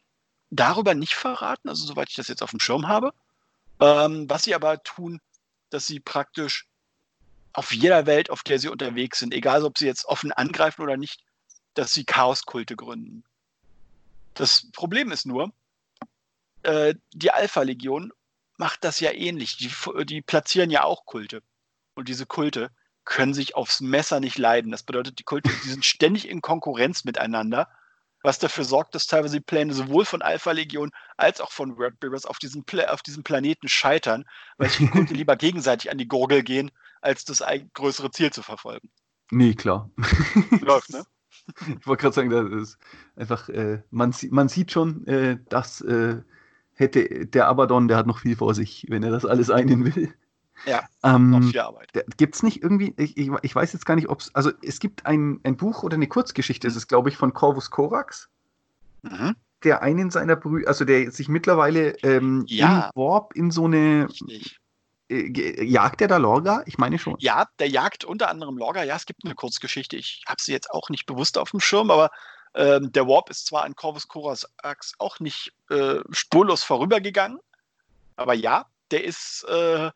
darüber 0.49 0.93
nicht 0.93 1.15
verraten, 1.15 1.69
also 1.69 1.85
soweit 1.85 2.09
ich 2.09 2.15
das 2.15 2.29
jetzt 2.29 2.41
auf 2.41 2.51
dem 2.51 2.59
Schirm 2.59 2.87
habe. 2.87 3.13
Ähm, 3.81 4.29
was 4.29 4.43
sie 4.43 4.55
aber 4.55 4.81
tun, 4.83 5.19
dass 5.69 5.85
sie 5.87 5.99
praktisch 5.99 6.67
auf 7.51 7.73
jeder 7.73 8.05
Welt, 8.05 8.29
auf 8.29 8.43
der 8.43 8.59
sie 8.59 8.69
unterwegs 8.69 9.19
sind, 9.19 9.33
egal 9.33 9.63
ob 9.63 9.77
sie 9.77 9.87
jetzt 9.87 10.05
offen 10.05 10.31
angreifen 10.31 10.81
oder 10.81 10.95
nicht, 10.95 11.23
dass 11.73 11.93
sie 11.93 12.05
Chaoskulte 12.05 12.75
gründen. 12.77 13.23
Das 14.33 14.71
Problem 14.71 15.11
ist 15.11 15.25
nur, 15.25 15.51
äh, 16.63 16.95
die 17.13 17.31
Alpha-Legion 17.31 18.13
macht 18.57 18.83
das 18.83 18.99
ja 18.99 19.11
ähnlich. 19.11 19.57
Die, 19.57 19.71
die 20.05 20.21
platzieren 20.21 20.69
ja 20.69 20.83
auch 20.83 21.05
Kulte. 21.05 21.41
Und 21.95 22.09
diese 22.09 22.25
Kulte 22.25 22.71
können 23.05 23.33
sich 23.33 23.55
aufs 23.55 23.81
Messer 23.81 24.19
nicht 24.19 24.37
leiden. 24.37 24.71
Das 24.71 24.83
bedeutet, 24.83 25.19
die 25.19 25.23
Kulte, 25.23 25.49
die 25.63 25.69
sind 25.69 25.85
ständig 25.85 26.27
in 26.27 26.41
Konkurrenz 26.41 27.05
miteinander, 27.05 27.69
was 28.23 28.39
dafür 28.39 28.63
sorgt, 28.63 28.95
dass 28.95 29.05
teilweise 29.05 29.37
die 29.37 29.45
Pläne 29.45 29.73
sowohl 29.73 30.03
von 30.03 30.23
Alpha 30.23 30.51
Legion 30.51 30.91
als 31.15 31.39
auch 31.39 31.51
von 31.51 31.73
Red 31.73 31.99
Bearers 31.99 32.25
auf 32.25 32.39
diesem, 32.39 32.63
Pla 32.65 32.85
auf 32.85 33.03
diesem 33.03 33.23
Planeten 33.23 33.67
scheitern, 33.67 34.25
weil 34.57 34.69
sich 34.69 34.79
die 34.79 34.89
Kulte 34.89 35.13
lieber 35.13 35.35
gegenseitig 35.35 35.91
an 35.91 35.99
die 35.99 36.07
Gurgel 36.07 36.43
gehen, 36.43 36.71
als 37.01 37.23
das 37.23 37.43
größere 37.75 38.09
Ziel 38.11 38.33
zu 38.33 38.41
verfolgen. 38.41 38.89
Nee, 39.31 39.53
klar. 39.53 39.89
Läuft, 40.61 40.89
ne? 40.89 41.05
Ich 41.79 41.85
wollte 41.85 42.01
gerade 42.01 42.15
sagen, 42.15 42.29
das 42.29 42.69
ist 42.69 42.77
einfach, 43.15 43.49
äh, 43.49 43.83
man, 43.91 44.15
man 44.31 44.49
sieht 44.49 44.71
schon, 44.71 45.05
äh, 45.05 45.37
dass 45.49 45.81
äh, 45.81 46.21
hätte 46.75 47.25
der 47.25 47.47
Abaddon, 47.47 47.87
der 47.87 47.97
hat 47.97 48.07
noch 48.07 48.19
viel 48.19 48.35
vor 48.35 48.53
sich, 48.53 48.85
wenn 48.89 49.03
er 49.03 49.11
das 49.11 49.25
alles 49.25 49.49
einnehmen 49.49 49.95
will. 49.95 50.13
Ja, 50.65 50.83
Ähm, 51.03 51.31
noch 51.31 51.43
viel 51.43 51.59
Arbeit. 51.59 51.91
Gibt 52.17 52.35
es 52.35 52.43
nicht 52.43 52.63
irgendwie, 52.63 52.93
ich, 52.97 53.17
ich, 53.17 53.29
ich 53.41 53.55
weiß 53.55 53.73
jetzt 53.73 53.85
gar 53.85 53.95
nicht, 53.95 54.07
ob 54.09 54.21
es, 54.21 54.33
also 54.33 54.51
es 54.63 54.79
gibt 54.79 55.05
ein, 55.05 55.39
ein 55.43 55.57
Buch 55.57 55.83
oder 55.83 55.95
eine 55.95 56.07
Kurzgeschichte, 56.07 56.67
das 56.67 56.77
ist 56.77 56.87
glaube 56.87 57.09
ich 57.09 57.17
von 57.17 57.33
Corvus 57.33 57.69
Corax, 57.71 58.29
Mhm. 59.03 59.35
der 59.63 59.81
einen 59.83 60.09
seiner 60.09 60.35
Brüder, 60.35 60.67
also 60.67 60.85
der 60.85 61.11
sich 61.11 61.27
mittlerweile 61.27 61.91
ähm, 62.03 62.45
Ja. 62.47 62.89
im 62.95 63.01
Warp 63.01 63.33
in 63.35 63.51
so 63.51 63.65
eine, 63.65 64.07
Richtig. 64.09 64.57
äh, 65.09 65.63
jagt 65.63 66.01
er 66.01 66.07
da 66.07 66.17
Lorga? 66.17 66.63
Ich 66.65 66.77
meine 66.77 66.97
schon. 66.97 67.15
Ja, 67.19 67.45
der 67.59 67.69
jagt 67.69 68.03
unter 68.05 68.29
anderem 68.29 68.57
Lorga. 68.57 68.83
Ja, 68.83 68.95
es 68.95 69.05
gibt 69.05 69.23
eine 69.25 69.35
Kurzgeschichte. 69.35 69.95
Ich 69.97 70.23
habe 70.27 70.41
sie 70.41 70.53
jetzt 70.53 70.71
auch 70.71 70.89
nicht 70.89 71.05
bewusst 71.05 71.37
auf 71.37 71.51
dem 71.51 71.59
Schirm, 71.59 71.91
aber 71.91 72.09
ähm, 72.55 72.91
der 72.91 73.07
Warp 73.07 73.29
ist 73.29 73.47
zwar 73.47 73.63
an 73.63 73.75
Corvus 73.75 74.07
Corax 74.07 74.47
auch 74.97 75.19
nicht 75.19 75.53
äh, 75.69 75.99
spurlos 76.11 76.63
vorübergegangen, 76.63 77.39
aber 78.15 78.33
ja, 78.33 78.65
der 78.91 79.03
ist, 79.03 79.45
äh, 79.49 79.91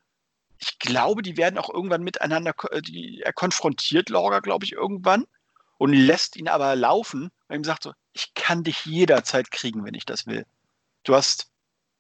ich 0.58 0.78
glaube, 0.80 1.22
die 1.22 1.38
werden 1.38 1.58
auch 1.58 1.70
irgendwann 1.70 2.04
miteinander, 2.04 2.54
äh, 2.72 2.82
die, 2.82 3.22
er 3.22 3.34
konfrontiert 3.34 4.10
Lorga, 4.10 4.40
glaube 4.40 4.66
ich, 4.66 4.74
irgendwann 4.74 5.26
und 5.78 5.94
lässt 5.94 6.36
ihn 6.36 6.50
aber 6.50 6.76
laufen, 6.76 7.32
weil 7.48 7.58
ihm 7.58 7.64
sagt 7.64 7.84
so, 7.84 7.94
ich 8.14 8.34
kann 8.34 8.64
dich 8.64 8.86
jederzeit 8.86 9.52
kriegen, 9.52 9.86
wenn 9.86 9.94
ich 9.94 10.06
das 10.06 10.28
will. 10.28 10.46
Du 11.04 11.16
hast 11.16 11.50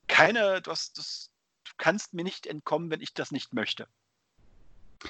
keine, 0.07 0.61
du 0.61 0.71
hast 0.71 0.97
das, 0.97 1.31
du 1.63 1.71
kannst 1.77 2.13
mir 2.13 2.23
nicht 2.23 2.47
entkommen, 2.47 2.89
wenn 2.91 3.01
ich 3.01 3.13
das 3.13 3.31
nicht 3.31 3.53
möchte. 3.53 3.87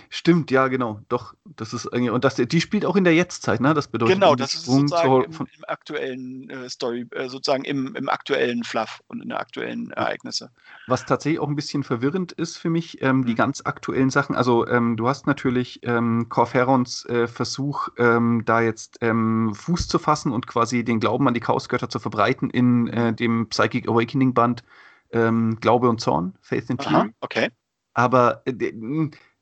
Stimmt, 0.10 0.52
ja, 0.52 0.68
genau. 0.68 1.02
Doch, 1.10 1.34
das 1.46 1.74
ist 1.74 1.86
irgendwie, 1.86 2.12
und 2.12 2.24
das, 2.24 2.36
die 2.36 2.62
spielt 2.62 2.86
auch 2.86 2.96
in 2.96 3.04
der 3.04 3.16
Jetztzeit, 3.16 3.60
ne? 3.60 3.74
Das 3.74 3.88
bedeutet 3.88 4.16
Genau, 4.16 4.36
das 4.36 4.54
ist 4.54 4.62
Sprung 4.64 4.82
sozusagen 4.88 5.12
zur- 5.12 5.26
im, 5.26 5.48
im 5.58 5.66
aktuellen 5.68 6.50
äh, 6.50 6.70
Story, 6.70 7.08
äh, 7.12 7.28
sozusagen 7.28 7.64
im, 7.64 7.96
im 7.96 8.08
aktuellen 8.10 8.64
Fluff 8.64 9.02
und 9.08 9.22
in 9.22 9.30
den 9.30 9.38
aktuellen 9.38 9.92
Ereignisse. 9.92 10.52
Was 10.86 11.06
tatsächlich 11.06 11.40
auch 11.40 11.48
ein 11.48 11.56
bisschen 11.56 11.84
verwirrend 11.84 12.32
ist 12.32 12.58
für 12.58 12.70
mich, 12.70 13.02
ähm, 13.02 13.26
die 13.26 13.32
Mhm. 13.32 13.38
ganz 13.38 13.62
aktuellen 13.66 14.10
Sachen. 14.10 14.36
Also 14.36 14.68
ähm, 14.68 14.96
du 14.98 15.08
hast 15.08 15.28
natürlich 15.28 15.80
ähm, 15.84 16.28
Corferons 16.30 17.06
äh, 17.06 17.28
Versuch, 17.28 17.90
ähm, 17.98 18.44
da 18.46 18.62
jetzt 18.62 18.98
ähm, 19.02 19.54
Fuß 19.56 19.88
zu 19.88 20.00
fassen 20.00 20.32
und 20.32 20.48
quasi 20.48 20.84
den 20.84 21.00
Glauben 21.00 21.28
an 21.28 21.34
die 21.34 21.40
Chaosgötter 21.40 21.90
zu 21.90 22.00
verbreiten 22.00 22.50
in 22.50 22.88
äh, 22.88 23.14
dem 23.14 23.50
Psychic 23.50 23.88
Awakening 23.88 24.34
Band 24.34 24.64
ähm, 25.12 25.60
Glaube 25.60 25.90
und 25.90 26.00
Zorn, 26.02 26.36
Faith 26.42 26.70
and 26.70 26.82
Aha, 26.82 27.02
Fury. 27.02 27.14
okay. 27.22 27.50
Aber 27.94 28.42
äh, 28.46 28.54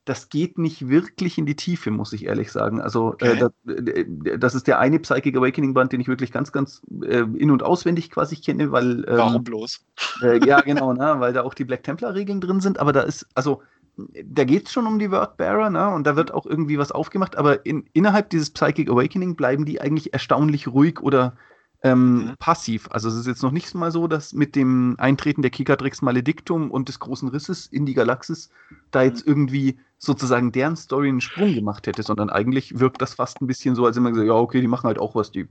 das 0.08 0.30
geht 0.30 0.58
nicht 0.58 0.88
wirklich 0.90 1.38
in 1.38 1.46
die 1.46 1.56
Tiefe, 1.56 1.92
muss 1.92 2.14
ich 2.14 2.26
ehrlich 2.26 2.52
sagen. 2.52 2.82
Also 2.82 3.14
Okay. 3.14 3.32
äh, 3.34 3.38
das, 3.38 3.52
äh, 3.68 4.06
das 4.38 4.56
ist 4.56 4.68
der 4.68 4.80
eine 4.80 5.00
Psychic 5.00 5.36
Awakening 5.36 5.74
Band, 5.74 5.92
den 5.92 6.02
ich 6.02 6.08
wirklich 6.08 6.32
ganz, 6.32 6.52
ganz 6.52 6.82
äh, 7.04 7.20
in- 7.20 7.52
und 7.52 7.64
auswendig 7.64 8.10
quasi 8.12 8.38
kenne, 8.38 8.72
weil 8.72 9.06
ähm, 9.08 9.18
Warum 9.18 9.44
bloß? 9.44 9.84
äh, 10.22 10.38
ja, 10.38 10.62
genau, 10.62 10.94
ne? 10.94 11.16
weil 11.20 11.34
da 11.34 11.44
auch 11.44 11.54
die 11.54 11.66
Black 11.66 11.84
Templar-Regeln 11.84 12.42
drin 12.42 12.62
sind, 12.62 12.80
aber 12.80 12.94
da 12.94 13.02
ist, 13.02 13.28
also, 13.36 13.62
da 13.98 14.44
geht 14.44 14.68
es 14.68 14.72
schon 14.74 14.88
um 14.88 15.00
die 15.00 15.12
Wordbearer, 15.12 15.70
ne? 15.72 15.90
Und 15.90 16.06
da 16.06 16.16
wird 16.16 16.32
auch 16.34 16.46
irgendwie 16.46 16.78
was 16.78 16.92
aufgemacht, 16.92 17.36
aber 17.36 17.66
in, 17.66 17.90
innerhalb 17.94 18.30
dieses 18.30 18.52
Psychic 18.52 18.90
Awakening 18.90 19.36
bleiben 19.36 19.66
die 19.66 19.82
eigentlich 19.82 20.14
erstaunlich 20.14 20.68
ruhig 20.68 21.02
oder 21.02 21.36
ähm, 21.84 22.16
Mhm. 22.16 22.36
passiv. 22.40 22.88
Also 22.92 23.10
es 23.10 23.16
ist 23.16 23.28
jetzt 23.28 23.44
noch 23.44 23.52
nicht 23.52 23.74
mal 23.76 23.92
so, 23.92 24.08
dass 24.08 24.34
mit 24.34 24.56
dem 24.56 24.96
Eintreten 24.98 25.42
der 25.42 25.52
Kikadrix 25.52 26.02
Maledictum 26.02 26.72
und 26.72 26.90
des 26.90 27.00
großen 27.00 27.30
Risses 27.30 27.68
in 27.68 27.86
die 27.86 27.94
Galaxis 27.94 28.50
da 28.92 29.04
jetzt 29.04 29.26
irgendwie 29.26 29.80
sozusagen 30.00 30.52
deren 30.52 30.76
Story 30.76 31.10
einen 31.10 31.22
Sprung 31.22 31.54
gemacht 31.54 31.88
hätte, 31.88 32.04
sondern 32.04 32.30
eigentlich 32.30 32.80
wirkt 32.80 33.02
das 33.02 33.14
fast 33.16 33.42
ein 33.42 33.48
bisschen 33.48 33.76
so, 33.76 33.86
als 33.86 33.96
wenn 33.96 34.04
man 34.04 34.14
gesagt, 34.14 34.28
ja, 34.28 34.34
okay, 34.36 34.62
die 34.62 34.68
machen 34.68 34.88
halt 34.88 35.00
auch 35.00 35.16
was, 35.16 35.32
die 35.32 35.48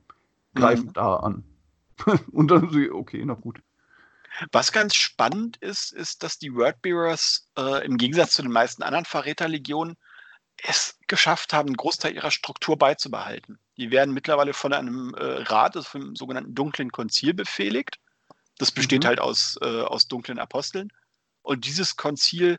greifen 0.55 0.87
Mhm. 0.89 0.93
da 0.95 1.17
an. 1.17 1.45
und 2.33 2.51
dann 2.51 2.71
so, 2.71 2.79
okay, 2.93 3.23
na 3.25 3.35
gut. 3.35 3.61
Was 4.53 4.71
ganz 4.73 4.95
spannend 4.95 5.57
ist, 5.59 5.93
ist, 5.93 6.23
dass 6.23 6.39
die 6.39 6.55
Wordbearers 6.55 7.49
äh, 7.57 7.85
im 7.87 7.97
Gegensatz 7.97 8.33
zu 8.33 8.43
den 8.43 8.53
meisten 8.53 8.83
anderen 8.83 9.05
Verräterlegionen 9.07 9.97
es 10.63 10.99
geschafft 11.07 11.53
haben, 11.53 11.69
einen 11.69 11.77
Großteil 11.77 12.15
ihrer 12.15 12.31
Struktur 12.31 12.77
beizubehalten. 12.77 13.59
Die 13.77 13.91
werden 13.91 14.15
mittlerweile 14.15 14.55
von 14.55 14.73
einem 14.73 15.15
äh, 15.15 15.43
Rat, 15.43 15.77
also 15.77 15.89
vom 15.89 16.17
sogenannten 16.17 16.55
dunklen 16.55 16.91
Konzil 16.91 17.35
befehligt. 17.35 17.99
Das 18.59 18.73
besteht 18.73 19.03
Mhm. 19.03 19.09
halt 19.09 19.21
aus, 19.21 19.59
äh, 19.61 19.83
aus 19.83 20.09
dunklen 20.09 20.39
Aposteln. 20.39 20.93
Und 21.43 21.67
dieses 21.67 21.97
Konzil 21.97 22.59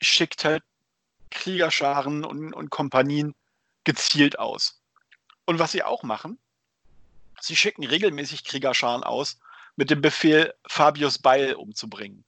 schickt 0.00 0.44
halt 0.44 0.62
Kriegerscharen 1.30 2.24
und, 2.24 2.52
und 2.54 2.70
Kompanien 2.70 3.34
gezielt 3.84 4.38
aus. 4.38 4.80
Und 5.44 5.58
was 5.58 5.72
sie 5.72 5.82
auch 5.82 6.02
machen, 6.02 6.38
sie 7.40 7.56
schicken 7.56 7.84
regelmäßig 7.84 8.44
Kriegerscharen 8.44 9.04
aus 9.04 9.38
mit 9.76 9.90
dem 9.90 10.00
Befehl, 10.00 10.54
Fabius 10.66 11.18
Beil 11.18 11.54
umzubringen. 11.54 12.24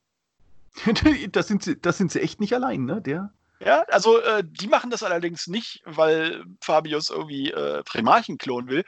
das, 1.33 1.49
sind 1.49 1.63
sie, 1.63 1.81
das 1.81 1.99
sind 1.99 2.13
sie 2.13 2.21
echt 2.21 2.41
nicht 2.41 2.55
allein, 2.55 2.85
ne? 2.85 3.01
Der. 3.03 3.33
Ja, 3.65 3.83
also 3.89 4.21
äh, 4.21 4.43
die 4.45 4.67
machen 4.67 4.91
das 4.91 5.03
allerdings 5.03 5.47
nicht, 5.47 5.81
weil 5.85 6.45
Fabius 6.61 7.11
irgendwie 7.11 7.51
äh, 7.53 7.83
Primarchen 7.85 8.37
klonen 8.39 8.69
will, 8.69 8.85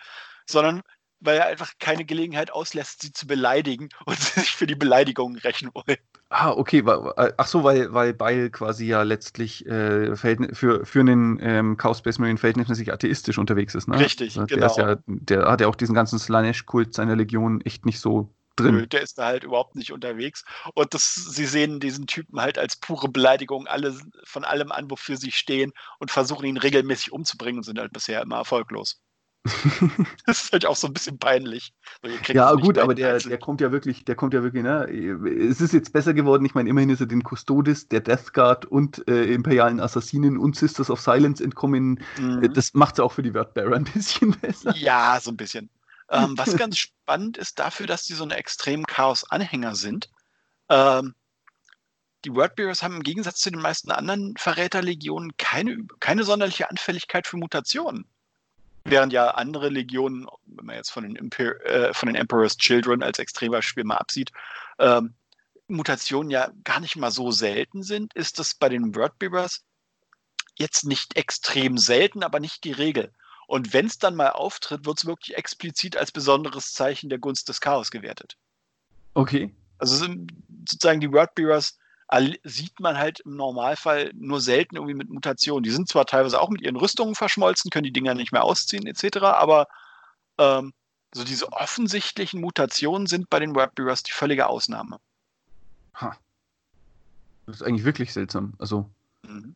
sondern 0.47 0.83
weil 1.21 1.39
er 1.39 1.47
einfach 1.47 1.73
keine 1.79 2.05
Gelegenheit 2.05 2.51
auslässt, 2.51 3.03
sie 3.03 3.13
zu 3.13 3.27
beleidigen 3.27 3.89
und 4.07 4.19
sie 4.19 4.41
sich 4.41 4.51
für 4.51 4.67
die 4.67 4.75
Beleidigungen 4.75 5.39
rächen 5.39 5.71
wollen. 5.75 5.99
Ah, 6.31 6.51
okay, 6.51 6.85
wa- 6.85 7.15
ach 7.37 7.47
so, 7.47 7.63
weil, 7.63 7.93
weil 7.95 8.13
Beil 8.13 8.51
quasi 8.51 8.87
ja 8.87 9.03
letztlich 9.03 9.65
äh, 9.67 10.17
für, 10.17 10.85
für 10.85 11.01
einen 11.01 11.39
ähm, 11.41 11.77
Chaos 11.77 11.99
Space 11.99 12.19
Marine 12.19 12.39
verhältnismäßig 12.39 12.93
atheistisch 12.93 13.39
unterwegs 13.39 13.75
ist, 13.77 13.87
ne? 13.87 13.97
Richtig, 14.01 14.35
Also 14.35 14.47
der 14.49 14.49
genau. 14.57 14.67
Ist 14.67 14.77
ja, 14.77 14.97
der 15.07 15.49
hat 15.49 15.61
ja 15.61 15.69
auch 15.69 15.77
diesen 15.77 15.95
ganzen 15.95 16.19
Slanesh-Kult 16.19 16.93
seiner 16.93 17.15
Legion 17.15 17.61
echt 17.61 17.87
nicht 17.87 18.01
so 18.01 18.35
drin. 18.57 18.89
Der 18.91 19.03
ist 19.03 19.19
da 19.19 19.27
halt 19.27 19.45
überhaupt 19.45 19.77
nicht 19.77 19.93
unterwegs. 19.93 20.45
Und 20.75 20.95
das, 20.95 21.15
sie 21.15 21.47
sehen 21.47 21.81
diesen 21.81 22.07
Typen 22.07 22.41
halt 22.41 22.59
als 22.59 22.77
pure 22.77 23.09
Beleidigung 23.09 23.67
alle, 23.67 23.99
von 24.25 24.45
allem 24.45 24.73
an, 24.73 24.91
wofür 24.91 25.17
sie 25.17 25.33
stehen 25.33 25.73
und 25.99 26.11
versuchen 26.11 26.47
ihn 26.47 26.57
regelmäßig 26.57 27.13
umzubringen 27.13 27.59
und 27.59 27.65
sind 27.65 27.79
halt 27.79 27.93
bisher 27.93 28.23
immer 28.23 28.37
erfolglos. 28.37 29.01
das 30.27 30.45
ist 30.45 30.53
halt 30.53 30.65
auch 30.65 30.77
so 30.77 30.87
ein 30.87 30.95
bisschen 30.95 31.19
peinlich. 31.19 31.75
Ja, 32.29 32.55
gut, 32.55 32.79
aber 32.79 32.95
der, 32.95 33.19
der 33.19 33.39
kommt 33.39 33.61
ja 33.61 33.73
wirklich, 33.73 34.05
der 34.07 34.15
kommt 34.15 34.33
ja 34.33 34.43
wirklich, 34.43 34.63
ne? 34.63 34.89
Es 34.89 35.61
ist 35.61 35.75
jetzt 35.75 35.93
besser 35.93 36.15
geworden. 36.15 36.47
Ich 36.47 36.55
meine, 36.55 36.71
immerhin 36.71 36.89
ist 36.89 37.01
er 37.01 37.07
den 37.07 37.23
Custodes, 37.23 37.89
der 37.89 38.01
Death 38.01 38.33
Guard 38.33 38.65
und 38.65 39.07
äh, 39.07 39.25
imperialen 39.25 39.81
Assassinen 39.81 40.39
und 40.39 40.57
Sisters 40.57 40.89
of 40.89 41.01
Silence 41.01 41.45
entkommen. 41.45 42.01
Mhm. 42.19 42.55
Das 42.55 42.73
macht 42.73 42.95
es 42.95 43.01
auch 43.01 43.13
für 43.13 43.23
die 43.23 43.35
Wordbearer 43.35 43.77
ein 43.77 43.85
bisschen 43.85 44.31
besser. 44.41 44.75
Ja, 44.77 45.19
so 45.21 45.31
ein 45.31 45.37
bisschen. 45.37 45.69
Ähm, 46.11 46.37
was 46.37 46.57
ganz 46.57 46.79
spannend 46.79 47.39
ist 47.39 47.59
dafür, 47.59 47.87
dass 47.87 48.05
die 48.05 48.15
so 48.15 48.25
eine 48.25 48.37
extremen 48.37 48.87
Chaos-Anhänger 48.87 49.75
sind. 49.75 50.11
Ähm, 50.69 51.15
die 52.25 52.35
Wordbearers 52.35 52.83
haben 52.83 52.97
im 52.97 53.03
Gegensatz 53.03 53.41
zu 53.41 53.51
den 53.51 53.61
meisten 53.61 53.91
anderen 53.91 54.37
Verräterlegionen 54.37 55.37
keine, 55.37 55.85
keine 56.01 56.25
sonderliche 56.25 56.71
Anfälligkeit 56.71 57.27
für 57.27 57.37
Mutationen. 57.37 58.07
Während 58.85 59.13
ja 59.13 59.29
andere 59.29 59.71
Legionen, 59.71 60.27
wenn 60.47 60.67
man 60.67 60.77
jetzt 60.77 60.91
von 60.91 61.05
den, 61.05 61.17
Imper 61.17 61.65
äh, 61.65 61.95
von 61.95 62.07
den 62.07 62.17
Emperor's 62.17 62.57
Children 62.57 63.03
als 63.03 63.19
Extrembeispiel 63.19 63.85
mal 63.85 63.97
absieht, 63.97 64.31
ähm, 64.79 65.15
Mutationen 65.69 66.31
ja 66.31 66.51
gar 66.65 66.81
nicht 66.81 66.97
mal 66.97 67.11
so 67.11 67.31
selten 67.31 67.83
sind, 67.83 68.13
ist 68.15 68.39
das 68.39 68.55
bei 68.55 68.69
den 68.69 68.95
Wordbearers 68.95 69.65
jetzt 70.57 70.85
nicht 70.85 71.17
extrem 71.17 71.79
selten, 71.79 72.23
aber 72.23 72.41
nicht 72.41 72.65
die 72.65 72.73
Regel. 72.73 73.13
Und 73.47 73.73
wenn 73.73 73.87
es 73.87 73.99
dann 73.99 74.15
mal 74.15 74.31
auftritt, 74.31 74.87
wird 74.87 74.99
es 74.99 75.07
wirklich 75.07 75.37
explizit 75.37 75.97
als 75.97 76.13
besonderes 76.13 76.73
Zeichen 76.73 77.09
der 77.11 77.19
Gunst 77.19 77.49
des 77.49 77.61
Chaos 77.61 77.91
gewertet. 77.91 78.37
Okay. 79.15 79.55
Also 79.79 79.97
sind 79.97 80.33
sozusagen 80.69 81.01
die 81.01 81.13
Wordbearers 81.13 81.79
all- 82.09 82.39
sieht 82.45 82.81
man 82.81 82.99
halt 82.99 83.21
im 83.21 83.37
Normalfall 83.37 84.11
nur 84.15 84.41
selten 84.41 84.77
irgendwie 84.77 84.95
mit 84.95 85.11
Mutationen. 85.11 85.63
Die 85.63 85.71
sind 85.71 85.89
zwar 85.89 86.07
teilweise 86.07 86.41
auch 86.41 86.51
mit 86.51 86.63
ihren 86.63 86.77
Rüstungen 86.77 87.15
verschmolzen, 87.15 87.71
können 87.71 87.85
die 87.85 87.93
Dinger 87.93 88.15
nicht 88.15 88.33
mehr 88.33 88.45
ausziehen 88.45 88.87
etc., 88.87 89.19
aber 89.23 89.67
ähm, 90.39 90.73
so 91.15 91.25
diese 91.25 91.53
offensichtlichen 91.53 92.41
Mutationen 92.41 93.07
sind 93.07 93.31
bei 93.31 93.39
den 93.41 93.55
Wordbearers 93.55 94.03
die 94.03 94.13
völlige 94.13 94.49
Ausnahme. 94.49 94.99
Ha. 95.95 96.17
Das 97.47 97.57
ist 97.57 97.63
eigentlich 97.63 97.85
wirklich 97.85 98.13
seltsam. 98.13 98.55
Also, 98.59 98.91
Mhm. 99.27 99.55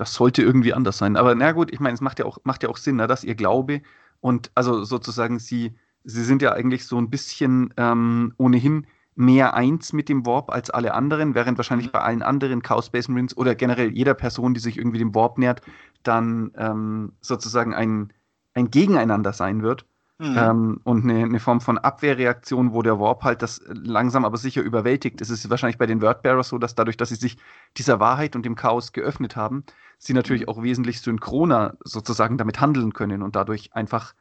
Das 0.00 0.14
sollte 0.14 0.42
irgendwie 0.42 0.74
anders 0.74 0.98
sein. 0.98 1.16
Aber 1.16 1.34
na 1.34 1.52
gut, 1.52 1.72
ich 1.72 1.80
meine, 1.80 1.94
es 1.94 2.00
macht 2.00 2.18
ja 2.18 2.24
auch, 2.26 2.38
macht 2.44 2.62
ja 2.62 2.68
auch 2.68 2.76
Sinn, 2.78 2.96
ne, 2.96 3.06
dass 3.06 3.24
ihr 3.24 3.34
Glaube 3.34 3.82
und 4.20 4.50
also 4.54 4.84
sozusagen 4.84 5.38
sie, 5.38 5.74
sie 6.04 6.24
sind 6.24 6.42
ja 6.42 6.52
eigentlich 6.52 6.86
so 6.86 6.98
ein 6.98 7.10
bisschen 7.10 7.74
ähm, 7.76 8.34
ohnehin 8.38 8.86
mehr 9.14 9.54
eins 9.54 9.92
mit 9.92 10.08
dem 10.08 10.24
Warp 10.26 10.50
als 10.50 10.70
alle 10.70 10.94
anderen, 10.94 11.34
während 11.34 11.58
wahrscheinlich 11.58 11.88
Mhm. 11.88 11.92
bei 11.92 12.00
allen 12.00 12.22
anderen 12.22 12.62
Chaos 12.62 12.86
Space 12.86 13.08
Marines 13.08 13.36
oder 13.36 13.54
generell 13.54 13.90
jeder 13.92 14.14
Person, 14.14 14.54
die 14.54 14.60
sich 14.60 14.78
irgendwie 14.78 14.98
dem 14.98 15.14
Warp 15.14 15.38
nähert, 15.38 15.62
dann 16.04 16.52
ähm, 16.56 17.12
sozusagen 17.20 17.74
ein, 17.74 18.12
ein 18.54 18.70
Gegeneinander 18.70 19.32
sein 19.32 19.62
wird. 19.62 19.86
Mhm. 20.20 20.36
Ähm, 20.36 20.80
und 20.82 21.04
eine, 21.04 21.22
eine, 21.24 21.38
Form 21.38 21.60
von 21.60 21.78
Abwehrreaktion, 21.78 22.72
wo 22.72 22.82
der 22.82 22.98
Warp 22.98 23.22
halt 23.22 23.40
das 23.40 23.60
langsam 23.68 24.24
aber 24.24 24.36
sicher 24.36 24.62
überwältigt. 24.62 25.20
Es 25.20 25.30
ist 25.30 25.48
wahrscheinlich 25.48 25.78
bei 25.78 25.86
den 25.86 26.02
Wordbearers 26.02 26.48
so, 26.48 26.58
dass 26.58 26.74
dadurch, 26.74 26.96
dass 26.96 27.10
sie 27.10 27.14
sich 27.14 27.38
dieser 27.76 28.00
Wahrheit 28.00 28.34
und 28.34 28.44
dem 28.44 28.56
Chaos 28.56 28.92
geöffnet 28.92 29.36
haben, 29.36 29.62
sie 29.98 30.14
natürlich 30.14 30.42
mhm. 30.42 30.48
auch 30.48 30.62
wesentlich 30.62 31.00
synchroner 31.02 31.76
sozusagen 31.84 32.36
damit 32.36 32.60
handeln 32.60 32.92
können 32.92 33.22
und 33.22 33.36
dadurch 33.36 33.74
einfach 33.74 34.14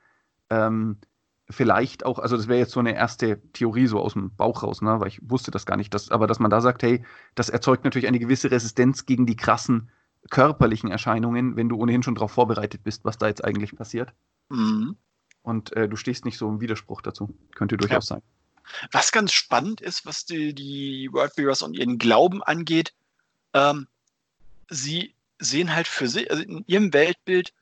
ähm, 0.52 0.98
vielleicht 1.50 2.06
auch, 2.06 2.20
also 2.20 2.38
das 2.38 2.48
wäre 2.48 2.60
jetzt 2.60 2.74
so 2.74 2.80
eine 2.80 2.96
erste 2.96 3.42
Theorie 3.54 3.88
so 3.88 4.00
aus 4.00 4.14
dem 4.14 4.36
Bauch 4.36 4.62
raus, 4.62 4.84
ne, 4.84 5.00
weil 5.00 5.08
ich 5.08 5.20
wusste 5.28 5.50
das 5.50 5.66
gar 5.66 5.78
nicht, 5.78 5.94
dass, 5.96 6.12
aber 6.12 6.28
dass 6.28 6.40
man 6.40 6.52
da 6.52 6.62
sagt, 6.62 6.84
hey, 6.84 7.04
das 7.34 7.50
erzeugt 7.50 7.86
natürlich 7.86 8.08
eine 8.08 8.20
gewisse 8.20 8.52
Resistenz 8.52 9.08
gegen 9.08 9.26
die 9.26 9.36
krassen 9.36 9.90
körperlichen 10.30 10.92
Erscheinungen, 10.92 11.56
wenn 11.56 11.70
du 11.70 11.78
ohnehin 11.78 12.04
schon 12.04 12.16
darauf 12.16 12.32
vorbereitet 12.32 12.84
bist, 12.84 13.06
was 13.06 13.18
da 13.18 13.28
jetzt 13.28 13.44
eigentlich 13.44 13.76
passiert. 13.76 14.14
Mhm. 14.50 14.98
Und 15.48 15.72
äh, 15.78 15.88
du 15.88 15.96
stehst 15.96 16.26
nicht 16.26 16.38
so 16.38 16.50
im 16.50 16.60
Widerspruch 16.60 17.02
dazu. 17.02 17.34
Könnte 17.56 17.78
durchaus 17.78 18.10
ja. 18.10 18.16
sein. 18.18 18.22
Was 18.92 19.14
ganz 19.14 19.32
spannend 19.32 19.80
ist, 19.80 20.06
was 20.06 20.26
die, 20.26 20.54
die 20.54 21.08
Worldbearers 21.14 21.62
und 21.62 21.74
ihren 21.74 21.98
Glauben 21.98 22.44
angeht, 22.44 22.94
ähm, 23.54 23.88
sie 24.70 25.16
sehen 25.40 25.74
halt 25.74 25.88
für 25.88 26.10
sich, 26.10 26.30
also 26.30 26.44
in 26.44 26.66
ihrem 26.68 26.92
Weltbild 26.92 27.54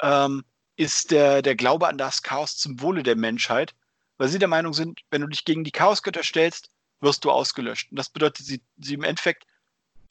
ähm, 0.00 0.42
ist 0.74 1.12
der, 1.12 1.42
der 1.42 1.54
Glaube 1.54 1.86
an 1.86 1.96
das 1.96 2.24
Chaos 2.24 2.56
zum 2.56 2.80
Wohle 2.80 3.04
der 3.04 3.14
Menschheit, 3.14 3.76
weil 4.18 4.26
sie 4.26 4.40
der 4.40 4.48
Meinung 4.48 4.72
sind, 4.72 5.02
wenn 5.12 5.20
du 5.20 5.28
dich 5.28 5.44
gegen 5.44 5.62
die 5.62 5.70
Chaosgötter 5.70 6.24
stellst, 6.24 6.70
wirst 6.98 7.24
du 7.24 7.30
ausgelöscht. 7.30 7.92
Und 7.92 7.98
das 8.00 8.08
bedeutet, 8.08 8.44
sie, 8.46 8.62
sie 8.78 8.94
im 8.94 9.04
Endeffekt 9.04 9.46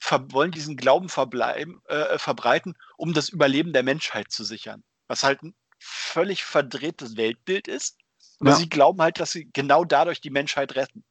wollen 0.08 0.50
diesen 0.50 0.78
Glauben 0.78 1.08
äh, 1.08 2.18
verbreiten, 2.18 2.74
um 2.96 3.12
das 3.12 3.28
Überleben 3.28 3.74
der 3.74 3.82
Menschheit 3.82 4.30
zu 4.30 4.44
sichern. 4.44 4.82
Was 5.08 5.24
halt 5.24 5.42
ein 5.42 5.54
völlig 5.82 6.44
verdrehtes 6.44 7.16
Weltbild 7.16 7.68
ist. 7.68 7.98
Aber 8.40 8.50
ja. 8.50 8.56
sie 8.56 8.68
glauben 8.68 9.00
halt, 9.00 9.20
dass 9.20 9.32
sie 9.32 9.48
genau 9.52 9.84
dadurch 9.84 10.20
die 10.20 10.30
Menschheit 10.30 10.74
retten. 10.74 11.04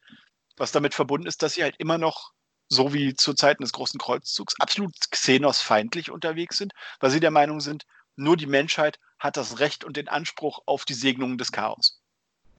Was 0.57 0.71
damit 0.71 0.93
verbunden 0.93 1.27
ist, 1.27 1.41
dass 1.43 1.53
sie 1.53 1.63
halt 1.63 1.75
immer 1.77 1.97
noch, 1.97 2.31
so 2.67 2.93
wie 2.93 3.15
zu 3.15 3.33
Zeiten 3.33 3.63
des 3.63 3.73
großen 3.73 3.99
Kreuzzugs, 3.99 4.55
absolut 4.59 4.93
xenos-feindlich 5.11 6.11
unterwegs 6.11 6.57
sind, 6.57 6.73
weil 6.99 7.11
sie 7.11 7.19
der 7.19 7.31
Meinung 7.31 7.59
sind, 7.59 7.85
nur 8.15 8.37
die 8.37 8.47
Menschheit 8.47 8.99
hat 9.19 9.37
das 9.37 9.59
Recht 9.59 9.83
und 9.83 9.97
den 9.97 10.07
Anspruch 10.07 10.61
auf 10.65 10.85
die 10.85 10.93
Segnungen 10.93 11.37
des 11.37 11.51
Chaos. 11.51 12.01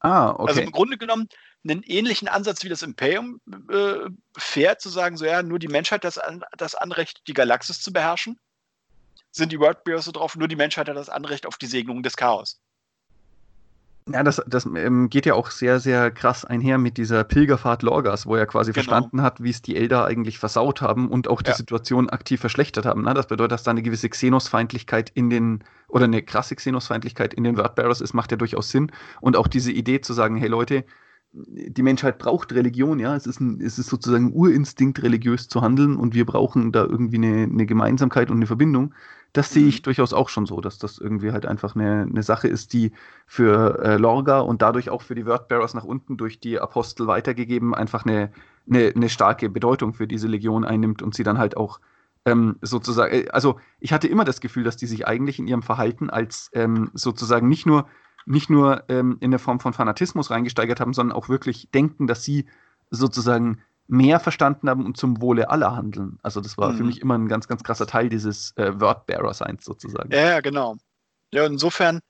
Ah, 0.01 0.31
okay. 0.31 0.49
Also 0.49 0.61
im 0.63 0.73
Grunde 0.73 0.99
genommen 0.99 1.29
einen 1.65 1.83
ähnlichen 1.85 2.29
Ansatz 2.29 2.65
wie 2.65 2.69
das 2.69 2.83
Imperium 2.83 3.41
äh, 3.71 4.09
fährt, 4.37 4.81
zu 4.81 4.89
sagen, 4.89 5.17
so 5.17 5.25
ja, 5.25 5.43
nur 5.43 5.59
die 5.59 5.69
Menschheit 5.69 6.05
hat 6.05 6.17
das, 6.17 6.21
das 6.57 6.75
Anrecht, 6.75 7.23
die 7.29 7.35
Galaxis 7.35 7.81
zu 7.81 7.93
beherrschen. 7.93 8.39
Sind 9.33 9.51
die 9.51 9.59
Wordbearers 9.59 10.05
so 10.05 10.13
drauf, 10.13 10.37
nur 10.37 10.47
die 10.47 10.57
Menschheit 10.57 10.89
hat 10.89 10.97
das 10.97 11.09
Anrecht 11.09 11.47
auf 11.47 11.57
die 11.57 11.67
Segnung 11.67 12.03
des 12.03 12.17
Chaos. 12.17 12.61
Ja, 14.11 14.25
das, 14.25 14.43
das 14.47 14.67
ähm, 14.67 15.09
geht 15.11 15.27
ja 15.27 15.35
auch 15.35 15.51
sehr, 15.51 15.79
sehr 15.79 16.11
krass 16.11 16.45
einher 16.45 16.77
mit 16.77 16.97
dieser 16.97 17.23
Pilgerfahrt 17.23 17.83
Lorgas, 17.83 18.27
wo 18.27 18.35
er 18.35 18.47
quasi 18.47 18.73
genau. 18.73 18.85
verstanden 18.85 19.23
hat, 19.23 19.43
wie 19.43 19.51
es 19.51 19.63
die 19.63 19.77
Elder 19.77 20.07
eigentlich 20.07 20.39
versaut 20.39 20.83
haben 20.83 21.09
und 21.09 21.29
auch 21.29 21.41
die 21.41 21.51
ja. 21.51 21.57
Situation 21.57 22.11
aktiv 22.11 22.41
verschlechtert 22.41 22.85
haben. 22.85 23.03
Ne? 23.03 23.15
Das 23.15 23.29
bedeutet, 23.29 23.53
dass 23.53 23.63
da 23.63 23.71
eine 23.71 23.83
gewisse 23.83 24.09
Xenos-Feindlichkeit 24.09 25.11
in 25.11 25.31
den, 25.31 25.63
oder 25.87 26.05
eine 26.05 26.23
krasse 26.23 26.57
Xenos-Feindlichkeit 26.57 27.33
in 27.33 27.45
den 27.45 27.57
Wordbearers 27.57 28.01
ist, 28.01 28.13
macht 28.13 28.33
ja 28.33 28.37
durchaus 28.37 28.71
Sinn. 28.71 28.91
Und 29.21 29.37
auch 29.37 29.47
diese 29.47 29.71
Idee 29.71 30.01
zu 30.01 30.15
sagen, 30.15 30.37
hey 30.37 30.49
Leute, 30.49 30.85
die 31.33 31.83
Menschheit 31.83 32.19
braucht 32.19 32.53
Religion, 32.53 32.99
ja. 32.99 33.17
Es 33.17 33.27
ist, 33.27 33.41
ein, 33.41 33.61
es 33.61 33.79
ist 33.79 33.89
sozusagen 33.89 34.27
ein 34.27 34.33
Urinstinkt, 34.33 35.03
religiös 35.03 35.49
zu 35.49 35.63
handeln 35.63 35.97
und 35.97 36.15
wir 36.15 36.27
brauchen 36.27 36.73
da 36.73 36.85
irgendwie 36.85 37.17
eine, 37.17 37.45
eine 37.45 37.67
Gemeinsamkeit 37.67 38.31
und 38.31 38.37
eine 38.37 38.47
Verbindung. 38.47 38.95
Das 39.33 39.51
sehe 39.51 39.67
ich 39.67 39.79
mhm. 39.79 39.85
durchaus 39.85 40.13
auch 40.13 40.29
schon 40.29 40.45
so, 40.45 40.61
dass 40.61 40.79
das 40.79 40.99
irgendwie 40.99 41.33
halt 41.33 41.47
einfach 41.47 41.75
eine, 41.75 42.03
eine 42.03 42.23
Sache 42.23 42.49
ist, 42.49 42.75
die 42.75 42.93
für 43.27 43.83
äh, 43.83 43.97
Lorga 43.97 44.41
und 44.41 44.61
dadurch 44.61 44.91
auch 44.91 45.01
für 45.01 45.15
die 45.15 45.25
Wordbearers 45.25 45.73
nach 45.73 45.85
unten 45.85 46.19
durch 46.19 46.39
die 46.39 46.61
Apostel 46.61 47.07
weitergegeben 47.07 47.75
einfach 47.75 48.05
eine, 48.05 48.31
eine, 48.69 48.93
eine 48.95 49.09
starke 49.09 49.49
Bedeutung 49.49 49.95
für 49.95 50.07
diese 50.07 50.29
Legion 50.29 50.67
einnimmt 50.67 51.01
und 51.01 51.15
sie 51.15 51.23
dann 51.23 51.39
halt 51.39 51.57
auch 51.57 51.81
ähm, 52.27 52.57
sozusagen, 52.61 53.15
äh, 53.15 53.29
also 53.31 53.59
ich 53.81 53.95
hatte 53.95 54.07
immer 54.07 54.25
das 54.25 54.43
Gefühl, 54.43 54.65
dass 54.65 54.77
die 54.77 54.87
sich 54.87 55.07
eigentlich 55.07 55.39
in 55.39 55.47
ihrem 55.47 55.63
Verhalten 55.63 56.11
als 56.11 56.51
ähm, 56.53 56.91
sozusagen 56.93 57.49
nicht 57.49 57.65
nur 57.65 57.87
nicht 58.27 58.51
nur 58.51 58.85
ähm, 58.89 59.17
in 59.21 59.31
der 59.31 59.41
Form 59.41 59.61
von 59.61 59.73
Fanatismus 59.73 60.31
reingesteigert 60.31 60.81
haben, 60.81 60.93
sondern 60.93 61.17
auch 61.17 61.29
wirklich 61.29 61.71
denken, 61.71 62.07
dass 62.07 62.25
sie 62.25 62.47
sozusagen 62.91 63.63
mehr 63.89 64.21
verstanden 64.21 64.69
haben 64.69 64.87
und 64.87 64.97
zum 64.97 65.21
Wohle 65.21 65.51
aller 65.51 65.75
handeln. 65.75 66.19
Also 66.23 66.41
das 66.41 66.57
war 66.57 66.73
mhm. 66.73 66.77
für 66.77 66.85
mich 66.85 67.01
immer 67.01 67.19
ein 67.19 67.29
ganz, 67.29 67.49
ganz 67.49 67.63
krasser 67.63 67.87
Teil 67.87 68.09
dieses 68.09 68.57
äh, 68.57 68.81
Wordbearer-Seins 68.81 69.65
sozusagen. 69.65 70.11
Ja, 70.13 70.29
ja, 70.29 70.41
genau. 70.41 70.77
Ja, 71.33 71.47
insofern 71.47 72.01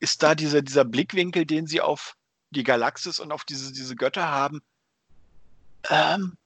ist 0.00 0.22
da 0.22 0.34
dieser, 0.34 0.62
dieser 0.62 0.84
Blickwinkel, 0.84 1.46
den 1.46 1.66
sie 1.66 1.80
auf 1.80 2.14
die 2.50 2.64
Galaxis 2.64 3.20
und 3.20 3.32
auf 3.32 3.44
diese, 3.44 3.72
diese 3.72 3.94
Götter 3.94 4.28
haben, 4.28 4.60
ähm, 5.88 6.36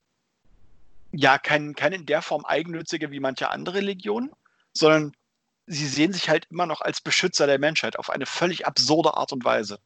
ja, 1.11 1.37
kein, 1.37 1.73
kein 1.75 1.93
in 1.93 2.05
der 2.05 2.21
Form 2.21 2.45
eigennütziger 2.45 3.11
wie 3.11 3.19
manche 3.19 3.49
andere 3.49 3.79
Legionen, 3.79 4.31
sondern 4.73 5.13
sie 5.67 5.87
sehen 5.87 6.13
sich 6.13 6.29
halt 6.29 6.47
immer 6.49 6.65
noch 6.65 6.81
als 6.81 7.01
Beschützer 7.01 7.47
der 7.47 7.59
Menschheit 7.59 7.97
auf 7.97 8.09
eine 8.09 8.25
völlig 8.25 8.67
absurde 8.67 9.15
Art 9.15 9.33
und 9.33 9.45
Weise. 9.45 9.79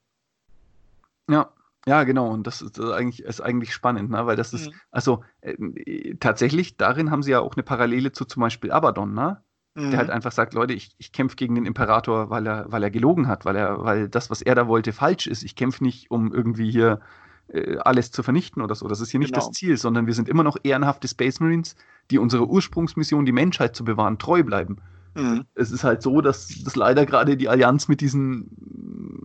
Ja, 1.29 1.51
ja, 1.85 2.03
genau. 2.03 2.29
Und 2.29 2.45
das 2.45 2.61
ist, 2.61 2.77
das 2.77 2.85
ist 2.85 2.91
eigentlich, 2.91 3.23
ist 3.23 3.41
eigentlich 3.41 3.73
spannend, 3.73 4.09
ne? 4.09 4.25
weil 4.25 4.35
das 4.35 4.53
ist, 4.53 4.67
mhm. 4.67 4.75
also 4.91 5.23
äh, 5.41 6.15
tatsächlich, 6.19 6.77
darin 6.77 7.11
haben 7.11 7.23
sie 7.23 7.31
ja 7.31 7.39
auch 7.39 7.55
eine 7.55 7.63
Parallele 7.63 8.11
zu 8.11 8.25
zum 8.25 8.41
Beispiel 8.41 8.71
Abaddon, 8.71 9.13
ne? 9.13 9.41
Mhm. 9.75 9.91
Der 9.91 9.99
halt 9.99 10.09
einfach 10.09 10.31
sagt, 10.31 10.53
Leute, 10.53 10.73
ich, 10.73 10.95
ich 10.97 11.11
kämpfe 11.11 11.35
gegen 11.35 11.55
den 11.55 11.65
Imperator, 11.65 12.29
weil 12.29 12.47
er, 12.47 12.71
weil 12.71 12.83
er 12.83 12.91
gelogen 12.91 13.27
hat, 13.27 13.45
weil 13.45 13.55
er, 13.55 13.83
weil 13.83 14.09
das, 14.09 14.29
was 14.29 14.41
er 14.41 14.55
da 14.55 14.67
wollte, 14.67 14.93
falsch 14.93 15.27
ist. 15.27 15.43
Ich 15.43 15.55
kämpfe 15.55 15.83
nicht, 15.83 16.11
um 16.11 16.33
irgendwie 16.33 16.69
hier 16.69 16.99
äh, 17.47 17.77
alles 17.77 18.11
zu 18.11 18.23
vernichten 18.23 18.61
oder 18.61 18.75
so. 18.75 18.87
Das 18.87 18.99
ist 18.99 19.11
hier 19.11 19.19
nicht 19.19 19.33
genau. 19.33 19.45
das 19.45 19.55
Ziel, 19.55 19.77
sondern 19.77 20.07
wir 20.07 20.13
sind 20.13 20.27
immer 20.27 20.43
noch 20.43 20.57
ehrenhafte 20.63 21.07
Space 21.07 21.39
Marines, 21.39 21.75
die 22.11 22.17
unserer 22.17 22.47
Ursprungsmission, 22.47 23.25
die 23.25 23.31
Menschheit 23.31 23.75
zu 23.75 23.85
bewahren, 23.85 24.17
treu 24.17 24.43
bleiben. 24.43 24.77
Mhm. 25.15 25.45
Es 25.55 25.71
ist 25.71 25.83
halt 25.83 26.01
so, 26.01 26.21
dass 26.21 26.61
das 26.63 26.75
leider 26.75 27.05
gerade 27.05 27.37
die 27.37 27.49
Allianz 27.49 27.87
mit 27.87 28.01
diesen 28.01 28.49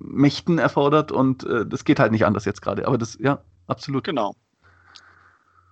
Mächten 0.00 0.58
erfordert 0.58 1.12
und 1.12 1.44
äh, 1.44 1.66
das 1.66 1.84
geht 1.84 1.98
halt 1.98 2.12
nicht 2.12 2.24
anders 2.24 2.44
jetzt 2.44 2.62
gerade. 2.62 2.86
Aber 2.86 2.98
das, 2.98 3.18
ja, 3.20 3.42
absolut. 3.66 4.04
Genau. 4.04 4.34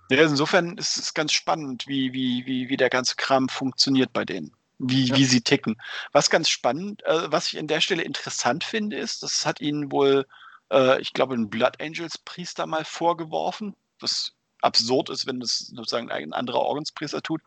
Ja, 0.09 0.23
insofern 0.23 0.77
ist 0.77 0.97
es 0.97 1.13
ganz 1.13 1.33
spannend, 1.33 1.87
wie, 1.87 2.13
wie, 2.13 2.45
wie, 2.45 2.69
wie 2.69 2.77
der 2.77 2.89
ganze 2.89 3.15
Kram 3.15 3.49
funktioniert 3.49 4.13
bei 4.13 4.25
denen. 4.25 4.51
Wie, 4.79 5.05
ja. 5.05 5.15
wie 5.15 5.25
sie 5.25 5.41
ticken. 5.41 5.77
Was 6.11 6.29
ganz 6.29 6.49
spannend, 6.49 7.03
äh, 7.05 7.31
was 7.31 7.51
ich 7.51 7.59
an 7.59 7.67
der 7.67 7.81
Stelle 7.81 8.03
interessant 8.03 8.63
finde, 8.63 8.97
ist, 8.97 9.23
das 9.23 9.45
hat 9.45 9.61
ihnen 9.61 9.91
wohl, 9.91 10.25
äh, 10.71 10.99
ich 11.01 11.13
glaube, 11.13 11.35
ein 11.35 11.49
Blood 11.49 11.81
Angels 11.81 12.17
Priester 12.17 12.67
mal 12.67 12.83
vorgeworfen, 12.83 13.75
was 13.99 14.33
absurd 14.61 15.09
ist, 15.09 15.25
wenn 15.25 15.39
das 15.39 15.59
sozusagen 15.59 16.11
ein 16.11 16.33
anderer 16.33 16.59
Ordenspriester 16.59 17.21
tut 17.21 17.41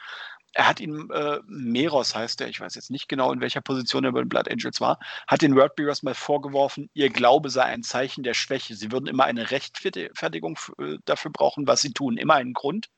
er 0.57 0.67
hat 0.67 0.81
ihn, 0.81 1.11
äh, 1.11 1.41
Meros 1.47 2.15
heißt 2.15 2.41
er, 2.41 2.49
ich 2.49 2.61
weiß 2.61 2.77
jetzt 2.77 2.91
nicht 2.91 3.09
genau, 3.09 3.31
in 3.31 3.43
welcher 3.43 3.61
Position 3.61 4.05
er 4.05 4.13
bei 4.13 4.21
den 4.21 4.31
Blood 4.31 4.51
Angels 4.51 4.81
war, 4.81 4.99
hat 5.27 5.43
den 5.43 5.55
Wordbearers 5.55 6.03
mal 6.03 6.15
vorgeworfen, 6.15 6.89
ihr 6.95 7.11
Glaube 7.11 7.51
sei 7.51 7.65
ein 7.65 7.83
Zeichen 7.83 8.23
der 8.23 8.33
Schwäche. 8.33 8.75
Sie 8.75 8.91
würden 8.91 9.07
immer 9.07 9.25
eine 9.25 9.51
Rechtfertigung 9.51 10.59
äh, 10.79 10.97
dafür 11.05 11.31
brauchen, 11.31 11.67
was 11.67 11.83
sie 11.83 11.93
tun, 11.93 12.17
immer 12.17 12.35
einen 12.35 12.55
Grund, 12.55 12.89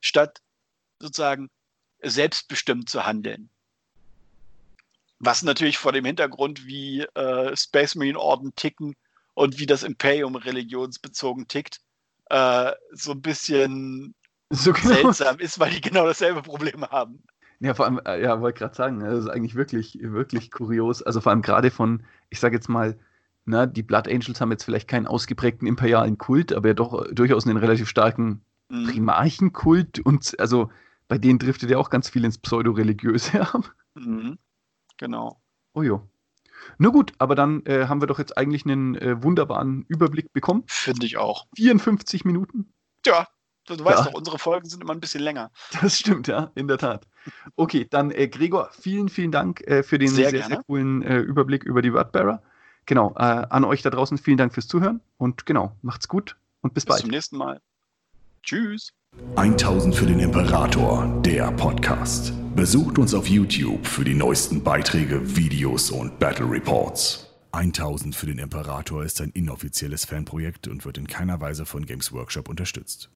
statt 0.00 0.40
sozusagen 0.98 1.50
selbstbestimmt 2.02 2.88
zu 2.88 3.04
handeln. 3.04 3.50
Was 5.18 5.42
natürlich 5.42 5.76
vor 5.76 5.92
dem 5.92 6.06
Hintergrund, 6.06 6.66
wie 6.66 7.02
äh, 7.02 7.54
Space 7.54 7.96
Marine 7.96 8.18
Orden 8.18 8.54
ticken 8.56 8.96
und 9.34 9.58
wie 9.58 9.66
das 9.66 9.82
Imperium 9.82 10.36
religionsbezogen 10.36 11.48
tickt, 11.48 11.82
äh, 12.30 12.72
so 12.92 13.12
ein 13.12 13.20
bisschen 13.20 14.14
so 14.54 14.72
genau. 14.72 15.12
seltsam 15.12 15.38
ist, 15.38 15.58
weil 15.58 15.70
die 15.70 15.80
genau 15.80 16.06
dasselbe 16.06 16.42
Problem 16.42 16.84
haben. 16.84 17.22
Ja, 17.60 17.74
vor 17.74 17.86
allem, 17.86 18.00
äh, 18.04 18.22
ja, 18.22 18.40
wollte 18.40 18.58
gerade 18.58 18.74
sagen, 18.74 18.98
ne, 18.98 19.10
das 19.10 19.24
ist 19.24 19.30
eigentlich 19.30 19.54
wirklich, 19.54 19.98
wirklich 20.00 20.50
kurios. 20.50 21.02
Also 21.02 21.20
vor 21.20 21.32
allem 21.32 21.42
gerade 21.42 21.70
von, 21.70 22.02
ich 22.30 22.40
sage 22.40 22.56
jetzt 22.56 22.68
mal, 22.68 22.98
na, 23.46 23.66
die 23.66 23.82
Blood 23.82 24.08
Angels 24.08 24.40
haben 24.40 24.50
jetzt 24.50 24.64
vielleicht 24.64 24.88
keinen 24.88 25.06
ausgeprägten 25.06 25.68
imperialen 25.68 26.18
Kult, 26.18 26.52
aber 26.52 26.68
ja 26.68 26.74
doch 26.74 27.06
durchaus 27.12 27.46
einen 27.46 27.56
relativ 27.56 27.88
starken 27.88 28.42
mhm. 28.68 28.86
Primarchenkult 28.86 30.00
und 30.00 30.38
also 30.38 30.70
bei 31.08 31.18
denen 31.18 31.38
driftet 31.38 31.70
ja 31.70 31.78
auch 31.78 31.90
ganz 31.90 32.08
viel 32.08 32.24
ins 32.24 32.38
Pseudo-Religiöse 32.38 33.40
ab. 33.54 33.74
Mhm. 33.94 34.38
Genau. 34.96 35.40
Oh 35.74 35.82
jo. 35.82 36.08
Na 36.78 36.88
gut, 36.88 37.12
aber 37.18 37.34
dann 37.34 37.64
äh, 37.66 37.86
haben 37.88 38.00
wir 38.00 38.06
doch 38.06 38.18
jetzt 38.18 38.38
eigentlich 38.38 38.64
einen 38.64 38.94
äh, 38.94 39.22
wunderbaren 39.22 39.84
Überblick 39.88 40.32
bekommen. 40.32 40.64
Finde 40.66 41.04
ich 41.04 41.18
auch. 41.18 41.46
54 41.56 42.24
Minuten. 42.24 42.72
Ja, 43.04 43.28
Du, 43.66 43.76
du 43.76 43.84
weißt 43.84 44.06
doch, 44.06 44.14
unsere 44.14 44.38
Folgen 44.38 44.68
sind 44.68 44.82
immer 44.82 44.92
ein 44.92 45.00
bisschen 45.00 45.22
länger. 45.22 45.50
Das 45.80 45.98
stimmt, 45.98 46.28
ja, 46.28 46.50
in 46.54 46.68
der 46.68 46.78
Tat. 46.78 47.06
Okay, 47.56 47.86
dann 47.88 48.10
äh, 48.10 48.28
Gregor, 48.28 48.70
vielen, 48.78 49.08
vielen 49.08 49.32
Dank 49.32 49.62
äh, 49.66 49.82
für 49.82 49.98
den 49.98 50.08
sehr, 50.08 50.30
sehr, 50.30 50.46
sehr 50.46 50.62
coolen 50.64 51.02
äh, 51.02 51.18
Überblick 51.18 51.64
über 51.64 51.82
die 51.82 51.92
Wordbearer. 51.92 52.42
Genau, 52.86 53.14
äh, 53.16 53.22
an 53.22 53.64
euch 53.64 53.82
da 53.82 53.90
draußen 53.90 54.18
vielen 54.18 54.36
Dank 54.36 54.52
fürs 54.52 54.68
Zuhören 54.68 55.00
und 55.16 55.46
genau, 55.46 55.74
macht's 55.80 56.08
gut 56.08 56.36
und 56.60 56.74
bis, 56.74 56.84
bis 56.84 56.88
bald. 56.88 56.98
Bis 56.98 57.02
zum 57.02 57.10
nächsten 57.10 57.36
Mal. 57.38 57.60
Tschüss. 58.42 58.92
1000 59.36 59.94
für 59.94 60.06
den 60.06 60.20
Imperator, 60.20 61.06
der 61.22 61.50
Podcast. 61.52 62.32
Besucht 62.54 62.98
uns 62.98 63.14
auf 63.14 63.28
YouTube 63.28 63.86
für 63.86 64.04
die 64.04 64.14
neuesten 64.14 64.62
Beiträge, 64.62 65.36
Videos 65.36 65.90
und 65.90 66.18
Battle 66.18 66.50
Reports. 66.50 67.30
1000 67.52 68.14
für 68.14 68.26
den 68.26 68.38
Imperator 68.38 69.04
ist 69.04 69.20
ein 69.20 69.30
inoffizielles 69.30 70.04
Fanprojekt 70.04 70.68
und 70.68 70.84
wird 70.84 70.98
in 70.98 71.06
keiner 71.06 71.40
Weise 71.40 71.64
von 71.64 71.86
Games 71.86 72.12
Workshop 72.12 72.48
unterstützt. 72.48 73.10